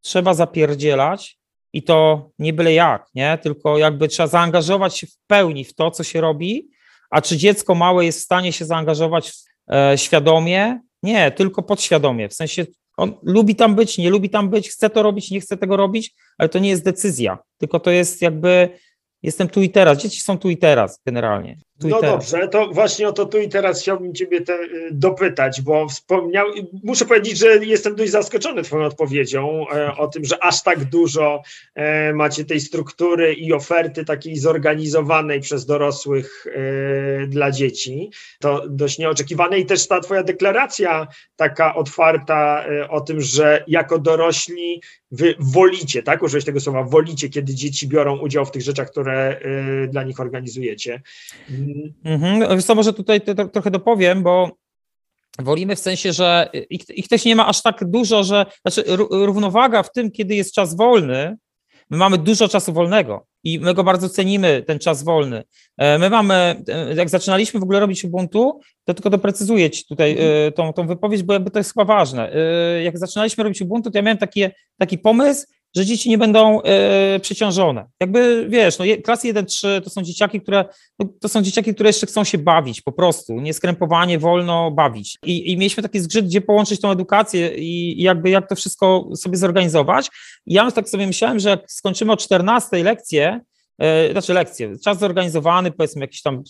trzeba 0.02 0.34
zapierdzielać 0.34 1.40
i 1.74 1.84
to 1.84 2.30
nie 2.40 2.54
byle 2.54 2.74
jak, 2.74 3.08
nie? 3.16 3.38
Tylko 3.38 3.78
jakby 3.78 4.08
trzeba 4.08 4.28
zaangażować 4.28 4.98
się 4.98 5.08
w 5.08 5.18
pełni 5.28 5.66
w 5.66 5.76
to, 5.76 5.92
co 5.92 6.04
się 6.04 6.22
robi, 6.22 6.70
a 7.10 7.22
czy 7.22 7.38
dziecko 7.38 7.76
małe 7.76 8.06
jest 8.06 8.20
w 8.20 8.24
stanie 8.24 8.54
się 8.54 8.66
zaangażować 8.66 9.34
e, 9.72 9.98
świadomie, 9.98 10.80
Nie, 11.04 11.32
tylko 11.32 11.64
podświadomie. 11.64 12.30
W 12.30 12.34
sensie 12.34 12.66
on 12.98 13.14
lubi 13.24 13.56
tam 13.56 13.76
być, 13.76 13.98
nie 13.98 14.10
lubi 14.10 14.30
tam 14.30 14.50
być, 14.50 14.70
chce 14.70 14.90
to 14.90 15.04
robić, 15.04 15.32
nie 15.32 15.42
chce 15.42 15.58
tego 15.58 15.78
robić, 15.78 16.16
ale 16.38 16.50
to 16.50 16.60
nie 16.60 16.70
jest 16.70 16.84
decyzja, 16.84 17.38
tylko 17.58 17.80
to 17.80 17.92
jest 17.92 18.22
jakby 18.22 18.70
jestem 19.24 19.50
tu 19.50 19.62
i 19.62 19.70
teraz. 19.70 19.98
Dzieci 19.98 20.22
są 20.22 20.38
tu 20.38 20.50
i 20.50 20.58
teraz 20.58 21.00
generalnie. 21.06 21.58
No 21.84 22.02
dobrze, 22.02 22.48
to 22.48 22.68
właśnie 22.68 23.08
o 23.08 23.14
to 23.14 23.26
tu 23.26 23.38
i 23.38 23.50
teraz 23.50 23.82
chciałbym 23.82 24.14
Ciebie 24.14 24.42
te, 24.42 24.54
y, 24.54 24.90
dopytać, 24.92 25.62
bo 25.62 25.88
wspomniał, 25.88 26.48
muszę 26.84 27.06
powiedzieć, 27.06 27.38
że 27.38 27.66
jestem 27.66 27.96
dość 27.96 28.12
zaskoczony 28.12 28.64
Twoją 28.64 28.86
odpowiedzią 28.86 29.66
e, 29.70 29.96
o 29.96 30.08
tym, 30.08 30.26
że 30.26 30.44
aż 30.44 30.64
tak 30.64 30.86
dużo 30.86 31.42
e, 31.76 32.14
macie 32.14 32.46
tej 32.46 32.60
struktury 32.60 33.34
i 33.34 33.54
oferty 33.54 34.06
takiej 34.06 34.38
zorganizowanej 34.38 35.40
przez 35.40 35.66
dorosłych 35.66 36.48
e, 36.48 37.28
dla 37.28 37.52
dzieci. 37.52 38.12
To 38.40 38.70
dość 38.70 38.98
nieoczekiwane 38.98 39.60
i 39.60 39.66
też 39.66 39.88
ta 39.88 40.00
Twoja 40.00 40.24
deklaracja 40.24 41.08
taka 41.36 41.76
otwarta 41.76 42.66
e, 42.66 42.90
o 42.90 43.02
tym, 43.02 43.22
że 43.22 43.64
jako 43.68 44.00
dorośli 44.00 44.82
Wy 45.12 45.36
wolicie, 45.40 46.04
tak? 46.04 46.24
Użyłeś 46.24 46.46
tego 46.46 46.60
słowa, 46.60 46.84
wolicie, 46.84 47.30
kiedy 47.30 47.56
dzieci 47.56 47.88
biorą 47.88 48.18
udział 48.18 48.46
w 48.46 48.52
tych 48.52 48.62
rzeczach, 48.62 48.92
które 48.92 49.40
y, 49.86 49.88
dla 49.88 50.04
nich 50.04 50.20
organizujecie. 50.20 51.02
Mhm. 52.04 52.58
Wiesz 52.58 52.66
co, 52.66 52.76
może 52.76 52.94
tutaj 52.94 53.22
to, 53.22 53.36
to, 53.36 53.48
trochę 53.48 53.72
dopowiem, 53.72 54.24
bo 54.24 54.52
wolimy 55.40 55.76
w 55.76 55.80
sensie, 55.80 56.14
że 56.14 56.50
ich, 56.70 56.90
ich 56.90 57.08
też 57.08 57.26
nie 57.26 57.36
ma 57.36 57.48
aż 57.48 57.62
tak 57.62 57.90
dużo, 57.90 58.24
że 58.24 58.46
znaczy 58.62 58.84
równowaga 59.12 59.84
w 59.84 59.92
tym, 59.92 60.12
kiedy 60.12 60.36
jest 60.36 60.54
czas 60.54 60.76
wolny, 60.76 61.38
my 61.90 61.98
mamy 61.98 62.18
dużo 62.18 62.48
czasu 62.48 62.74
wolnego 62.74 63.26
i 63.44 63.60
my 63.60 63.74
go 63.74 63.84
bardzo 63.84 64.10
cenimy, 64.10 64.64
ten 64.68 64.80
czas 64.80 65.04
wolny. 65.04 65.44
E, 65.78 65.98
my 65.98 66.10
mamy, 66.10 66.64
e, 66.68 66.96
jak 66.96 67.10
zaczynaliśmy 67.10 67.60
w 67.60 67.64
ogóle 67.64 67.80
robić 67.80 68.04
Ubuntu, 68.04 68.60
to 68.86 68.94
tylko 68.94 69.10
doprecyzuję 69.10 69.70
Ci 69.70 69.86
tutaj 69.86 70.12
mhm. 70.12 70.54
tą, 70.54 70.74
tą 70.74 70.88
wypowiedź, 70.88 71.24
bo 71.24 71.40
to 71.40 71.60
jest 71.60 71.74
chyba 71.74 71.86
ważne. 71.86 72.32
Jak 72.84 72.98
zaczynaliśmy 72.98 73.44
robić 73.44 73.62
Ubuntu, 73.62 73.92
to 73.92 73.98
ja 73.98 74.02
miałem 74.02 74.18
taki, 74.18 74.46
taki 74.78 74.98
pomysł, 74.98 75.48
że 75.76 75.86
dzieci 75.86 76.10
nie 76.10 76.18
będą 76.18 76.62
y, 76.62 77.20
przeciążone. 77.20 77.86
Jakby 78.00 78.46
wiesz, 78.50 78.80
no, 78.80 78.86
klasy 79.04 79.34
1-3 79.34 79.82
to 79.82 79.90
są 79.90 80.02
dzieciaki, 80.02 80.42
które 80.42 80.66
no, 81.00 81.06
to 81.22 81.30
są 81.30 81.42
dzieciaki, 81.42 81.74
które 81.74 81.90
jeszcze 81.90 82.08
chcą 82.08 82.24
się 82.24 82.38
bawić 82.38 82.82
po 82.82 82.92
prostu, 82.92 83.34
nieskrępowanie, 83.34 84.20
wolno 84.20 84.72
bawić. 84.72 85.18
I, 85.26 85.52
I, 85.52 85.58
mieliśmy 85.58 85.84
taki 85.84 86.00
zgrzyt, 86.00 86.26
gdzie 86.26 86.42
połączyć 86.42 86.82
tą 86.82 86.92
edukację 86.92 87.56
i, 87.56 88.00
i, 88.00 88.04
jakby 88.04 88.30
jak 88.30 88.50
to 88.50 88.56
wszystko 88.56 89.10
sobie 89.16 89.38
zorganizować. 89.38 90.10
I 90.46 90.54
ja 90.54 90.72
tak 90.72 90.90
sobie 90.90 91.08
myślałem, 91.08 91.40
że 91.40 91.50
jak 91.50 91.72
skończymy 91.72 92.12
o 92.12 92.18
14 92.18 92.84
lekcję, 92.84 93.40
y, 93.84 94.12
znaczy 94.12 94.34
lekcję, 94.34 94.80
czas 94.84 95.00
zorganizowany, 95.00 95.72
powiedzmy 95.72 96.02
jakiś 96.02 96.22
tam 96.22 96.44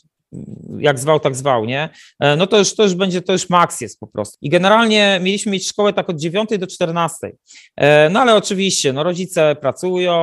jak 0.79 0.99
zwał, 0.99 1.19
tak 1.19 1.35
zwał, 1.35 1.65
nie? 1.65 1.89
E, 2.19 2.35
no 2.35 2.47
to 2.47 2.57
już, 2.57 2.75
to 2.75 2.83
już 2.83 2.93
będzie, 2.93 3.21
to 3.21 3.33
już 3.33 3.49
maks 3.49 3.81
jest 3.81 3.99
po 3.99 4.07
prostu. 4.07 4.37
I 4.41 4.49
generalnie 4.49 5.19
mieliśmy 5.23 5.51
mieć 5.51 5.67
szkołę 5.67 5.93
tak 5.93 6.09
od 6.09 6.19
9 6.19 6.49
do 6.59 6.67
14. 6.67 7.31
E, 7.75 8.09
no 8.09 8.19
ale 8.19 8.35
oczywiście, 8.35 8.93
no 8.93 9.03
rodzice 9.03 9.55
pracują, 9.55 10.13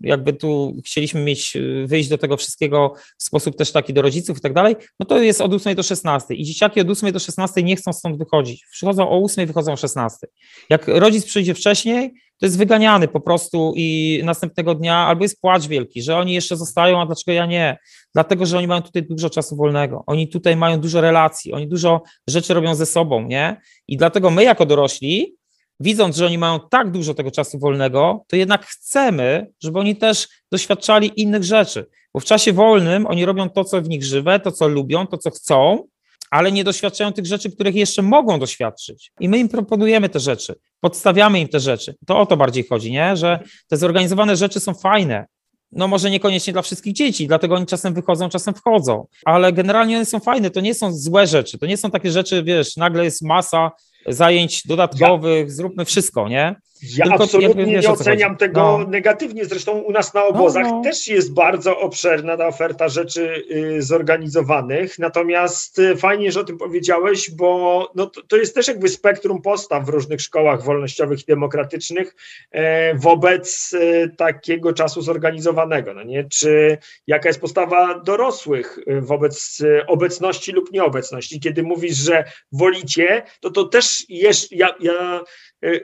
jakby 0.00 0.32
tu 0.32 0.76
chcieliśmy 0.86 1.20
mieć, 1.20 1.56
wyjść 1.86 2.08
do 2.08 2.18
tego 2.18 2.36
wszystkiego 2.36 2.94
w 3.18 3.22
sposób 3.22 3.56
też 3.56 3.72
taki 3.72 3.94
do 3.94 4.02
rodziców 4.02 4.38
i 4.38 4.40
tak 4.40 4.54
dalej, 4.54 4.76
no 5.00 5.06
to 5.06 5.18
jest 5.18 5.40
od 5.40 5.54
8 5.54 5.74
do 5.74 5.82
16 5.82 6.34
i 6.34 6.44
dzieciaki 6.44 6.80
od 6.80 6.90
8 6.90 7.12
do 7.12 7.18
16 7.18 7.62
nie 7.62 7.76
chcą 7.76 7.92
stąd 7.92 8.18
wychodzić. 8.18 8.64
Przychodzą 8.70 9.10
o 9.10 9.24
8, 9.24 9.46
wychodzą 9.46 9.72
o 9.72 9.76
16. 9.76 10.26
Jak 10.70 10.88
rodzic 10.88 11.24
przyjdzie 11.24 11.54
wcześniej, 11.54 12.14
to 12.40 12.46
jest 12.46 12.58
wyganiany 12.58 13.08
po 13.08 13.20
prostu 13.20 13.72
i 13.76 14.20
następnego 14.24 14.74
dnia 14.74 14.96
albo 14.96 15.22
jest 15.24 15.40
płacz 15.40 15.66
wielki, 15.66 16.02
że 16.02 16.16
oni 16.16 16.32
jeszcze 16.32 16.56
zostają, 16.56 17.00
a 17.00 17.06
dlaczego 17.06 17.32
ja 17.32 17.46
nie? 17.46 17.78
Dlatego, 18.14 18.46
że 18.46 18.58
oni 18.58 18.66
mają 18.66 18.82
tutaj 18.82 19.02
dużo 19.02 19.30
czasu 19.30 19.56
wolnego, 19.56 20.04
oni 20.06 20.28
tutaj 20.28 20.56
mają 20.56 20.80
dużo 20.80 21.00
relacji, 21.00 21.52
oni 21.52 21.68
dużo 21.68 22.02
rzeczy 22.28 22.54
robią 22.54 22.74
ze 22.74 22.86
sobą, 22.86 23.26
nie? 23.26 23.60
I 23.88 23.96
dlatego 23.96 24.30
my 24.30 24.44
jako 24.44 24.66
dorośli, 24.66 25.36
widząc, 25.80 26.16
że 26.16 26.26
oni 26.26 26.38
mają 26.38 26.60
tak 26.70 26.90
dużo 26.90 27.14
tego 27.14 27.30
czasu 27.30 27.58
wolnego, 27.58 28.24
to 28.28 28.36
jednak 28.36 28.66
chcemy, 28.66 29.46
żeby 29.62 29.78
oni 29.78 29.96
też 29.96 30.28
doświadczali 30.52 31.20
innych 31.20 31.44
rzeczy, 31.44 31.86
bo 32.14 32.20
w 32.20 32.24
czasie 32.24 32.52
wolnym 32.52 33.06
oni 33.06 33.24
robią 33.24 33.50
to, 33.50 33.64
co 33.64 33.82
w 33.82 33.88
nich 33.88 34.04
żywe, 34.04 34.40
to, 34.40 34.52
co 34.52 34.68
lubią, 34.68 35.06
to, 35.06 35.18
co 35.18 35.30
chcą, 35.30 35.84
ale 36.30 36.52
nie 36.52 36.64
doświadczają 36.64 37.12
tych 37.12 37.26
rzeczy, 37.26 37.50
których 37.50 37.74
jeszcze 37.74 38.02
mogą 38.02 38.38
doświadczyć. 38.38 39.12
I 39.20 39.28
my 39.28 39.38
im 39.38 39.48
proponujemy 39.48 40.08
te 40.08 40.20
rzeczy, 40.20 40.54
podstawiamy 40.80 41.40
im 41.40 41.48
te 41.48 41.60
rzeczy. 41.60 41.94
To 42.06 42.18
o 42.18 42.26
to 42.26 42.36
bardziej 42.36 42.66
chodzi, 42.66 42.92
nie? 42.92 43.16
że 43.16 43.40
te 43.68 43.76
zorganizowane 43.76 44.36
rzeczy 44.36 44.60
są 44.60 44.74
fajne. 44.74 45.26
No 45.72 45.88
może 45.88 46.10
niekoniecznie 46.10 46.52
dla 46.52 46.62
wszystkich 46.62 46.92
dzieci, 46.92 47.26
dlatego 47.26 47.54
oni 47.54 47.66
czasem 47.66 47.94
wychodzą, 47.94 48.28
czasem 48.28 48.54
wchodzą, 48.54 49.06
ale 49.24 49.52
generalnie 49.52 49.96
one 49.96 50.04
są 50.04 50.20
fajne, 50.20 50.50
to 50.50 50.60
nie 50.60 50.74
są 50.74 50.92
złe 50.92 51.26
rzeczy, 51.26 51.58
to 51.58 51.66
nie 51.66 51.76
są 51.76 51.90
takie 51.90 52.10
rzeczy, 52.10 52.42
wiesz, 52.42 52.76
nagle 52.76 53.04
jest 53.04 53.22
masa 53.22 53.70
zajęć 54.06 54.66
dodatkowych, 54.66 55.52
zróbmy 55.52 55.84
wszystko, 55.84 56.28
nie? 56.28 56.56
Ja 56.82 57.04
Tylko 57.04 57.24
absolutnie 57.24 57.66
wiesz, 57.66 57.84
nie 57.84 57.90
oceniam 57.90 58.36
tego 58.36 58.78
no. 58.78 58.86
negatywnie. 58.86 59.44
Zresztą 59.44 59.78
u 59.78 59.92
nas 59.92 60.14
na 60.14 60.24
obozach 60.24 60.64
no, 60.64 60.76
no. 60.76 60.82
też 60.82 61.08
jest 61.08 61.34
bardzo 61.34 61.78
obszerna 61.78 62.36
ta 62.36 62.46
oferta 62.46 62.88
rzeczy 62.88 63.44
y, 63.50 63.82
zorganizowanych. 63.82 64.98
Natomiast 64.98 65.78
y, 65.78 65.96
fajnie, 65.96 66.32
że 66.32 66.40
o 66.40 66.44
tym 66.44 66.58
powiedziałeś, 66.58 67.30
bo 67.30 67.90
no, 67.94 68.06
to, 68.06 68.22
to, 68.22 68.36
jest 68.36 68.54
też 68.54 68.68
jakby 68.68 68.88
spektrum 68.88 69.42
postaw 69.42 69.86
w 69.86 69.88
różnych 69.88 70.20
szkołach 70.20 70.64
wolnościowych 70.64 71.22
i 71.22 71.24
demokratycznych 71.24 72.14
e, 72.50 72.94
wobec 72.94 73.74
e, 73.74 74.08
takiego 74.08 74.72
czasu 74.72 75.02
zorganizowanego. 75.02 75.94
No 75.94 76.02
nie? 76.02 76.24
Czy 76.24 76.78
jaka 77.06 77.28
jest 77.28 77.40
postawa 77.40 77.98
dorosłych 77.98 78.78
y, 78.78 79.00
wobec 79.00 79.62
obecności 79.86 80.52
lub 80.52 80.72
nieobecności? 80.72 81.40
Kiedy 81.40 81.62
mówisz, 81.62 81.96
że 81.96 82.24
wolicie, 82.52 83.22
to 83.40 83.50
to 83.50 83.64
też 83.64 84.04
jest. 84.08 84.52
Ja, 84.52 84.74
ja 84.80 85.20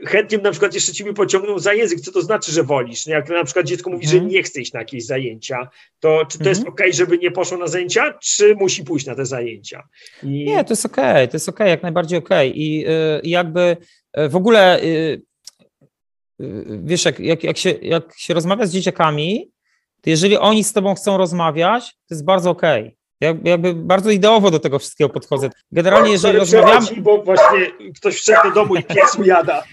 chętnie 0.06 0.38
na 0.38 0.50
przykład 0.50 0.74
jeszcze 0.74 0.92
ciebie 0.92 1.12
pociągnął 1.12 1.58
za 1.58 1.74
język, 1.74 2.00
co 2.00 2.12
to 2.12 2.22
znaczy, 2.22 2.52
że 2.52 2.62
wolisz. 2.62 3.06
Jak 3.06 3.28
na 3.28 3.44
przykład 3.44 3.66
dziecko 3.66 3.90
mówi, 3.90 4.06
że 4.06 4.14
mhm. 4.14 4.32
nie 4.32 4.42
chce 4.42 4.60
iść 4.60 4.72
na 4.72 4.80
jakieś 4.80 5.04
zajęcia, 5.04 5.68
to 6.00 6.26
czy 6.30 6.38
to 6.38 6.48
jest 6.48 6.66
mhm. 6.66 6.74
ok, 6.74 6.94
żeby 6.94 7.18
nie 7.18 7.30
poszło 7.30 7.58
na 7.58 7.66
zajęcia, 7.66 8.18
czy 8.22 8.54
musi 8.54 8.84
pójść 8.84 9.06
na 9.06 9.14
te 9.14 9.26
zajęcia? 9.26 9.88
I... 10.22 10.28
Nie, 10.28 10.64
to 10.64 10.72
jest 10.72 10.86
ok, 10.86 10.96
to 10.96 11.30
jest 11.32 11.48
ok, 11.48 11.60
jak 11.60 11.82
najbardziej 11.82 12.18
ok. 12.18 12.30
I, 12.54 12.78
yy, 12.78 13.20
jakby 13.22 13.76
yy, 14.16 14.28
w 14.28 14.36
ogóle 14.36 14.80
yy, 14.84 15.22
wiesz, 16.84 17.04
jak, 17.04 17.20
jak, 17.20 17.44
jak, 17.44 17.58
się, 17.58 17.70
jak 17.70 18.04
się 18.16 18.34
rozmawia 18.34 18.66
z 18.66 18.72
dzieciakami, 18.72 19.50
to 20.00 20.10
jeżeli 20.10 20.36
oni 20.36 20.64
z 20.64 20.72
tobą 20.72 20.94
chcą 20.94 21.16
rozmawiać, 21.16 21.92
to 21.92 22.14
jest 22.14 22.24
bardzo 22.24 22.50
ok. 22.50 22.62
Ja 23.20 23.34
jakby 23.44 23.74
bardzo 23.74 24.10
ideowo 24.10 24.50
do 24.50 24.58
tego 24.58 24.78
wszystkiego 24.78 25.10
podchodzę. 25.10 25.50
Generalnie, 25.72 26.12
jeżeli 26.12 26.38
rozmawiamy... 26.38 26.86
Bo 26.96 27.22
właśnie 27.22 27.58
ktoś 27.96 28.14
wszedł 28.14 28.42
do 28.48 28.54
domu 28.54 28.76
i 28.76 28.82
pies 28.82 29.18
jada. 29.24 29.64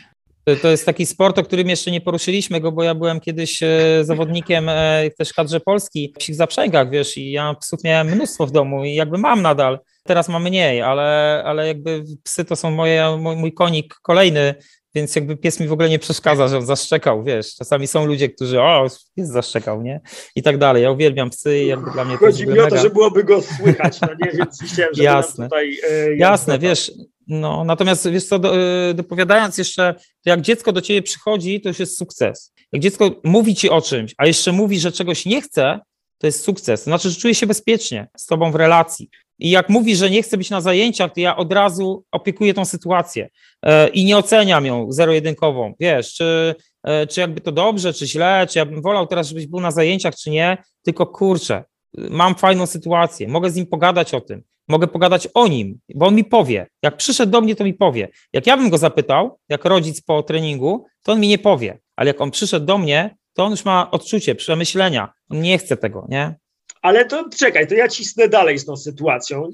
To 0.62 0.68
jest 0.68 0.86
taki 0.86 1.06
sport, 1.06 1.39
o 1.39 1.44
którym 1.44 1.70
jeszcze 1.70 1.91
nie 1.91 2.02
poruszyliśmy 2.02 2.62
go, 2.62 2.72
bo 2.72 2.84
ja 2.84 2.96
byłem 2.96 3.20
kiedyś 3.20 3.64
e, 3.64 3.70
zawodnikiem 4.02 4.70
e, 4.70 5.10
też 5.18 5.30
w 5.30 5.34
kadrze 5.34 5.60
Polski 5.60 6.14
w 6.16 6.20
psich 6.20 6.36
zaprzęgach, 6.36 6.89
wiesz, 6.89 7.18
i 7.18 7.32
ja 7.32 7.54
psów 7.54 7.84
miałem 7.84 8.08
mnóstwo 8.08 8.48
w 8.48 8.52
domu 8.52 8.86
i 8.86 8.94
jakby 8.94 9.18
mam 9.18 9.41
nadal. 9.41 9.80
Teraz 10.04 10.30
mam 10.30 10.44
mniej, 10.44 10.82
ale, 10.82 11.41
ale 11.46 11.68
jakby 11.68 12.04
psy 12.24 12.46
to 12.46 12.56
są 12.56 12.72
moje, 12.72 13.18
mój, 13.20 13.36
mój 13.36 13.54
konik 13.54 13.96
kolejny 14.02 14.56
więc 14.96 15.16
jakby 15.16 15.38
pies 15.38 15.60
mi 15.60 15.68
w 15.68 15.72
ogóle 15.72 15.89
nie 15.89 16.00
przeszkadza, 16.00 16.48
że 16.48 16.58
on 16.58 16.66
zaszczekał, 16.66 17.24
wiesz. 17.24 17.56
Czasami 17.56 17.88
są 17.88 18.06
ludzie, 18.06 18.30
którzy, 18.30 18.62
o, 18.62 18.88
pies 19.16 19.28
zaszczekał, 19.28 19.82
nie? 19.82 20.02
I 20.36 20.44
tak 20.44 20.58
dalej. 20.58 20.84
Ja 20.84 20.91
uwielbiam 20.91 21.30
psy 21.30 21.64
i 21.64 21.68
jakby 21.68 21.91
dla 21.91 22.06
mnie 22.06 22.14
to 22.18 22.26
Chodzi 22.26 22.48
mi 22.48 22.60
o 22.60 22.68
to, 22.68 22.78
że 22.78 22.89
byłoby 22.89 23.24
go 23.24 23.41
słychać, 23.41 24.02
no 24.02 24.08
nie? 24.08 24.32
Więc 24.32 24.60
chciałem, 24.64 24.94
żeby 24.94 25.04
Jasne. 25.04 25.46
tutaj... 25.46 25.78
E, 25.89 26.16
Jasne, 26.16 26.60
wiesz, 26.60 26.91
no, 27.28 27.64
natomiast 27.64 28.10
wiesz 28.10 28.26
co, 28.26 28.39
do, 28.39 28.58
e, 28.58 28.94
dopowiadając 28.94 29.58
jeszcze, 29.58 29.94
to 29.94 30.30
jak 30.30 30.41
dziecko 30.41 30.72
do 30.72 30.82
ciebie 30.82 31.02
przychodzi, 31.02 31.62
to 31.62 31.70
już 31.70 31.80
jest 31.80 31.98
sukces. 31.98 32.54
Jak 32.72 32.82
dziecko 32.82 33.12
mówi 33.24 33.56
ci 33.56 33.70
o 33.70 33.82
czymś, 33.82 34.14
a 34.18 34.26
jeszcze 34.26 34.52
mówi, 34.52 34.80
że 34.80 34.91
czegoś 34.91 35.26
nie 35.26 35.41
chce, 35.41 35.80
to 36.18 36.28
jest 36.28 36.44
sukces. 36.44 36.80
To 36.80 36.84
znaczy, 36.84 37.10
że 37.10 37.16
czuje 37.16 37.36
się 37.36 37.48
bezpiecznie 37.48 38.08
z 38.18 38.26
tobą 38.26 38.52
w 38.52 38.56
relacji. 38.56 39.10
I 39.40 39.50
jak 39.50 39.70
mówi, 39.70 39.96
że 39.96 40.10
nie 40.10 40.24
chce 40.24 40.38
być 40.38 40.50
na 40.50 40.62
zajęciach, 40.62 41.14
to 41.14 41.20
ja 41.20 41.38
od 41.38 41.54
razu 41.54 42.04
opiekuję 42.12 42.54
tą 42.54 42.66
sytuację 42.66 43.30
e, 43.66 43.88
i 43.88 44.06
nie 44.06 44.18
oceniam 44.18 44.66
ją 44.66 44.92
zero-jedynkową. 44.92 45.74
Wiesz, 45.80 46.14
czy, 46.14 46.56
e, 46.84 47.08
czy 47.08 47.22
jakby 47.22 47.42
to 47.42 47.52
dobrze, 47.52 47.94
czy 47.94 48.08
źle, 48.08 48.48
czy 48.50 48.60
ja 48.60 48.66
bym 48.66 48.82
wolał 48.82 49.08
teraz, 49.08 49.28
żebyś 49.28 49.48
był 49.48 49.60
na 49.60 49.72
zajęciach, 49.72 50.16
czy 50.16 50.30
nie, 50.30 50.58
tylko 50.84 51.08
kurczę, 51.08 51.64
mam 51.98 52.36
fajną 52.36 52.66
sytuację, 52.66 53.28
mogę 53.28 53.50
z 53.50 53.56
nim 53.56 53.66
pogadać 53.66 54.14
o 54.14 54.22
tym, 54.22 54.44
mogę 54.68 54.88
pogadać 54.88 55.28
o 55.34 55.48
nim, 55.48 55.80
bo 55.96 56.08
on 56.08 56.16
mi 56.16 56.24
powie. 56.24 56.68
Jak 56.84 56.98
przyszedł 56.98 57.32
do 57.32 57.42
mnie, 57.42 57.56
to 57.56 57.64
mi 57.64 57.74
powie. 57.74 58.08
Jak 58.34 58.48
ja 58.48 58.58
bym 58.58 58.70
go 58.70 58.78
zapytał, 58.78 59.40
jak 59.50 59.66
rodzic 59.66 60.02
po 60.02 60.24
treningu, 60.24 60.86
to 61.04 61.12
on 61.12 61.20
mi 61.20 61.28
nie 61.28 61.38
powie, 61.38 61.80
ale 61.96 62.08
jak 62.08 62.22
on 62.22 62.32
przyszedł 62.32 62.66
do 62.66 62.78
mnie, 62.78 63.16
to 63.34 63.44
on 63.44 63.52
już 63.52 63.66
ma 63.66 63.92
odczucie, 63.92 64.36
przemyślenia, 64.36 65.14
on 65.30 65.42
nie 65.42 65.58
chce 65.58 65.78
tego, 65.78 66.06
nie? 66.10 66.36
Ale 66.84 67.06
to 67.06 67.30
czekaj, 67.38 67.68
to 67.68 67.76
ja 67.76 67.88
cisnę 67.88 68.28
dalej 68.28 68.60
z 68.60 68.66
tą 68.66 68.78
sytuacją. 68.78 69.50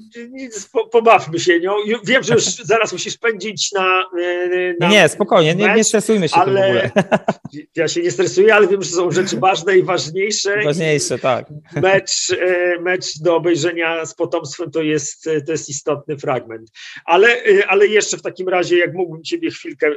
Pobawmy 0.92 1.40
się 1.40 1.60
nią. 1.60 1.72
Wiem, 2.04 2.22
że 2.22 2.34
już 2.34 2.44
zaraz 2.72 2.92
musisz 2.92 3.18
pędzić 3.18 3.72
na. 3.72 4.04
E, 4.20 4.74
na 4.80 4.88
nie, 4.88 5.08
spokojnie, 5.08 5.54
nie, 5.54 5.74
nie 5.74 5.84
stresujmy 5.84 6.28
się 6.28 6.36
ale, 6.36 6.52
w 6.52 6.64
ogóle. 6.64 6.90
Ja 7.76 7.88
się 7.88 8.02
nie 8.02 8.10
stresuję, 8.10 8.54
ale 8.54 8.68
wiem, 8.68 8.82
że 8.82 8.90
są 8.90 9.10
rzeczy 9.10 9.36
ważne 9.36 9.78
i 9.78 9.82
ważniejsze. 9.82 10.62
Ważniejsze, 10.64 11.18
tak. 11.18 11.46
Mecz, 11.76 12.30
e, 12.30 12.80
mecz 12.80 13.18
do 13.18 13.36
obejrzenia 13.36 14.06
z 14.06 14.14
potomstwem 14.14 14.70
to 14.70 14.82
jest, 14.82 15.24
to 15.46 15.52
jest 15.52 15.68
istotny 15.68 16.18
fragment. 16.18 16.70
Ale, 17.04 17.28
e, 17.28 17.66
ale 17.68 17.86
jeszcze 17.86 18.16
w 18.16 18.22
takim 18.22 18.48
razie, 18.48 18.78
jak 18.78 18.94
mógłbym 18.94 19.22
Ciebie 19.22 19.50
chwilkę 19.50 19.90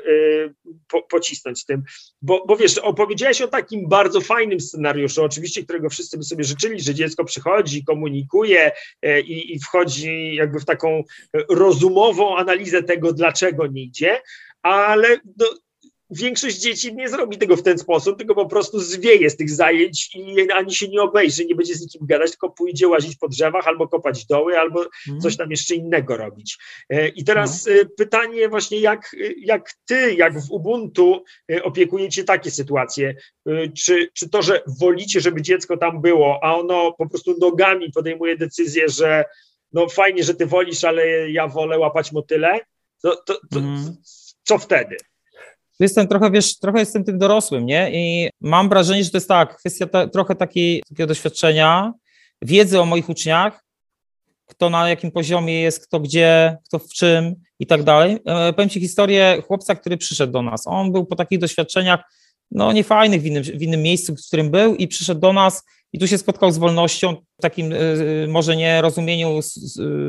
po, 0.88 1.02
pocisnąć 1.02 1.66
tym, 1.66 1.84
bo, 2.22 2.46
bo 2.48 2.56
wiesz, 2.56 2.78
opowiedziałeś 2.78 3.42
o 3.42 3.48
takim 3.48 3.90
bardzo 3.90 4.22
fajnym 4.22 4.60
scenariuszu, 4.60 5.24
oczywiście, 5.24 5.64
którego 5.64 5.90
wszyscy 5.90 6.18
by 6.18 6.24
sobie 6.24 6.44
życzyli, 6.44 6.80
że 6.82 6.94
dziecko 6.94 7.23
przychodzi, 7.26 7.84
komunikuje 7.84 8.72
e, 9.02 9.22
i, 9.22 9.56
i 9.56 9.60
wchodzi 9.60 10.36
jakby 10.36 10.60
w 10.60 10.66
taką 10.66 11.04
rozumową 11.50 12.38
analizę 12.38 12.84
tego, 12.84 13.14
dlaczego 13.14 13.68
nie 13.68 13.82
idzie, 13.84 14.22
ale 14.62 15.08
no, 15.38 15.46
większość 16.14 16.58
dzieci 16.58 16.96
nie 16.96 17.10
zrobi 17.10 17.38
tego 17.38 17.56
w 17.56 17.64
ten 17.64 17.78
sposób, 17.78 18.18
tylko 18.18 18.36
po 18.36 18.46
prostu 18.46 18.80
zwieje 18.80 19.30
z 19.30 19.38
tych 19.38 19.50
zajęć 19.50 20.16
i 20.16 20.52
ani 20.52 20.76
się 20.76 20.88
nie 20.88 21.02
obejrzy, 21.02 21.46
nie 21.46 21.56
będzie 21.56 21.76
z 21.76 21.82
nikim 21.82 22.08
gadać, 22.08 22.32
tylko 22.32 22.50
pójdzie 22.50 22.88
łazić 22.88 23.16
po 23.16 23.28
drzewach 23.28 23.68
albo 23.68 23.88
kopać 23.88 24.26
doły, 24.26 24.60
albo 24.60 24.86
mm. 25.10 25.22
coś 25.22 25.38
tam 25.38 25.52
jeszcze 25.52 25.76
innego 25.76 26.18
robić. 26.18 26.58
E, 26.90 27.08
I 27.08 27.24
teraz 27.24 27.66
no. 27.66 27.90
pytanie 27.98 28.50
właśnie, 28.50 28.80
jak, 28.80 29.16
jak 29.38 29.74
ty, 29.86 30.14
jak 30.14 30.40
w 30.40 30.52
Ubuntu 30.52 31.24
e, 31.52 31.64
opiekujecie 31.64 32.24
takie 32.24 32.52
sytuacje? 32.52 33.16
Czy, 33.78 34.10
czy 34.14 34.30
to, 34.30 34.42
że 34.42 34.62
wolicie, 34.80 35.22
żeby 35.22 35.42
dziecko 35.42 35.78
tam 35.78 36.02
było, 36.02 36.40
a 36.44 36.56
ono 36.56 36.94
po 36.98 37.10
prostu 37.10 37.36
nogami 37.40 37.92
podejmuje 37.92 38.38
decyzję, 38.38 38.90
że 38.90 39.26
no 39.74 39.90
fajnie, 39.90 40.24
że 40.24 40.34
ty 40.34 40.46
wolisz, 40.46 40.84
ale 40.84 41.32
ja 41.32 41.48
wolę 41.48 41.80
łapać 41.80 42.12
motyle, 42.12 42.60
to, 43.02 43.16
to, 43.16 43.40
to 43.52 43.60
mm. 43.60 43.96
co 44.44 44.58
wtedy? 44.58 44.98
Jestem 45.84 46.08
trochę, 46.08 46.32
wiesz, 46.32 46.60
trochę 46.60 46.80
jestem 46.80 47.04
tym 47.04 47.18
dorosłym, 47.18 47.66
nie? 47.66 47.92
I 47.94 48.30
mam 48.42 48.70
wrażenie, 48.70 49.04
że 49.04 49.12
to 49.12 49.18
jest 49.18 49.28
tak, 49.28 49.58
kwestia 49.58 49.88
ta, 49.88 50.08
trochę 50.08 50.36
takiej, 50.36 50.84
takiego 50.90 51.08
doświadczenia, 51.08 51.94
wiedzy 52.42 52.80
o 52.80 52.86
moich 52.86 53.10
uczniach, 53.10 53.64
kto 54.46 54.70
na 54.70 54.90
jakim 54.90 55.12
poziomie 55.12 55.62
jest, 55.62 55.88
kto 55.88 56.00
gdzie, 56.00 56.58
kto 56.66 56.80
w 56.80 56.90
czym 56.90 57.36
i 57.60 57.68
tak 57.68 57.84
dalej. 57.84 58.20
E, 58.26 58.54
powiem 58.54 58.70
Ci 58.70 58.80
historię 58.80 59.44
chłopca, 59.48 59.76
który 59.76 59.98
przyszedł 59.98 60.34
do 60.34 60.42
nas. 60.42 60.68
On 60.68 60.92
był 60.92 61.06
po 61.06 61.16
takich 61.16 61.40
doświadczeniach, 61.40 62.00
no 62.52 62.72
niefajnych 62.72 63.22
w 63.22 63.26
innym, 63.26 63.44
w 63.44 63.62
innym 63.62 63.82
miejscu, 63.82 64.16
w 64.16 64.28
którym 64.28 64.52
był 64.52 64.76
i 64.76 64.88
przyszedł 64.88 65.22
do 65.22 65.34
nas 65.34 65.64
i 65.94 66.00
tu 66.00 66.08
się 66.08 66.18
spotkał 66.18 66.52
z 66.52 66.58
wolnością, 66.58 67.16
takim 67.42 67.72
y, 67.72 67.76
y, 67.76 68.28
może 68.30 68.56
nie 68.56 68.82
rozumieniu 68.82 69.40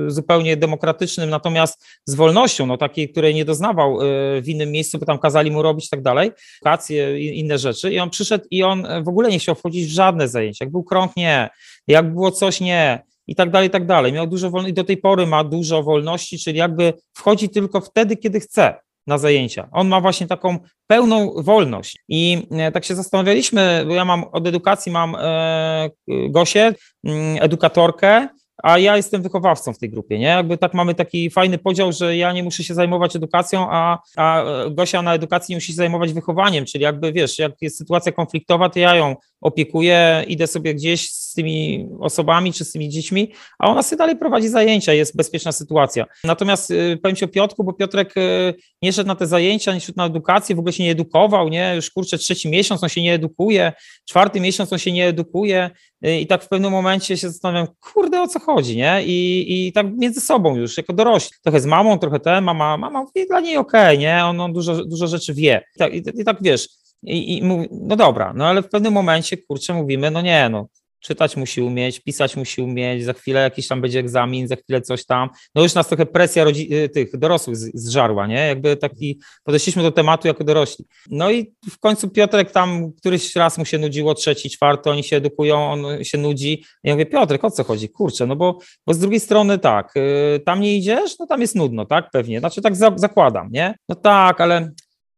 zupełnie 0.07 0.57
demokratycznym, 0.57 1.31
natomiast 1.31 1.85
z 2.07 2.15
wolnością, 2.15 2.67
no 2.67 2.77
takiej, 2.77 3.09
której 3.09 3.35
nie 3.35 3.45
doznawał 3.45 4.01
y, 4.03 4.43
w 4.43 4.49
innym 4.49 4.71
miejscu, 4.71 4.99
bo 4.99 5.07
tam 5.07 5.19
kazali 5.19 5.51
mu 5.51 5.63
robić 5.63 5.89
tak 5.89 6.03
dalej, 6.03 6.31
edukację 6.63 7.21
i 7.21 7.39
inne 7.39 7.59
rzeczy. 7.59 7.93
I 7.93 7.99
on 7.99 8.11
przyszedł 8.11 8.45
i 8.51 8.63
on 8.63 8.87
w 9.05 9.09
ogóle 9.09 9.31
nie 9.31 9.39
chciał 9.39 9.55
wchodzić 9.55 9.87
w 9.87 9.91
żadne 9.91 10.29
zajęcia. 10.29 10.65
Jak 10.65 10.73
był 10.73 10.85
krąg, 10.85 11.17
nie. 11.17 11.51
Jak 11.89 12.13
było 12.15 12.31
coś, 12.31 12.61
nie. 12.61 13.03
I 13.27 13.35
tak 13.35 13.51
dalej, 13.51 13.69
i 13.69 13.71
tak 13.71 13.87
dalej. 13.87 14.13
Miał 14.13 14.27
dużo 14.27 14.51
wolności, 14.51 14.75
do 14.75 14.85
tej 14.85 14.97
pory 14.97 15.27
ma 15.27 15.45
dużo 15.45 15.83
wolności, 15.83 16.39
czyli 16.39 16.59
jakby 16.59 16.93
wchodzi 17.15 17.49
tylko 17.49 17.81
wtedy, 17.81 18.17
kiedy 18.17 18.41
chce 18.41 18.75
na 19.07 19.19
zajęcia. 19.19 19.69
On 19.73 19.89
ma 19.89 20.01
właśnie 20.01 20.27
taką 20.27 20.59
pełną 20.87 21.35
wolność. 21.43 21.99
I 22.09 22.47
e, 22.51 22.73
tak 22.73 22.85
się 22.85 22.95
zastanawialiśmy, 22.95 23.85
bo 23.89 23.95
ja 23.95 24.05
mam 24.05 24.25
od 24.25 24.47
edukacji 24.47 24.93
mam 24.93 25.17
e, 25.19 25.91
Gosię, 26.09 26.75
mm, 27.05 27.37
edukatorkę, 27.41 28.29
a 28.63 28.79
ja 28.79 28.97
jestem 28.97 29.23
wychowawcą 29.23 29.73
w 29.73 29.79
tej 29.79 29.91
grupie, 29.91 30.19
nie? 30.19 30.27
Jakby 30.27 30.59
tak 30.59 30.75
mamy 30.75 30.95
taki 30.95 31.31
fajny 31.31 31.59
podział, 31.59 31.93
że 31.93 32.17
ja 32.17 32.33
nie 32.33 32.43
muszę 32.43 32.65
się 32.65 32.75
zajmować 32.75 33.17
edukacją, 33.17 33.67
a, 33.71 33.99
a 34.17 34.45
Gosia 34.71 35.03
na 35.03 35.15
edukacji 35.15 35.53
nie 35.53 35.57
musi 35.57 35.67
się 35.67 35.77
zajmować 35.77 36.13
wychowaniem, 36.13 36.65
czyli 36.65 36.85
jakby 36.85 37.13
wiesz, 37.13 37.39
jak 37.39 37.53
jest 37.61 37.79
sytuacja 37.79 38.13
konfliktowa, 38.13 38.69
to 38.69 38.79
ja 38.79 38.95
ją 38.95 39.17
opiekuję, 39.45 40.25
idę 40.29 40.47
sobie 40.47 40.75
gdzieś 40.75 41.11
z 41.11 41.33
tymi 41.33 41.89
osobami 42.01 42.53
czy 42.53 42.65
z 42.65 42.73
tymi 42.73 42.89
dziećmi, 42.89 43.33
a 43.59 43.71
ona 43.71 43.83
sobie 43.83 43.99
dalej 43.99 44.17
prowadzi 44.17 44.49
zajęcia, 44.49 44.93
jest 44.93 45.17
bezpieczna 45.17 45.53
sytuacja. 45.53 46.07
Natomiast 46.25 46.71
y, 46.71 46.99
powiem 47.03 47.17
Ci 47.17 47.25
o 47.25 47.29
Piotrku, 47.29 47.65
bo 47.65 47.73
Piotrek 47.73 48.17
y, 48.17 48.55
nie 48.83 48.93
szedł 48.93 49.09
na 49.09 49.15
te 49.15 49.27
zajęcia, 49.27 49.75
nie 49.75 49.81
szedł 49.81 49.97
na 49.97 50.07
edukację, 50.07 50.57
w 50.57 50.59
ogóle 50.59 50.73
się 50.73 50.85
nie 50.85 50.91
edukował, 50.91 51.49
nie? 51.49 51.73
Już 51.75 51.91
kurczę, 51.91 52.19
trzeci 52.19 52.51
miesiąc 52.51 52.83
on 52.83 52.89
się 52.89 53.03
nie 53.03 53.15
edukuje, 53.15 53.73
czwarty 54.09 54.41
miesiąc 54.41 54.73
on 54.73 54.79
się 54.79 54.93
nie 54.93 55.07
edukuje 55.07 55.71
y, 56.07 56.21
i 56.21 56.27
tak 56.27 56.45
w 56.45 56.49
pewnym 56.49 56.73
momencie 56.73 57.17
się 57.17 57.29
zastanawiam, 57.29 57.69
kurde, 57.81 58.23
o 58.23 58.29
co 58.29 58.41
chodzi, 58.41 58.77
nie? 58.77 59.03
I, 59.05 59.67
i 59.67 59.73
tak 59.73 59.87
między 59.97 60.21
sobą 60.21 60.57
już, 60.57 60.77
jako 60.77 60.93
dorośli. 60.93 61.31
Trochę 61.43 61.61
z 61.61 61.67
mamą, 61.67 61.99
trochę 61.99 62.21
ten, 62.21 62.45
mama, 62.45 62.77
mama 62.77 63.05
dla 63.29 63.41
niej 63.41 63.57
okej, 63.57 63.81
okay, 63.81 63.99
nie? 63.99 64.25
On, 64.25 64.41
on 64.41 64.53
dużo, 64.53 64.85
dużo 64.85 65.07
rzeczy 65.07 65.35
wie. 65.35 65.65
I 65.77 65.79
tak, 65.79 65.95
i, 65.95 66.21
i 66.21 66.25
tak 66.25 66.37
wiesz, 66.41 66.69
i, 67.07 67.39
i 67.39 67.43
mówi, 67.43 67.69
no 67.73 67.97
dobra, 67.97 68.33
no 68.37 68.47
ale 68.47 68.63
w 68.63 68.69
pewnym 68.69 68.93
momencie, 68.93 69.37
kurczę, 69.37 69.75
mówimy, 69.75 70.11
no 70.11 70.21
nie, 70.21 70.49
no 70.49 70.69
czytać 71.05 71.37
musi 71.37 71.63
umieć, 71.63 72.01
pisać 72.01 72.37
musi 72.37 72.63
umieć, 72.63 73.05
za 73.05 73.13
chwilę 73.13 73.41
jakiś 73.41 73.69
tam 73.69 73.81
będzie 73.81 73.99
egzamin, 73.99 74.49
za 74.49 74.57
chwilę 74.57 74.81
coś 74.83 75.07
tam. 75.07 75.29
No 75.55 75.63
już 75.63 75.75
nas 75.75 75.89
trochę 75.89 76.07
presja 76.07 76.45
rodzi- 76.45 76.73
y, 76.75 76.89
tych 76.89 77.19
dorosłych 77.19 77.57
zżarła, 77.57 78.27
nie? 78.27 78.47
Jakby 78.47 78.77
taki, 78.77 79.21
podeszliśmy 79.45 79.83
do 79.83 79.93
tematu 79.93 80.29
jako 80.29 80.45
dorośli. 80.45 80.85
No 81.11 81.31
i 81.31 81.55
w 81.71 81.79
końcu 81.79 82.09
Piotrek 82.11 82.51
tam 82.51 82.93
któryś 82.93 83.37
raz 83.37 83.59
mu 83.59 83.65
się 83.65 83.79
nudziło, 83.79 84.15
trzeci, 84.15 84.51
czwarty, 84.51 84.91
oni 84.91 85.05
się 85.05 85.17
edukują, 85.17 85.71
on 85.73 86.05
się 86.05 86.19
nudzi. 86.19 86.65
Ja 86.85 86.95
mówię, 86.95 87.07
Piotrek, 87.07 87.45
o 87.45 87.51
co 87.51 87.65
chodzi? 87.65 87.89
Kurczę, 87.89 88.27
no 88.27 88.37
bo, 88.37 88.59
bo 88.87 88.95
z 88.95 88.99
drugiej 88.99 89.21
strony 89.21 89.59
tak, 89.59 89.97
y, 89.97 90.41
tam 90.47 90.61
nie 90.61 90.77
idziesz, 90.77 91.19
no 91.19 91.27
tam 91.27 91.41
jest 91.41 91.55
nudno, 91.55 91.85
tak? 91.87 92.11
Pewnie, 92.13 92.41
znaczy 92.41 92.63
tak 92.63 92.77
za- 92.77 92.93
zakładam, 92.97 93.49
nie? 93.53 93.75
No 93.89 93.95
tak, 93.95 94.41
ale 94.41 94.71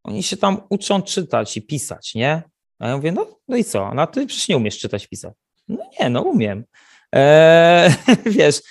oni 0.07 0.23
się 0.23 0.37
tam 0.37 0.61
uczą 0.69 1.01
czytać 1.01 1.57
i 1.57 1.61
pisać, 1.61 2.15
nie? 2.15 2.41
A 2.79 2.87
ja 2.87 2.95
mówię, 2.95 3.11
no, 3.11 3.27
no 3.47 3.57
i 3.57 3.63
co? 3.63 3.93
No 3.93 4.07
ty 4.07 4.25
przecież 4.25 4.47
nie 4.47 4.57
umiesz 4.57 4.79
czytać, 4.79 5.07
pisać. 5.07 5.33
No 5.67 5.77
nie, 5.99 6.09
no 6.09 6.21
umiem. 6.21 6.63
Eee, 7.11 7.91
wiesz, 8.37 8.61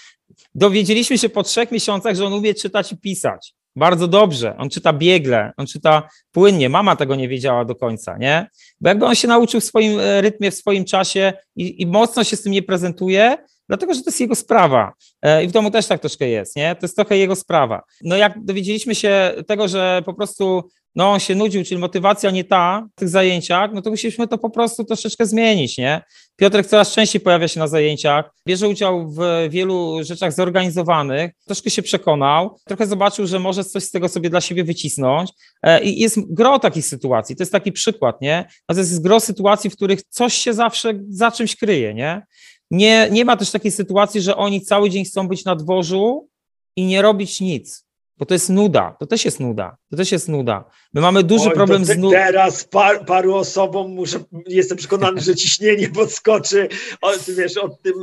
dowiedzieliśmy 0.55 1.18
się 1.18 1.28
po 1.28 1.43
trzech 1.43 1.72
miesiącach, 1.72 2.16
że 2.16 2.26
on 2.26 2.32
umie 2.32 2.55
czytać 2.55 2.93
i 2.93 2.97
pisać. 2.97 3.55
Bardzo 3.76 4.09
dobrze. 4.09 4.57
On 4.59 4.70
czyta 4.70 4.93
biegle, 4.93 5.53
on 5.57 5.66
czyta 5.66 6.09
płynnie. 6.32 6.68
Mama 6.68 6.97
tego 6.97 7.16
nie 7.16 7.28
wiedziała 7.28 7.64
do 7.64 7.74
końca, 7.74 8.18
nie? 8.18 8.47
Bo 8.80 8.89
jakby 8.89 9.07
on 9.07 9.14
się 9.14 9.28
nauczył 9.28 9.61
w 9.61 9.64
swoim 9.64 10.01
e, 10.01 10.20
rytmie, 10.20 10.51
w 10.51 10.55
swoim 10.55 10.84
czasie 10.84 11.32
i, 11.57 11.82
i 11.82 11.87
mocno 11.87 12.24
się 12.24 12.37
z 12.37 12.43
tym 12.43 12.53
nie 12.53 12.62
prezentuje, 12.62 13.37
dlatego 13.68 13.95
że 13.95 14.01
to 14.03 14.11
jest 14.11 14.20
jego 14.20 14.34
sprawa. 14.34 14.93
E, 15.22 15.45
I 15.45 15.49
w 15.49 15.53
domu 15.53 15.70
też 15.70 15.87
tak 15.87 16.01
troszkę 16.01 16.28
jest, 16.28 16.57
nie? 16.57 16.74
To 16.74 16.87
jest 16.87 16.97
trochę 16.97 17.18
jego 17.18 17.37
sprawa. 17.37 17.82
No 18.03 18.16
jak 18.16 18.45
dowiedzieliśmy 18.45 18.95
się 18.95 19.34
tego, 19.47 19.68
że 19.68 20.03
po 20.05 20.14
prostu 20.14 20.68
no 20.97 21.12
on 21.12 21.20
się 21.20 21.34
nudził, 21.34 21.64
czyli 21.64 21.80
motywacja 21.80 22.30
nie 22.30 22.44
ta 22.44 22.88
w 22.97 23.01
tych 23.01 23.09
zajęciach, 23.09 23.70
no 23.72 23.82
to 23.82 23.90
musieliśmy 23.90 24.28
to 24.28 24.38
po 24.38 24.51
prostu 24.51 24.84
troszeczkę 24.84 25.26
zmienić, 25.26 25.78
nie? 25.78 26.03
Piotrek 26.36 26.66
coraz 26.66 26.92
częściej 26.92 27.20
pojawia 27.20 27.49
się 27.49 27.61
na 27.61 27.68
zajęciach, 27.68 28.30
bierze 28.47 28.68
udział 28.68 29.11
w 29.11 29.18
wielu 29.51 30.05
rzeczach 30.05 30.32
zorganizowanych, 30.32 31.32
troszkę 31.47 31.70
się 31.70 31.82
przekonał, 31.82 32.59
trochę 32.64 32.86
zobaczył, 32.86 33.26
że 33.26 33.38
może 33.38 33.64
coś 33.64 33.82
z 33.84 33.90
tego 33.90 34.09
sobie 34.09 34.30
dla 34.30 34.40
siebie 34.40 34.64
wycisnąć 34.64 35.30
e, 35.62 35.84
i 35.84 36.01
jest 36.01 36.34
gro 36.34 36.59
takich 36.59 36.86
sytuacji, 36.86 37.36
to 37.36 37.42
jest 37.42 37.53
taki 37.53 37.72
przykład, 37.72 38.20
nie? 38.20 38.49
To 38.66 38.76
jest 38.76 39.03
gro 39.03 39.20
sytuacji, 39.20 39.70
w 39.70 39.76
których 39.76 40.03
coś 40.03 40.34
się 40.34 40.55
zawsze 40.55 40.94
za 41.09 41.30
czymś 41.30 41.57
kryje, 41.57 41.94
nie? 41.94 42.22
Nie, 42.70 43.09
nie 43.11 43.24
ma 43.24 43.36
też 43.36 43.51
takiej 43.51 43.70
sytuacji, 43.70 44.20
że 44.20 44.36
oni 44.36 44.61
cały 44.61 44.90
dzień 44.90 45.05
chcą 45.05 45.28
być 45.28 45.44
na 45.44 45.57
dworzu 45.57 46.28
i 46.76 46.86
nie 46.86 47.03
robić 47.03 47.40
nic 47.40 47.86
bo 48.18 48.26
to 48.26 48.34
jest 48.34 48.50
nuda, 48.50 48.96
to 49.00 49.06
też 49.06 49.24
jest 49.24 49.40
nuda, 49.40 49.76
to 49.90 49.96
też 49.96 50.12
jest 50.12 50.28
nuda. 50.28 50.64
My 50.94 51.00
mamy 51.00 51.22
duży 51.22 51.48
Oj, 51.48 51.54
problem 51.54 51.84
te, 51.84 51.94
z 51.94 51.98
nudą. 51.98 52.16
Teraz 52.16 52.64
par, 52.64 53.04
paru 53.04 53.34
osobom 53.34 53.90
muszę, 53.90 54.18
jestem 54.46 54.78
przekonany, 54.78 55.20
że 55.20 55.34
ciśnienie 55.34 55.88
podskoczy, 55.88 56.68
o, 57.02 57.12
wiesz, 57.36 57.56
od 57.56 57.82
tym 57.82 57.94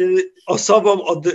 y, 0.00 0.32
osobom 0.46 1.00
od 1.00 1.26
y, 1.26 1.32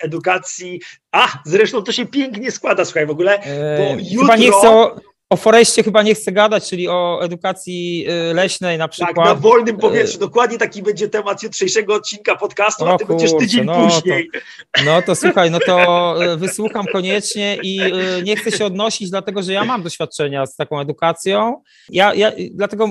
edukacji. 0.00 0.80
A, 1.12 1.28
zresztą 1.46 1.82
to 1.82 1.92
się 1.92 2.06
pięknie 2.06 2.50
składa, 2.50 2.84
słuchaj, 2.84 3.06
w 3.06 3.10
ogóle, 3.10 3.38
bo 3.78 3.84
eee, 3.84 4.12
jutro... 4.12 4.20
Chyba 4.20 4.36
nie 4.36 4.50
chcę, 4.52 4.70
o 4.70 4.96
Foreście 5.36 5.82
chyba 5.82 6.02
nie 6.02 6.14
chcę 6.14 6.32
gadać, 6.32 6.68
czyli 6.68 6.88
o 6.88 7.20
edukacji 7.22 8.06
y, 8.30 8.34
leśnej 8.34 8.78
na 8.78 8.88
przykład. 8.88 9.16
Tak, 9.16 9.24
na 9.24 9.34
wolnym 9.34 9.76
powietrzu. 9.76 10.18
Dokładnie 10.18 10.58
taki 10.58 10.82
będzie 10.82 11.08
temat 11.08 11.42
jutrzejszego 11.42 11.94
odcinka 11.94 12.36
podcastu, 12.36 12.86
a 12.86 12.98
ty 12.98 13.04
kurczę, 13.04 13.18
będziesz 13.18 13.38
tydzień 13.38 13.64
no 13.64 13.88
później. 13.88 14.30
To, 14.72 14.84
no 14.84 15.02
to 15.02 15.14
słuchaj, 15.14 15.50
no 15.50 15.58
to 15.66 16.16
y, 16.24 16.36
wysłucham 16.36 16.86
koniecznie 16.92 17.58
i 17.62 17.80
y, 17.80 18.22
nie 18.22 18.36
chcę 18.36 18.52
się 18.52 18.64
odnosić, 18.64 19.10
dlatego 19.10 19.42
że 19.42 19.52
ja 19.52 19.64
mam 19.64 19.82
doświadczenia 19.82 20.46
z 20.46 20.56
taką 20.56 20.80
edukacją. 20.80 21.62
Ja, 21.90 22.14
ja 22.14 22.32
dlatego 22.50 22.88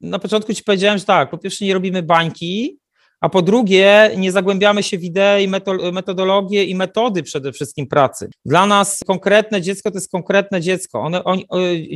na 0.00 0.18
początku 0.18 0.54
ci 0.54 0.64
powiedziałem, 0.64 0.98
że 0.98 1.04
tak, 1.04 1.30
po 1.30 1.38
pierwsze 1.38 1.64
nie 1.64 1.74
robimy 1.74 2.02
bańki, 2.02 2.78
a 3.20 3.28
po 3.28 3.42
drugie 3.42 4.10
nie 4.16 4.32
zagłębiamy 4.32 4.82
się 4.82 4.98
w 4.98 5.04
idee, 5.04 5.48
metodologię 5.92 6.64
i 6.64 6.74
metody 6.74 7.22
przede 7.22 7.52
wszystkim 7.52 7.86
pracy. 7.86 8.30
Dla 8.44 8.66
nas 8.66 9.00
konkretne 9.06 9.62
dziecko 9.62 9.90
to 9.90 9.96
jest 9.96 10.10
konkretne 10.10 10.60
dziecko. 10.60 11.00
One, 11.00 11.24
oni, 11.24 11.46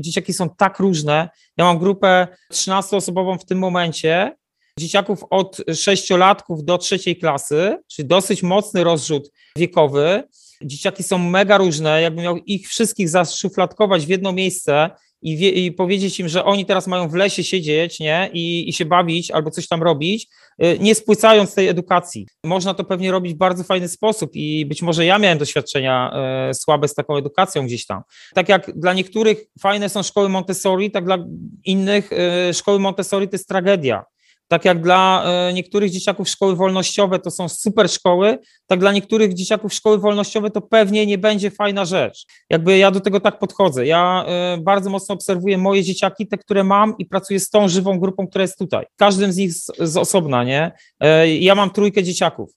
dzieciaki 0.00 0.32
są 0.32 0.50
tak 0.50 0.78
różne. 0.78 1.28
Ja 1.56 1.64
mam 1.64 1.78
grupę 1.78 2.28
13-osobową 2.52 3.38
w 3.38 3.44
tym 3.44 3.58
momencie 3.58 4.36
dzieciaków 4.78 5.24
od 5.30 5.56
sześciolatków 5.74 6.64
do 6.64 6.78
trzeciej 6.78 7.16
klasy, 7.16 7.78
czyli 7.88 8.08
dosyć 8.08 8.42
mocny 8.42 8.84
rozrzut 8.84 9.30
wiekowy. 9.56 10.22
Dzieciaki 10.62 11.02
są 11.02 11.18
mega 11.18 11.58
różne, 11.58 12.02
jakbym 12.02 12.24
miał 12.24 12.36
ich 12.36 12.68
wszystkich 12.68 13.08
zaszufladkować 13.08 14.06
w 14.06 14.08
jedno 14.08 14.32
miejsce 14.32 14.90
i, 15.24 15.36
wie, 15.36 15.50
i, 15.50 15.72
powiedzieć 15.72 16.20
im, 16.20 16.28
że 16.28 16.44
oni 16.44 16.66
teraz 16.66 16.86
mają 16.86 17.08
w 17.08 17.14
lesie 17.14 17.44
siedzieć 17.44 18.00
nie? 18.00 18.30
I, 18.32 18.68
i 18.68 18.72
się 18.72 18.84
bawić 18.84 19.30
albo 19.30 19.50
coś 19.50 19.68
tam 19.68 19.82
robić, 19.82 20.28
y, 20.64 20.78
nie 20.80 20.94
spłycając 20.94 21.54
tej 21.54 21.68
edukacji. 21.68 22.26
Można 22.44 22.74
to 22.74 22.84
pewnie 22.84 23.10
robić 23.10 23.34
w 23.34 23.36
bardzo 23.36 23.64
fajny 23.64 23.88
sposób 23.88 24.30
i 24.34 24.66
być 24.66 24.82
może 24.82 25.04
ja 25.04 25.18
miałem 25.18 25.38
doświadczenia 25.38 26.12
e, 26.14 26.54
słabe 26.54 26.88
z 26.88 26.94
taką 26.94 27.16
edukacją 27.16 27.66
gdzieś 27.66 27.86
tam. 27.86 28.02
Tak 28.34 28.48
jak 28.48 28.78
dla 28.78 28.92
niektórych 28.92 29.44
fajne 29.60 29.88
są 29.88 30.02
szkoły 30.02 30.28
Montessori, 30.28 30.90
tak 30.90 31.04
dla 31.04 31.18
innych 31.64 32.10
e, 32.12 32.54
szkoły 32.54 32.78
Montessori 32.78 33.28
to 33.28 33.34
jest 33.34 33.48
tragedia. 33.48 34.04
Tak 34.48 34.64
jak 34.64 34.82
dla 34.82 35.24
e, 35.24 35.52
niektórych 35.52 35.90
dzieciaków 35.90 36.28
szkoły 36.28 36.56
wolnościowe 36.56 37.18
to 37.18 37.30
są 37.30 37.48
super 37.48 37.90
szkoły, 37.90 38.38
tak 38.66 38.80
dla 38.80 38.92
niektórych 38.92 39.34
dzieciaków 39.34 39.74
szkoły 39.74 39.98
wolnościowe 39.98 40.50
to 40.50 40.60
pewnie 40.60 41.06
nie 41.06 41.18
będzie 41.18 41.50
fajna 41.50 41.84
rzecz. 41.84 42.26
Jakby 42.50 42.78
ja 42.78 42.90
do 42.90 43.00
tego 43.00 43.20
tak 43.20 43.38
podchodzę. 43.38 43.86
Ja 43.86 44.24
e, 44.26 44.58
bardzo 44.58 44.90
mocno 44.90 45.14
obserwuję 45.14 45.58
moje 45.58 45.82
dzieciaki, 45.82 46.26
te, 46.26 46.38
które 46.38 46.64
mam 46.64 46.94
i 46.98 47.06
pracuję 47.06 47.40
z 47.40 47.50
tą 47.50 47.68
żywą 47.68 47.98
grupą, 47.98 48.26
która 48.26 48.42
jest 48.42 48.58
tutaj. 48.58 48.86
Każdym 48.96 49.32
z 49.32 49.36
nich 49.36 49.52
z, 49.52 49.70
z 49.78 49.96
osobna, 49.96 50.44
nie? 50.44 50.72
E, 51.00 51.34
ja 51.34 51.54
mam 51.54 51.70
trójkę 51.70 52.02
dzieciaków. 52.02 52.50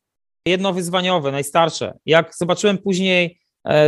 Jedno 0.45 0.73
wyzwaniowe, 0.73 1.31
najstarsze. 1.31 1.93
Jak 2.05 2.35
zobaczyłem 2.35 2.77
później 2.77 3.39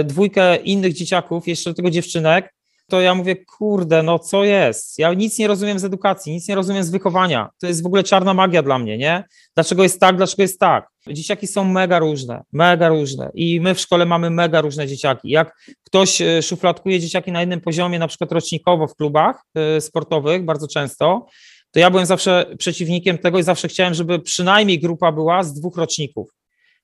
dwójkę 0.04 0.56
innych 0.56 0.94
dzieciaków, 0.94 1.48
jeszcze 1.48 1.70
do 1.70 1.74
tego 1.74 1.90
dziewczynek, 1.90 2.54
to 2.90 3.02
ja 3.02 3.16
mówię, 3.16 3.36
kurde, 3.46 4.04
no 4.04 4.20
co 4.20 4.44
jest? 4.44 5.00
Ja 5.00 5.14
nic 5.14 5.40
nie 5.40 5.48
rozumiem 5.48 5.80
z 5.80 5.84
edukacji, 5.84 6.34
nic 6.34 6.48
nie 6.48 6.56
rozumiem 6.56 6.84
z 6.84 6.90
wychowania. 6.90 7.50
To 7.60 7.68
jest 7.68 7.84
w 7.84 7.86
ogóle 7.86 8.04
czarna 8.04 8.34
magia 8.34 8.64
dla 8.64 8.80
mnie, 8.80 8.98
nie? 8.98 9.24
Dlaczego 9.56 9.84
jest 9.84 10.00
tak, 10.00 10.18
dlaczego 10.18 10.42
jest 10.42 10.60
tak? 10.60 10.90
Dzieciaki 11.08 11.48
są 11.48 11.64
mega 11.66 12.00
różne, 12.00 12.44
mega 12.54 12.90
różne 12.90 13.32
i 13.34 13.62
my 13.62 13.76
w 13.76 13.80
szkole 13.80 14.06
mamy 14.06 14.30
mega 14.30 14.62
różne 14.62 14.88
dzieciaki. 14.88 15.30
Jak 15.30 15.56
ktoś 15.84 16.22
e, 16.22 16.42
szufladkuje 16.42 17.00
dzieciaki 17.00 17.32
na 17.32 17.40
jednym 17.40 17.62
poziomie, 17.62 18.00
na 18.00 18.08
przykład 18.08 18.32
rocznikowo 18.32 18.88
w 18.88 18.96
klubach 18.96 19.42
e, 19.56 19.82
sportowych, 19.82 20.46
bardzo 20.46 20.68
często, 20.68 21.26
to 21.72 21.80
ja 21.80 21.90
byłem 21.90 22.06
zawsze 22.06 22.46
przeciwnikiem 22.58 23.18
tego 23.18 23.40
i 23.40 23.44
zawsze 23.44 23.68
chciałem, 23.68 23.94
żeby 23.94 24.20
przynajmniej 24.20 24.80
grupa 24.80 25.12
była 25.12 25.44
z 25.44 25.54
dwóch 25.54 25.78
roczników 25.78 26.30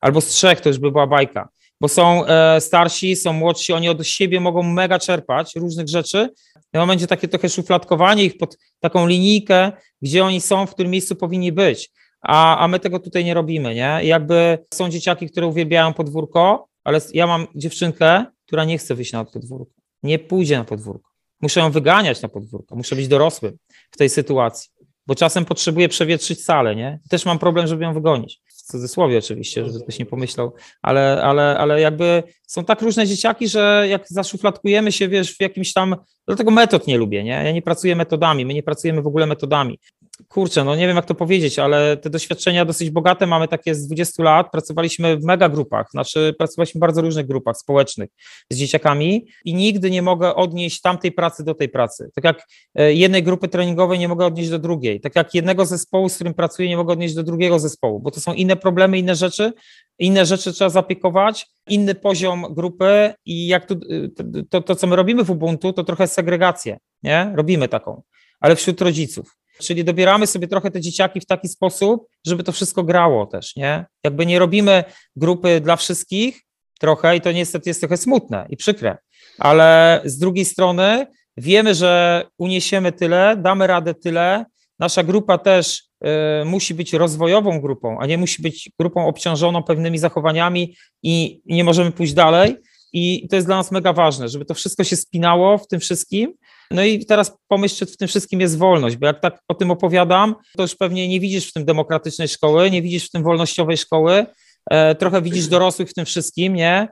albo 0.01 0.21
z 0.21 0.27
trzech, 0.27 0.61
to 0.61 0.69
już 0.69 0.79
by 0.79 0.91
była 0.91 1.07
bajka 1.07 1.49
bo 1.81 1.87
są 1.87 2.25
e, 2.25 2.61
starsi, 2.61 3.15
są 3.15 3.33
młodsi, 3.33 3.73
oni 3.73 3.89
od 3.89 4.07
siebie 4.07 4.39
mogą 4.39 4.63
mega 4.63 4.99
czerpać 4.99 5.55
różnych 5.55 5.87
rzeczy. 5.87 6.29
No 6.73 6.87
będzie 6.87 7.07
takie 7.07 7.27
trochę 7.27 7.49
szufladkowanie 7.49 8.23
ich 8.23 8.37
pod 8.37 8.57
taką 8.79 9.07
linijkę, 9.07 9.71
gdzie 10.01 10.25
oni 10.25 10.41
są, 10.41 10.65
w 10.65 10.73
którym 10.73 10.91
miejscu 10.91 11.15
powinni 11.15 11.51
być. 11.51 11.91
A, 12.21 12.57
a 12.57 12.67
my 12.67 12.79
tego 12.79 12.99
tutaj 12.99 13.25
nie 13.25 13.33
robimy, 13.33 13.75
nie? 13.75 13.99
Jakby 14.03 14.57
są 14.73 14.89
dzieciaki, 14.89 15.29
które 15.29 15.47
uwielbiają 15.47 15.93
podwórko, 15.93 16.67
ale 16.83 17.01
ja 17.13 17.27
mam 17.27 17.47
dziewczynkę, 17.55 18.25
która 18.45 18.65
nie 18.65 18.77
chce 18.77 18.95
wyjść 18.95 19.13
na 19.13 19.25
podwórko. 19.25 19.71
Nie 20.03 20.19
pójdzie 20.19 20.57
na 20.57 20.63
podwórko. 20.63 21.11
Muszę 21.41 21.59
ją 21.59 21.71
wyganiać 21.71 22.21
na 22.21 22.29
podwórko. 22.29 22.75
Muszę 22.75 22.95
być 22.95 23.07
dorosłym 23.07 23.57
w 23.91 23.97
tej 23.97 24.09
sytuacji, 24.09 24.69
bo 25.07 25.15
czasem 25.15 25.45
potrzebuję 25.45 25.89
przewietrzyć 25.89 26.43
salę, 26.43 26.75
nie? 26.75 26.99
Też 27.09 27.25
mam 27.25 27.39
problem, 27.39 27.67
żeby 27.67 27.83
ją 27.83 27.93
wygonić 27.93 28.41
cudzysłowie 28.65 29.17
oczywiście, 29.17 29.65
żeby 29.65 29.79
ktoś 29.83 29.99
nie 29.99 30.05
pomyślał, 30.05 30.53
ale, 30.81 31.21
ale, 31.23 31.57
ale 31.57 31.81
jakby 31.81 32.23
są 32.47 32.65
tak 32.65 32.81
różne 32.81 33.07
dzieciaki, 33.07 33.47
że 33.47 33.85
jak 33.89 34.07
zaszufladkujemy 34.07 34.91
się, 34.91 35.07
wiesz, 35.07 35.37
w 35.37 35.41
jakimś 35.41 35.73
tam, 35.73 35.95
dlatego 36.27 36.51
metod 36.51 36.87
nie 36.87 36.97
lubię, 36.97 37.23
nie? 37.23 37.31
Ja 37.31 37.51
nie 37.51 37.61
pracuję 37.61 37.95
metodami, 37.95 38.45
my 38.45 38.53
nie 38.53 38.63
pracujemy 38.63 39.01
w 39.01 39.07
ogóle 39.07 39.25
metodami 39.25 39.79
kurczę, 40.27 40.63
no 40.63 40.75
nie 40.75 40.87
wiem 40.87 40.95
jak 40.95 41.05
to 41.05 41.15
powiedzieć, 41.15 41.59
ale 41.59 41.97
te 41.97 42.09
doświadczenia 42.09 42.65
dosyć 42.65 42.89
bogate 42.89 43.27
mamy 43.27 43.47
takie 43.47 43.75
z 43.75 43.87
20 43.87 44.23
lat. 44.23 44.51
Pracowaliśmy 44.51 45.17
w 45.17 45.23
mega 45.23 45.49
grupach, 45.49 45.91
znaczy 45.91 46.35
pracowaliśmy 46.37 46.79
w 46.79 46.81
bardzo 46.81 47.01
różnych 47.01 47.27
grupach 47.27 47.57
społecznych 47.57 48.09
z 48.49 48.57
dzieciakami 48.57 49.27
i 49.45 49.53
nigdy 49.53 49.91
nie 49.91 50.01
mogę 50.01 50.35
odnieść 50.35 50.81
tamtej 50.81 51.11
pracy 51.11 51.43
do 51.43 51.53
tej 51.53 51.69
pracy. 51.69 52.09
Tak 52.15 52.23
jak 52.23 52.47
e, 52.75 52.93
jednej 52.93 53.23
grupy 53.23 53.47
treningowej 53.47 53.99
nie 53.99 54.07
mogę 54.07 54.25
odnieść 54.25 54.49
do 54.49 54.59
drugiej. 54.59 55.01
Tak 55.01 55.15
jak 55.15 55.33
jednego 55.33 55.65
zespołu, 55.65 56.09
z 56.09 56.15
którym 56.15 56.33
pracuję, 56.33 56.69
nie 56.69 56.77
mogę 56.77 56.93
odnieść 56.93 57.15
do 57.15 57.23
drugiego 57.23 57.59
zespołu, 57.59 57.99
bo 57.99 58.11
to 58.11 58.19
są 58.19 58.33
inne 58.33 58.55
problemy, 58.55 58.97
inne 58.97 59.15
rzeczy, 59.15 59.53
inne 59.99 60.25
rzeczy 60.25 60.53
trzeba 60.53 60.69
zapiekować, 60.69 61.47
inny 61.67 61.95
poziom 61.95 62.45
grupy 62.49 63.13
i 63.25 63.47
jak 63.47 63.65
tu, 63.65 63.75
to, 64.15 64.23
to, 64.49 64.61
to 64.61 64.75
co 64.75 64.87
my 64.87 64.95
robimy 64.95 65.23
w 65.23 65.29
Ubuntu, 65.29 65.73
to 65.73 65.83
trochę 65.83 66.07
segregację, 66.07 66.77
nie? 67.03 67.33
Robimy 67.35 67.67
taką, 67.67 68.01
ale 68.39 68.55
wśród 68.55 68.81
rodziców. 68.81 69.35
Czyli 69.59 69.83
dobieramy 69.83 70.27
sobie 70.27 70.47
trochę 70.47 70.71
te 70.71 70.81
dzieciaki 70.81 71.19
w 71.19 71.25
taki 71.25 71.47
sposób, 71.47 72.07
żeby 72.27 72.43
to 72.43 72.51
wszystko 72.51 72.83
grało 72.83 73.25
też, 73.25 73.55
nie? 73.55 73.85
Jakby 74.03 74.25
nie 74.25 74.39
robimy 74.39 74.83
grupy 75.15 75.61
dla 75.61 75.75
wszystkich 75.75 76.41
trochę 76.79 77.17
i 77.17 77.21
to 77.21 77.31
niestety 77.31 77.69
jest 77.69 77.79
trochę 77.79 77.97
smutne 77.97 78.45
i 78.49 78.57
przykre, 78.57 78.97
ale 79.39 80.01
z 80.05 80.17
drugiej 80.17 80.45
strony 80.45 81.07
wiemy, 81.37 81.75
że 81.75 82.23
uniesiemy 82.37 82.91
tyle, 82.91 83.37
damy 83.37 83.67
radę 83.67 83.93
tyle, 83.93 84.45
nasza 84.79 85.03
grupa 85.03 85.37
też 85.37 85.83
y, 86.41 86.45
musi 86.45 86.73
być 86.73 86.93
rozwojową 86.93 87.61
grupą, 87.61 87.97
a 87.99 88.05
nie 88.05 88.17
musi 88.17 88.41
być 88.41 88.71
grupą 88.79 89.07
obciążoną 89.07 89.63
pewnymi 89.63 89.97
zachowaniami 89.97 90.75
i 91.03 91.41
nie 91.45 91.63
możemy 91.63 91.91
pójść 91.91 92.13
dalej. 92.13 92.55
I 92.93 93.27
to 93.29 93.35
jest 93.35 93.47
dla 93.47 93.55
nas 93.55 93.71
mega 93.71 93.93
ważne, 93.93 94.29
żeby 94.29 94.45
to 94.45 94.53
wszystko 94.53 94.83
się 94.83 94.95
spinało 94.95 95.57
w 95.57 95.67
tym 95.67 95.79
wszystkim, 95.79 96.33
no 96.71 96.83
i 96.83 97.05
teraz 97.05 97.37
pomyśl, 97.47 97.75
czy 97.75 97.85
w 97.85 97.97
tym 97.97 98.07
wszystkim 98.07 98.41
jest 98.41 98.57
wolność, 98.57 98.97
bo 98.97 99.07
jak 99.07 99.19
tak 99.19 99.39
o 99.47 99.53
tym 99.53 99.71
opowiadam, 99.71 100.35
to 100.57 100.61
już 100.61 100.75
pewnie 100.75 101.07
nie 101.07 101.19
widzisz 101.19 101.49
w 101.49 101.53
tym 101.53 101.65
demokratycznej 101.65 102.27
szkoły, 102.27 102.71
nie 102.71 102.81
widzisz 102.81 103.07
w 103.07 103.11
tym 103.11 103.23
wolnościowej 103.23 103.77
szkoły, 103.77 104.25
e, 104.71 104.95
trochę 104.95 105.21
widzisz 105.21 105.47
dorosłych 105.47 105.89
w 105.89 105.93
tym 105.93 106.05
wszystkim, 106.05 106.53
nie? 106.53 106.87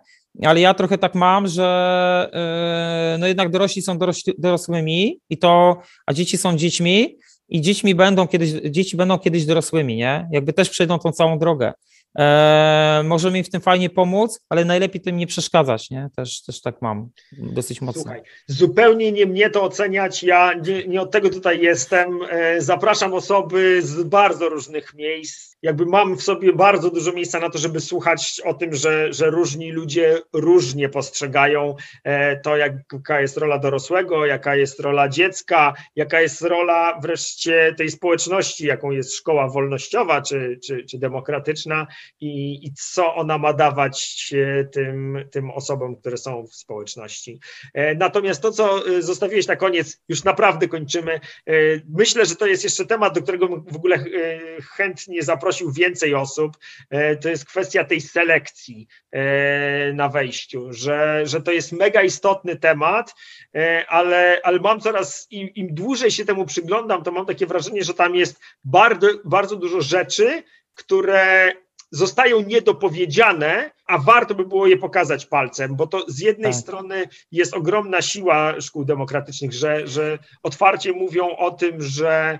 Ale 0.46 0.60
ja 0.60 0.74
trochę 0.74 0.98
tak 0.98 1.16
mam, 1.16 1.48
że 1.48 2.30
e, 2.34 3.18
no 3.20 3.28
jednak 3.28 3.50
dorośli 3.50 3.82
są 3.82 3.98
dorośli, 3.98 4.34
dorosłymi 4.38 5.20
i 5.30 5.38
to, 5.38 5.82
a 6.06 6.14
dzieci 6.14 6.38
są 6.38 6.58
dziećmi 6.58 7.18
i 7.50 7.62
dziećmi 7.62 7.96
będą 7.96 8.28
kiedyś, 8.28 8.50
dzieci 8.50 8.98
będą 8.98 9.20
kiedyś 9.20 9.46
dorosłymi, 9.46 9.96
nie? 9.96 10.28
Jakby 10.32 10.54
też 10.54 10.70
przejdą 10.70 11.00
tą 11.00 11.12
całą 11.12 11.40
drogę. 11.40 11.74
E, 12.20 13.02
możemy 13.06 13.38
im 13.38 13.44
w 13.44 13.50
tym 13.50 13.62
fajnie 13.62 13.90
pomóc, 13.90 14.40
ale 14.50 14.66
najlepiej 14.66 15.02
tym 15.02 15.18
nie 15.18 15.28
przeszkadzać, 15.28 15.90
nie? 15.90 16.10
Też, 16.16 16.44
też 16.44 16.62
tak 16.62 16.82
mam 16.82 17.10
dosyć 17.32 17.82
mocno. 17.82 18.02
Słuchaj, 18.02 18.22
zupełnie 18.48 19.12
nie 19.12 19.26
mnie 19.26 19.50
to 19.50 19.64
oceniać, 19.64 20.24
ja 20.24 20.54
nie, 20.54 20.88
nie 20.88 21.02
od 21.02 21.12
tego 21.12 21.30
tutaj 21.30 21.62
jestem. 21.62 22.20
E, 22.30 22.62
zapraszam 22.62 23.14
osoby 23.14 23.82
z 23.82 24.04
bardzo 24.04 24.50
różnych 24.50 24.94
miejsc. 24.94 25.54
Jakby 25.62 25.86
mam 25.86 26.18
w 26.18 26.24
sobie 26.24 26.54
bardzo 26.54 26.90
dużo 26.90 27.12
miejsca 27.12 27.40
na 27.40 27.50
to, 27.50 27.58
żeby 27.58 27.80
słuchać 27.80 28.42
o 28.46 28.54
tym, 28.54 28.76
że, 28.76 29.14
że 29.14 29.30
różni 29.30 29.72
ludzie 29.72 30.20
różnie 30.34 30.90
postrzegają 30.90 31.76
e, 32.04 32.40
to, 32.40 32.58
jaka 32.58 33.22
jest 33.22 33.38
rola 33.38 33.60
dorosłego, 33.60 34.26
jaka 34.26 34.56
jest 34.56 34.80
rola 34.80 35.10
dziecka, 35.10 35.74
jaka 35.96 36.22
jest 36.22 36.42
rola 36.42 37.00
wreszcie 37.02 37.76
tej 37.78 37.90
społeczności, 37.90 38.66
jaką 38.66 38.92
jest 38.92 39.16
szkoła 39.16 39.50
wolnościowa 39.50 40.22
czy, 40.22 40.60
czy, 40.66 40.86
czy 40.86 41.00
demokratyczna 41.00 41.88
i, 42.20 42.66
i 42.68 42.74
co 42.74 43.16
ona 43.16 43.38
ma 43.38 43.54
dawać 43.54 44.30
e, 44.34 44.64
tym, 44.64 45.26
tym 45.32 45.52
osobom, 45.52 45.96
które 45.96 46.18
są 46.18 46.48
w 46.48 46.56
społeczności. 46.56 47.40
E, 47.74 47.96
natomiast 47.96 48.42
to, 48.42 48.52
co 48.52 48.88
e, 48.88 49.02
zostawiłeś 49.02 49.48
na 49.48 49.56
koniec, 49.56 50.02
już 50.10 50.24
naprawdę 50.24 50.68
kończymy. 50.68 51.20
Myślę, 51.90 52.26
że 52.26 52.36
to 52.36 52.48
jest 52.48 52.64
jeszcze 52.64 52.86
temat, 52.86 53.14
do 53.14 53.22
którego 53.22 53.48
w 53.48 53.76
ogóle 53.76 54.06
chętnie 54.76 55.24
zaprosił 55.24 55.72
więcej 55.72 56.16
osób. 56.16 56.58
To 57.22 57.30
jest 57.30 57.46
kwestia 57.46 57.84
tej 57.84 58.02
selekcji 58.02 58.88
na 59.94 60.10
wejściu, 60.10 60.74
że, 60.74 61.22
że 61.26 61.42
to 61.42 61.52
jest 61.52 61.72
mega 61.72 62.02
istotny 62.02 62.56
temat, 62.56 63.16
ale, 63.88 64.42
ale 64.44 64.60
mam 64.60 64.80
coraz, 64.80 65.28
im, 65.32 65.50
im 65.54 65.76
dłużej 65.76 66.12
się 66.12 66.26
temu 66.26 66.46
przyglądam, 66.46 67.04
to 67.04 67.12
mam 67.12 67.26
takie 67.26 67.46
wrażenie, 67.46 67.84
że 67.84 67.94
tam 67.94 68.16
jest 68.16 68.40
bardzo, 68.64 69.08
bardzo 69.26 69.56
dużo 69.56 69.82
rzeczy, 69.82 70.44
które 70.74 71.54
zostają 71.94 72.42
niedopowiedziane, 72.42 73.72
a 73.86 73.98
warto 73.98 74.36
by 74.36 74.46
było 74.46 74.68
je 74.68 74.78
pokazać 74.78 75.26
palcem, 75.26 75.76
bo 75.76 75.88
to 75.88 76.06
z 76.08 76.20
jednej 76.20 76.52
tak. 76.52 76.62
strony 76.62 77.08
jest 77.32 77.54
ogromna 77.54 78.02
siła 78.02 78.62
szkół 78.62 78.86
demokratycznych, 78.86 79.54
że, 79.54 79.88
że 79.88 80.20
otwarcie 80.44 80.94
mówią 80.94 81.36
o 81.38 81.52
tym, 81.52 81.82
że 81.82 82.40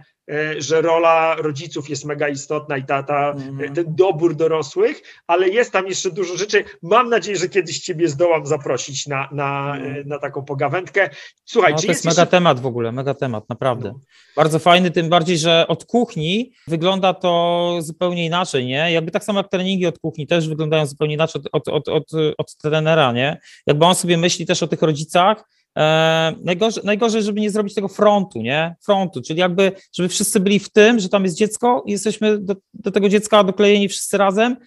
że 0.58 0.82
rola 0.82 1.36
rodziców 1.36 1.90
jest 1.90 2.06
mega 2.06 2.30
istotna 2.30 2.78
i 2.78 2.84
ta, 2.84 3.04
ta, 3.04 3.32
mm. 3.32 3.74
ten 3.74 3.86
dobór 3.88 4.36
dorosłych, 4.36 5.02
ale 5.28 5.50
jest 5.50 5.72
tam 5.72 5.88
jeszcze 5.88 6.12
dużo 6.12 6.38
rzeczy. 6.38 6.64
Mam 6.82 7.10
nadzieję, 7.10 7.38
że 7.38 7.50
kiedyś 7.50 7.80
Ciebie 7.80 8.08
zdołam 8.08 8.46
zaprosić 8.46 9.08
na, 9.08 9.30
na, 9.32 9.78
mm. 9.78 10.08
na 10.08 10.20
taką 10.20 10.46
pogawędkę. 10.46 11.10
Słuchaj, 11.46 11.72
no, 11.72 11.78
to 11.78 11.88
jest, 11.88 12.06
jest 12.06 12.18
mega 12.18 12.26
temat 12.32 12.60
w 12.60 12.66
ogóle, 12.66 12.92
mega 12.92 13.14
temat, 13.14 13.50
naprawdę. 13.50 13.90
No. 13.90 14.00
Bardzo 14.36 14.60
fajny, 14.60 14.92
tym 14.92 15.10
bardziej, 15.10 15.38
że 15.38 15.66
od 15.68 15.86
kuchni 15.86 16.52
wygląda 16.68 17.14
to 17.14 17.76
zupełnie 17.80 18.26
inaczej, 18.26 18.66
nie? 18.66 18.92
Jakby 18.92 19.12
tak 19.12 19.24
samo 19.24 19.40
jak 19.40 19.50
treningi 19.50 19.86
od 19.86 20.00
kuchni 20.00 20.28
też 20.28 20.50
wyglądają 20.50 20.86
zupełnie 20.86 21.14
inaczej 21.14 21.42
od, 21.52 21.68
od, 21.68 21.88
od, 21.88 21.90
od, 21.90 22.36
od 22.38 22.56
trenera, 22.58 23.12
nie? 23.12 23.40
Jakby 23.68 23.86
on 23.86 23.96
sobie 23.96 24.18
myśli 24.18 24.46
też 24.46 24.64
o 24.64 24.68
tych 24.68 24.82
rodzicach, 24.82 25.44
E, 25.78 26.36
najgorzej, 26.44 26.84
najgorzej, 26.84 27.24
żeby 27.24 27.42
nie 27.42 27.50
zrobić 27.50 27.74
tego 27.74 27.88
frontu, 27.88 28.42
nie? 28.42 28.76
Frontu, 28.86 29.22
czyli 29.22 29.40
jakby, 29.40 29.72
żeby 29.94 30.10
wszyscy 30.10 30.40
byli 30.40 30.60
w 30.60 30.70
tym, 30.70 31.00
że 31.00 31.10
tam 31.10 31.24
jest 31.24 31.38
dziecko 31.38 31.84
i 31.86 31.92
jesteśmy 31.92 32.38
do, 32.38 32.56
do 32.74 32.92
tego 32.92 33.10
dziecka 33.10 33.44
doklejeni 33.44 33.90
wszyscy 33.90 34.18
razem 34.18 34.58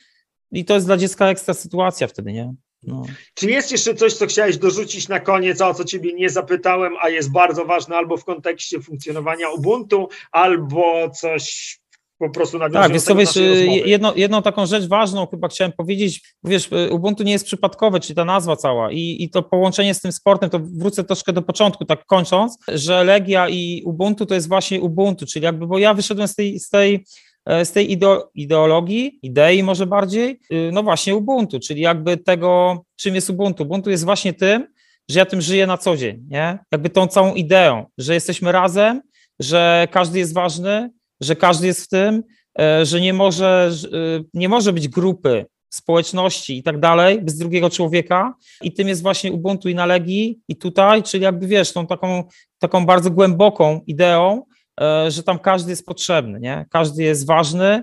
i 0.53 0.65
to 0.65 0.75
jest 0.75 0.87
dla 0.87 0.97
dziecka 0.97 1.29
ekstra 1.29 1.55
sytuacja 1.55 2.07
wtedy, 2.07 2.33
nie? 2.33 2.55
No. 2.83 3.03
Czy 3.35 3.51
jest 3.51 3.73
jeszcze 3.73 3.95
coś, 3.95 4.15
co 4.15 4.27
chciałeś 4.27 4.59
dorzucić 4.59 5.09
na 5.09 5.21
koniec, 5.21 5.61
a 5.61 5.69
o 5.69 5.75
co 5.75 5.85
ciebie 5.85 6.13
nie 6.13 6.31
zapytałem, 6.31 6.93
a 7.01 7.09
jest 7.09 7.33
bardzo 7.33 7.65
ważne 7.65 7.97
albo 7.97 8.17
w 8.17 8.25
kontekście 8.25 8.81
funkcjonowania 8.81 9.51
Ubuntu, 9.51 10.09
albo 10.33 11.11
coś 11.11 11.79
po 12.19 12.31
prostu 12.31 12.59
Tak, 12.59 12.93
wiesz, 12.93 13.05
wiesz 13.17 13.37
jedno, 13.85 14.13
jedną 14.17 14.43
taką 14.43 14.67
rzecz 14.67 14.87
ważną 14.87 15.27
chyba 15.27 15.49
chciałem 15.49 15.73
powiedzieć, 15.73 16.35
wiesz, 16.45 16.71
Ubuntu 16.91 17.23
nie 17.23 17.33
jest 17.33 17.45
przypadkowe, 17.45 18.01
czyli 18.01 18.15
ta 18.15 18.25
nazwa 18.25 18.57
cała. 18.57 18.93
I, 18.93 19.17
i 19.21 19.31
to 19.31 19.43
połączenie 19.43 19.95
z 19.95 20.01
tym 20.01 20.13
sportem, 20.13 20.51
to 20.51 20.61
wrócę 20.63 21.05
troszkę 21.05 21.33
do 21.33 21.43
początku, 21.43 21.85
tak 21.85 22.07
kończąc, 22.07 22.59
że 22.69 23.05
Legia 23.05 23.49
i 23.49 23.83
Ubuntu 23.85 24.27
to 24.27 24.35
jest 24.35 24.49
właśnie 24.49 24.81
Ubuntu, 24.81 25.27
czyli 25.27 25.45
jakby, 25.45 25.67
bo 25.67 25.79
ja 25.79 25.95
wyszedłem 25.95 26.29
z 26.29 26.35
tej, 26.35 26.61
z 26.61 26.69
tej 26.69 27.05
e, 27.47 27.65
z 27.65 27.73
tej 27.73 27.99
ideologii, 28.35 29.19
idei 29.23 29.63
może 29.63 29.87
bardziej, 29.87 30.41
y, 30.53 30.71
no 30.73 30.83
właśnie 30.83 31.17
Ubuntu, 31.17 31.61
czyli 31.61 31.81
jakby 31.81 32.17
tego, 32.17 32.83
czym 32.97 33.15
jest 33.15 33.31
Ubuntu. 33.31 33.63
Ubuntu 33.63 33.91
jest 33.91 34.05
właśnie 34.05 34.33
tym, 34.33 34.67
że 35.11 35.19
ja 35.19 35.27
tym 35.27 35.41
żyję 35.41 35.67
na 35.67 35.79
co 35.79 35.97
dzień, 35.97 36.27
nie? 36.29 36.59
Jakby 36.73 36.91
tą 36.91 37.07
całą 37.07 37.35
ideą, 37.35 37.85
że 37.99 38.15
jesteśmy 38.15 38.53
razem, 38.53 39.03
że 39.41 39.89
każdy 39.91 40.19
jest 40.19 40.35
ważny, 40.35 40.91
że 41.21 41.37
każdy 41.37 41.67
jest 41.67 41.85
w 41.85 41.89
tym, 41.89 42.23
e, 42.59 42.87
że 42.87 43.01
nie 43.01 43.13
może, 43.13 43.71
e, 43.85 44.23
nie 44.35 44.49
może 44.49 44.73
być 44.73 44.89
grupy, 44.89 45.47
społeczności 45.71 46.59
i 46.59 46.63
tak 46.63 46.81
dalej 46.81 47.23
bez 47.23 47.39
drugiego 47.39 47.71
człowieka 47.71 48.35
i 48.63 48.73
tym 48.73 48.89
jest 48.89 49.03
właśnie 49.03 49.33
Ubuntu 49.33 49.69
i 49.69 49.75
na 49.75 49.87
Legii 49.87 50.41
i 50.49 50.57
tutaj, 50.57 51.03
czyli 51.03 51.25
jakby 51.25 51.47
wiesz, 51.47 51.73
tą 51.73 51.87
taką, 51.87 52.25
taką 52.59 52.87
bardzo 52.87 53.11
głęboką 53.11 53.81
ideą, 53.87 54.43
e, 54.81 55.11
że 55.11 55.23
tam 55.23 55.39
każdy 55.39 55.71
jest 55.71 55.87
potrzebny, 55.87 56.41
nie? 56.41 56.67
Każdy 56.71 57.03
jest 57.03 57.27
ważny 57.27 57.83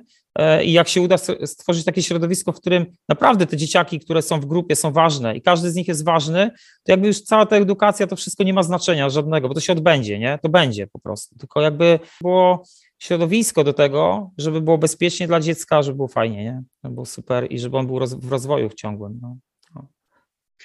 i 0.64 0.72
jak 0.72 0.88
się 0.88 1.02
uda 1.02 1.18
stworzyć 1.46 1.86
takie 1.86 2.04
środowisko, 2.04 2.52
w 2.52 2.60
którym 2.60 2.86
naprawdę 3.10 3.46
te 3.48 3.58
dzieciaki, 3.58 4.00
które 4.00 4.22
są 4.22 4.40
w 4.40 4.46
grupie 4.46 4.76
są 4.76 4.92
ważne 4.92 5.36
i 5.36 5.42
każdy 5.42 5.72
z 5.72 5.76
nich 5.76 5.88
jest 5.88 6.06
ważny, 6.06 6.52
to 6.84 6.92
jakby 6.92 7.08
już 7.08 7.22
cała 7.22 7.46
ta 7.46 7.56
edukacja, 7.56 8.08
to 8.08 8.16
wszystko 8.16 8.44
nie 8.44 8.54
ma 8.54 8.64
znaczenia 8.64 9.10
żadnego, 9.10 9.48
bo 9.48 9.54
to 9.54 9.60
się 9.60 9.74
odbędzie, 9.74 10.20
nie? 10.20 10.40
To 10.42 10.50
będzie 10.50 10.88
po 10.88 11.00
prostu, 11.00 11.36
tylko 11.36 11.62
jakby 11.62 12.00
było 12.22 12.64
środowisko 13.04 13.64
do 13.64 13.74
tego, 13.74 14.32
żeby 14.38 14.62
było 14.62 14.78
bezpiecznie 14.78 15.28
dla 15.28 15.40
dziecka, 15.40 15.82
żeby 15.82 15.96
było 15.96 16.08
fajnie, 16.08 16.44
nie? 16.44 16.64
Żeby 16.84 16.94
było 16.94 17.06
super 17.06 17.48
i 17.50 17.60
żeby 17.60 17.78
on 17.78 17.88
był 17.88 18.00
w 18.08 18.32
rozwoju 18.32 18.70
w 18.70 18.74
ciągłym. 18.74 19.20
No. 19.22 19.38
no. 19.76 19.88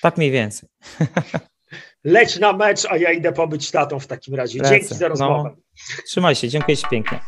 Tak 0.03 0.16
mniej 0.16 0.30
więcej. 0.30 0.68
Leć 2.05 2.39
na 2.39 2.53
mecz, 2.53 2.86
a 2.91 2.97
ja 2.97 3.12
idę 3.12 3.32
pobyć 3.32 3.70
tatą 3.70 3.99
w 3.99 4.07
takim 4.07 4.34
razie. 4.34 4.59
Lecę. 4.62 4.74
Dzięki 4.74 4.95
za 4.95 5.05
no. 5.05 5.09
rozmowę. 5.09 5.51
No. 5.57 5.62
Trzymaj 6.07 6.34
się, 6.34 6.49
dziękuję 6.49 6.76
Ci 6.76 6.86
pięknie. 6.91 7.20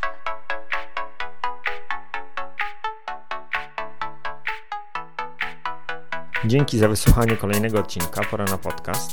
Dzięki 6.44 6.78
za 6.78 6.88
wysłuchanie 6.88 7.36
kolejnego 7.36 7.78
odcinka 7.78 8.24
Pora 8.30 8.44
na 8.44 8.58
podcast. 8.58 9.12